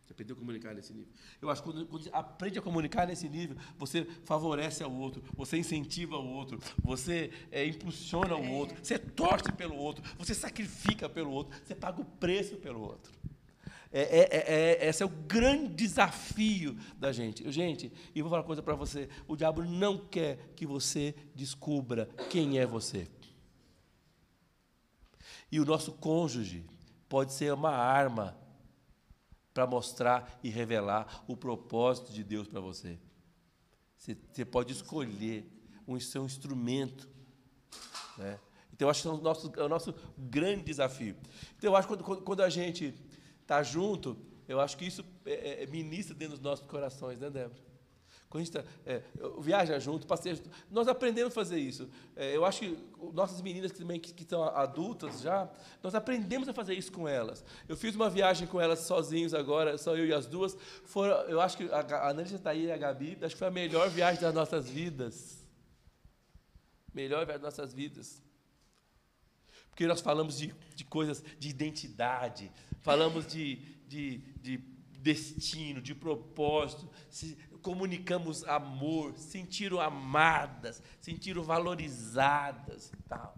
[0.00, 1.12] Você aprendeu a comunicar nesse nível.
[1.40, 5.22] Eu acho que quando, quando você aprende a comunicar nesse nível, você favorece ao outro,
[5.34, 11.08] você incentiva o outro, você é, impulsiona o outro, você torce pelo outro, você sacrifica
[11.08, 13.12] pelo outro, você paga o preço pelo outro.
[13.92, 17.50] É, é, é, é, esse é o grande desafio da gente.
[17.52, 22.06] Gente, e vou falar uma coisa para você: o diabo não quer que você descubra
[22.30, 23.06] quem é você.
[25.50, 26.64] E o nosso cônjuge
[27.06, 28.34] pode ser uma arma
[29.52, 32.98] para mostrar e revelar o propósito de Deus para você.
[33.98, 35.46] Você, você pode escolher
[35.86, 37.06] um ser um instrumento.
[38.16, 38.38] Né?
[38.72, 41.14] Então, eu acho que é o nosso, é o nosso grande desafio.
[41.58, 42.94] Então, eu acho que quando, quando a gente
[43.42, 44.16] está junto,
[44.48, 47.72] eu acho que isso é, é, ministra dentro dos nossos corações, né, Débora?
[48.32, 49.02] Quando a gente tá, é,
[49.40, 51.90] viaja junto, passeia junto, nós aprendemos a fazer isso.
[52.16, 52.78] É, eu acho que
[53.12, 55.50] nossas meninas que também que, que estão adultas já,
[55.82, 57.44] nós aprendemos a fazer isso com elas.
[57.68, 60.56] Eu fiz uma viagem com elas sozinhos agora, só eu e as duas.
[60.86, 63.48] Foram, eu acho que a, a Anância está aí e a Gabi, acho que foi
[63.48, 65.46] a melhor viagem das nossas vidas.
[66.94, 68.22] Melhor viagem das nossas vidas.
[69.72, 73.56] Porque nós falamos de, de coisas de identidade, falamos de,
[73.88, 74.58] de, de
[74.98, 83.34] destino, de propósito, se, comunicamos amor, sentiram amadas, sentiram valorizadas e tal.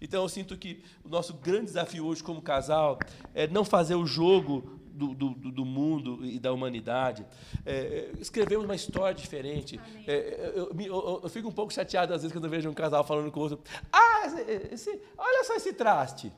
[0.00, 2.98] Então eu sinto que o nosso grande desafio hoje como casal
[3.34, 7.26] é não fazer o jogo do, do, do mundo e da humanidade.
[7.66, 9.80] É, escrevemos uma história diferente.
[10.06, 13.02] É, eu, eu, eu, fico um pouco chateado às vezes quando eu vejo um casal
[13.04, 13.60] falando com o outro.
[13.92, 16.32] Ah, esse, esse, olha só esse traste.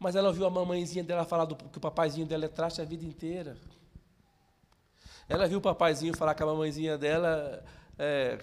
[0.00, 2.84] Mas ela ouviu a mamãezinha dela falar do, que o papaizinho dela é traste a
[2.84, 3.56] vida inteira.
[5.28, 7.64] Ela viu o papaizinho falar que a mamãezinha dela
[7.98, 8.38] é,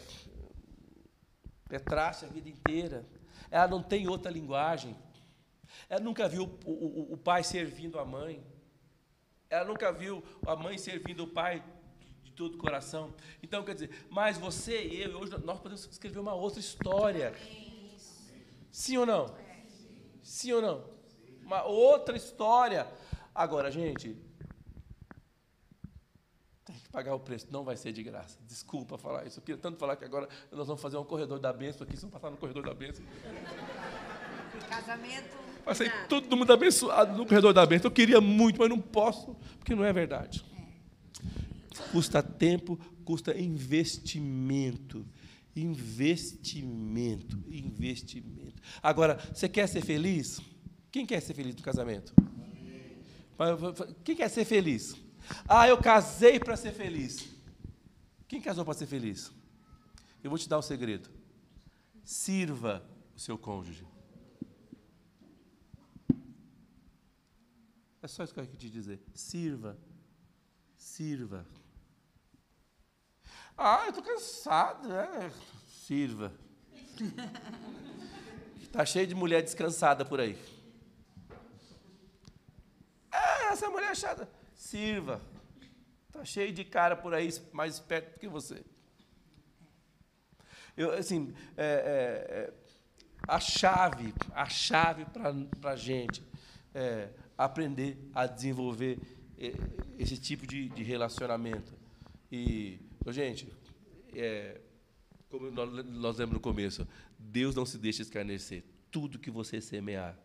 [1.70, 3.06] é traste a vida inteira.
[3.50, 4.96] Ela não tem outra linguagem.
[5.90, 8.44] Ela nunca viu o, o, o, pai servindo a mãe.
[9.50, 11.64] Ela nunca viu a mãe servindo o pai
[12.36, 13.14] todo o coração.
[13.42, 17.34] Então, quer dizer, mas você e eu, hoje nós podemos escrever uma outra história.
[18.72, 19.36] Sim ou não?
[20.22, 20.90] Sim ou não?
[21.42, 22.88] Uma outra história.
[23.36, 24.18] Agora, gente,
[26.66, 28.40] tem que pagar o preço, não vai ser de graça.
[28.48, 29.40] Desculpa falar isso.
[29.40, 32.04] Eu queria tanto falar que agora nós vamos fazer um corredor da bênção aqui, se
[32.04, 33.06] não passar no corredor da bênção.
[34.70, 35.43] Casamento.
[35.74, 36.08] Sair nada.
[36.08, 37.88] todo mundo abençoado no corredor da bênção.
[37.88, 40.44] Eu queria muito, mas não posso, porque não é verdade.
[41.92, 45.06] Custa tempo, custa investimento.
[45.56, 48.62] Investimento, investimento.
[48.82, 50.42] Agora, você quer ser feliz?
[50.92, 52.14] Quem quer ser feliz no casamento?
[54.04, 54.96] Quem quer ser feliz?
[55.48, 57.28] Ah, eu casei para ser feliz.
[58.28, 59.32] Quem casou para ser feliz?
[60.24, 61.10] Eu vou te dar um segredo.
[62.04, 62.84] Sirva
[63.16, 63.86] o seu cônjuge.
[68.04, 69.00] É só isso que eu quero te dizer.
[69.16, 69.78] Sirva.
[70.76, 71.46] Sirva.
[73.58, 74.92] Ah, eu estou cansado.
[74.94, 75.32] É.
[75.70, 76.34] Sirva.
[78.62, 80.38] Está cheio de mulher descansada por aí.
[83.10, 84.30] Ah, essa mulher é chata.
[84.54, 85.22] Sirva.
[86.08, 88.66] Está cheio de cara por aí mais esperto que você.
[90.76, 92.54] Eu, assim, é, é, é,
[93.26, 96.22] a chave, a chave para a gente
[96.74, 99.00] é aprender a desenvolver
[99.38, 99.54] é,
[99.98, 101.74] esse tipo de, de relacionamento.
[102.32, 103.48] E, gente,
[104.16, 104.60] é,
[105.30, 106.88] como nós, nós lemos no começo,
[107.18, 108.64] Deus não se deixa escarnecer.
[108.92, 110.18] Tudo que você semear,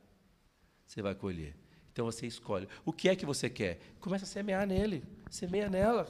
[0.86, 1.56] você vai colher.
[1.92, 2.68] Então você escolhe.
[2.84, 3.80] O que é que você quer?
[4.00, 5.02] Começa a semear nele.
[5.30, 6.08] Semeia nela.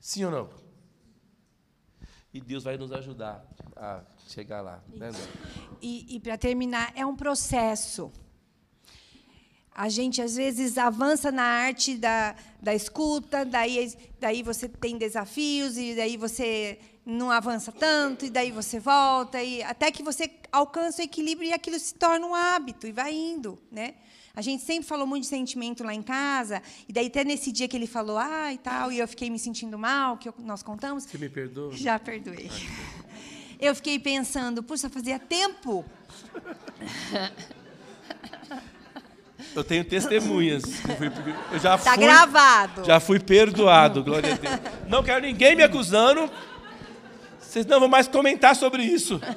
[0.00, 0.50] Sim ou não?
[2.32, 3.46] E Deus vai nos ajudar
[3.76, 4.82] a chegar lá.
[4.88, 5.10] Né?
[5.82, 8.10] E, e para terminar, é um processo.
[9.74, 15.78] A gente, às vezes, avança na arte da, da escuta, daí, daí você tem desafios,
[15.78, 21.00] e daí você não avança tanto, e daí você volta, e até que você alcança
[21.00, 23.58] o equilíbrio e aquilo se torna um hábito, e vai indo.
[23.72, 23.94] Né?
[24.36, 27.66] A gente sempre falou muito de sentimento lá em casa, e daí até nesse dia
[27.66, 30.62] que ele falou, ah, e tal, e eu fiquei me sentindo mal, que eu- nós
[30.62, 31.72] contamos, Você me perdoa?
[31.74, 32.50] já perdoei.
[33.58, 35.82] Eu fiquei pensando, puxa, fazia tempo.
[39.54, 40.62] Eu tenho testemunhas.
[40.64, 42.84] Eu, fui- eu já Tá fui, gravado.
[42.84, 44.60] Já fui perdoado, glória a Deus.
[44.88, 46.30] Não quero ninguém me acusando.
[47.40, 49.20] Vocês não vão mais comentar sobre isso.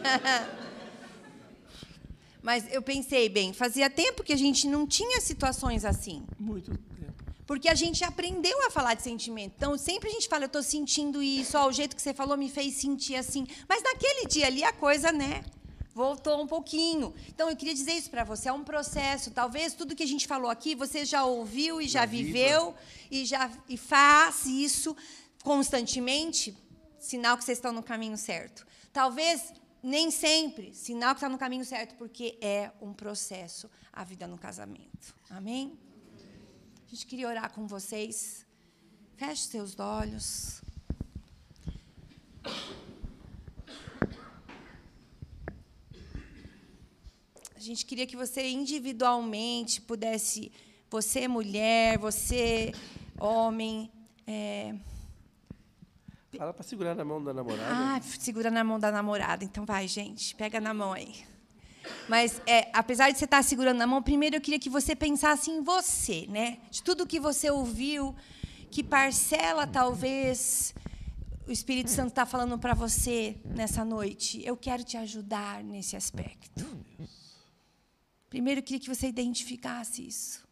[2.42, 6.24] Mas eu pensei, bem, fazia tempo que a gente não tinha situações assim.
[6.40, 6.86] Muito tempo.
[7.48, 9.54] Porque a gente aprendeu a falar de sentimento.
[9.58, 12.38] Então, sempre a gente fala, eu estou sentindo isso, ó, o jeito que você falou
[12.38, 13.46] me fez sentir assim.
[13.68, 15.44] Mas naquele dia ali a coisa, né?
[15.96, 17.16] Voltou um pouquinho.
[17.30, 19.32] Então, eu queria dizer isso para você, é um processo.
[19.32, 22.26] Talvez tudo que a gente falou aqui, você já ouviu e já, Já viva.
[22.26, 22.76] viveu
[23.10, 24.94] e já e faz isso
[25.42, 26.54] constantemente,
[27.00, 28.68] sinal que vocês estão no caminho certo.
[28.92, 34.28] Talvez nem sempre, sinal que está no caminho certo, porque é um processo a vida
[34.28, 35.16] no casamento.
[35.30, 35.80] Amém?
[36.86, 38.46] A gente queria orar com vocês.
[39.16, 40.62] Feche seus olhos.
[47.66, 50.52] Gente queria que você individualmente pudesse,
[50.90, 52.72] você mulher, você
[53.20, 53.92] homem,
[54.28, 54.76] é,
[56.38, 57.70] Fala para segurar na mão da namorada.
[57.72, 59.44] ah, segura na mão da namorada.
[59.44, 61.24] Então vai, gente, pega na mão aí.
[62.10, 65.50] Mas, é, apesar de você estar segurando na mão, primeiro eu queria que você pensasse
[65.50, 66.58] em você, né?
[66.70, 68.16] De tudo que você ouviu,
[68.70, 70.74] que parcela talvez
[71.48, 74.44] o Espírito Santo está falando para você nessa noite.
[74.44, 76.66] Eu quero te ajudar nesse aspecto.
[78.36, 80.46] Primeiro eu queria que você identificasse isso.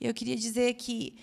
[0.00, 1.16] Eu queria dizer que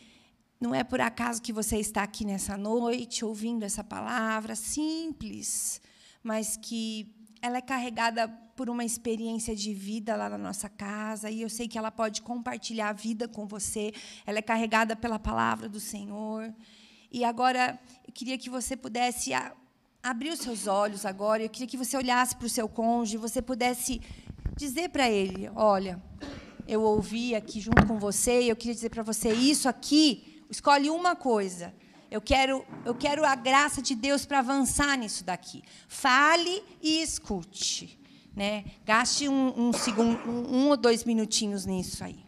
[0.62, 5.82] não é por acaso que você está aqui nessa noite ouvindo essa palavra simples,
[6.24, 7.14] mas que
[7.44, 11.68] ela é carregada por uma experiência de vida lá na nossa casa e eu sei
[11.68, 13.92] que ela pode compartilhar a vida com você.
[14.26, 16.54] Ela é carregada pela palavra do Senhor.
[17.12, 19.52] E agora eu queria que você pudesse a-
[20.02, 21.44] abrir os seus olhos agora.
[21.44, 24.00] Eu queria que você olhasse para o seu cônjuge, você pudesse
[24.56, 26.02] dizer para ele, olha,
[26.66, 30.90] eu ouvi aqui junto com você e eu queria dizer para você isso aqui, escolhe
[30.90, 31.74] uma coisa.
[32.14, 35.64] Eu quero, eu quero a graça de Deus para avançar nisso daqui.
[35.88, 38.00] Fale e escute.
[38.36, 38.66] Né?
[38.86, 42.24] Gaste um, um, segundo, um, um ou dois minutinhos nisso aí.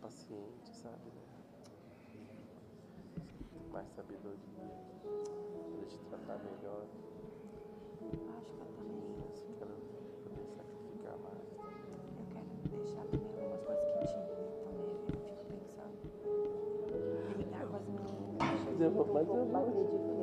[0.00, 1.10] paciente, sabe?
[3.72, 4.38] Mais sabedoria,
[5.02, 6.84] poder te tratar melhor.
[9.28, 9.82] Acho que eu também.
[9.84, 11.44] Eu quero poder sacrificar mais.
[12.18, 14.96] Eu quero deixar também algumas coisas que irritam nele.
[15.06, 15.96] Eu fico pensando.
[17.36, 18.38] Lidar com as meninas.
[18.38, 20.17] Mas eu vou, mas eu vou.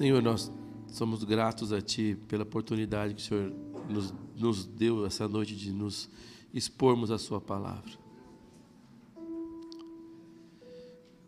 [0.00, 0.50] Senhor, nós
[0.86, 3.52] somos gratos a Ti pela oportunidade que o Senhor
[3.86, 6.08] nos, nos deu essa noite de nos
[6.54, 7.90] expormos a Sua palavra.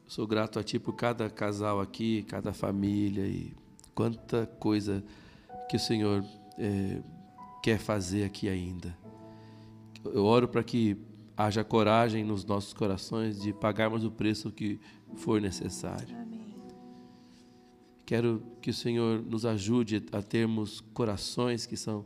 [0.06, 3.54] Sou grato a Ti por cada casal aqui, cada família e
[3.94, 5.04] quanta coisa
[5.68, 6.24] que o Senhor
[6.56, 7.02] eh,
[7.62, 8.96] quer fazer aqui ainda.
[10.02, 10.96] Eu oro para que
[11.36, 14.80] haja coragem nos nossos corações de pagarmos o preço que
[15.14, 16.21] for necessário.
[18.04, 22.04] Quero que o Senhor nos ajude a termos corações que são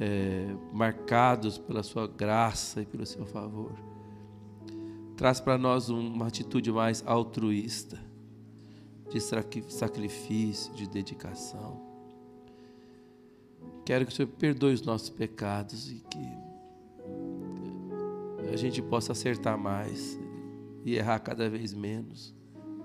[0.00, 3.72] eh, marcados pela Sua graça e pelo Seu favor.
[5.16, 7.98] Traz para nós uma atitude mais altruísta,
[9.10, 11.80] de sacri- sacrifício, de dedicação.
[13.84, 16.44] Quero que o Senhor perdoe os nossos pecados e que
[18.52, 20.18] a gente possa acertar mais
[20.84, 22.34] e errar cada vez menos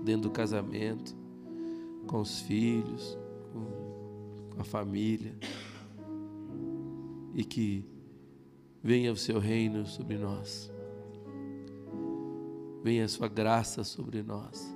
[0.04, 1.16] dentro do casamento,
[2.08, 3.18] com os filhos,
[3.54, 5.36] com, a família.
[7.34, 7.86] E que
[8.84, 10.72] venha o seu reino sobre nós.
[12.84, 14.76] Venha a sua graça sobre nós.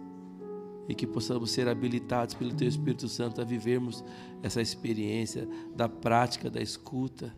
[0.87, 4.03] E que possamos ser habilitados pelo Teu Espírito Santo a vivermos
[4.41, 7.33] essa experiência da prática da escuta.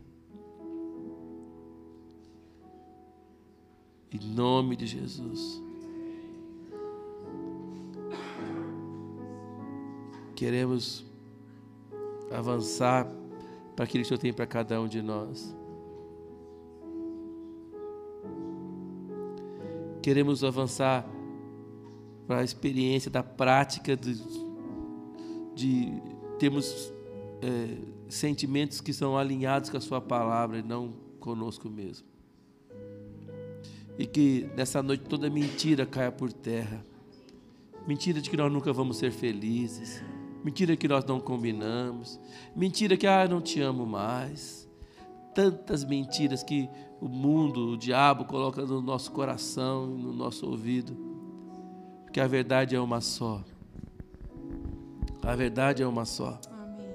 [4.12, 5.65] Em nome de Jesus.
[10.36, 11.06] Queremos
[12.32, 13.10] avançar
[13.76, 15.56] para aquilo que o Senhor tem para cada um de nós.
[20.02, 21.08] Queremos avançar
[22.28, 24.22] para a experiência da prática de,
[25.56, 26.02] de
[26.38, 26.94] termos
[27.42, 27.78] é,
[28.10, 32.06] sentimentos que são alinhados com a Sua palavra e não conosco mesmo.
[33.98, 36.84] E que nessa noite toda mentira caia por terra.
[37.88, 40.04] Mentira de que nós nunca vamos ser felizes.
[40.46, 42.20] Mentira que nós não combinamos.
[42.56, 44.70] Mentira que, ah, não te amo mais.
[45.34, 46.70] Tantas mentiras que
[47.02, 50.96] o mundo, o diabo coloca no nosso coração, no nosso ouvido.
[52.04, 53.44] Porque a verdade é uma só.
[55.24, 56.40] A verdade é uma só.
[56.52, 56.94] Amém.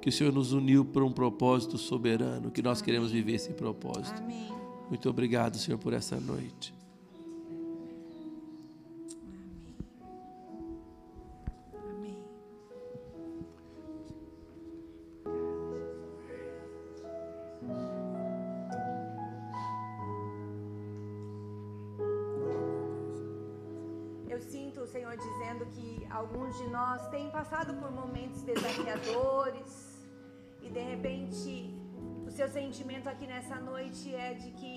[0.00, 4.22] Que o Senhor nos uniu para um propósito soberano, que nós queremos viver esse propósito.
[4.22, 4.52] Amém.
[4.88, 6.77] Muito obrigado, Senhor, por essa noite.
[34.30, 34.74] É de que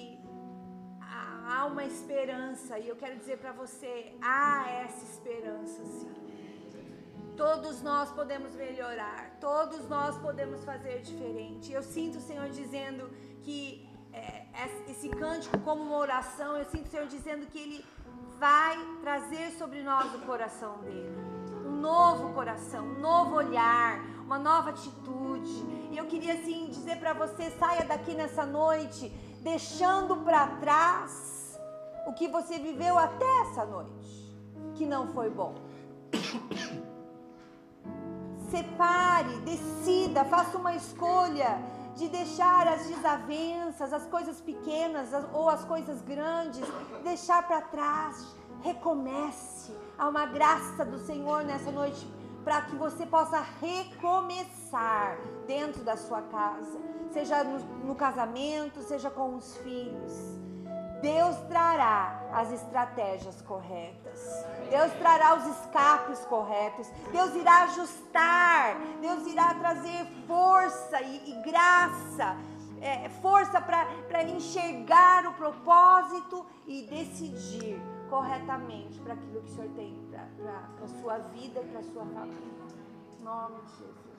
[1.54, 6.10] há uma esperança e eu quero dizer para você, há essa esperança sim.
[7.36, 11.72] Todos nós podemos melhorar, todos nós podemos fazer diferente.
[11.72, 13.10] Eu sinto o Senhor dizendo
[13.42, 17.86] que é, es- esse cântico, como uma oração, eu sinto o Senhor dizendo que Ele
[18.38, 21.16] vai trazer sobre nós o coração dele.
[21.66, 25.52] Um novo coração, um novo olhar, uma nova atitude.
[25.92, 29.12] E eu queria assim dizer para você: saia daqui nessa noite,
[29.42, 31.60] deixando para trás
[32.08, 34.36] o que você viveu até essa noite,
[34.76, 35.56] que não foi bom.
[38.50, 41.62] separe, decida, faça uma escolha
[41.96, 46.62] de deixar as desavenças, as coisas pequenas as- ou as coisas grandes,
[47.04, 48.36] deixar para trás.
[48.62, 49.76] Recomece.
[49.98, 52.08] Há uma graça do Senhor nessa noite
[52.44, 56.80] para que você possa recomeçar dentro da sua casa,
[57.12, 60.40] seja no, no casamento, seja com os filhos.
[61.02, 64.46] Deus trará as estratégias corretas.
[64.70, 66.88] Deus trará os escapes corretos.
[67.12, 68.78] Deus irá ajustar.
[69.02, 72.38] Deus irá trazer força e, e graça.
[72.82, 79.94] é, força para enxergar o propósito e decidir corretamente para aquilo que o Senhor tem
[80.42, 82.42] para a sua vida e para a sua família.
[83.20, 84.11] Em nome de Jesus.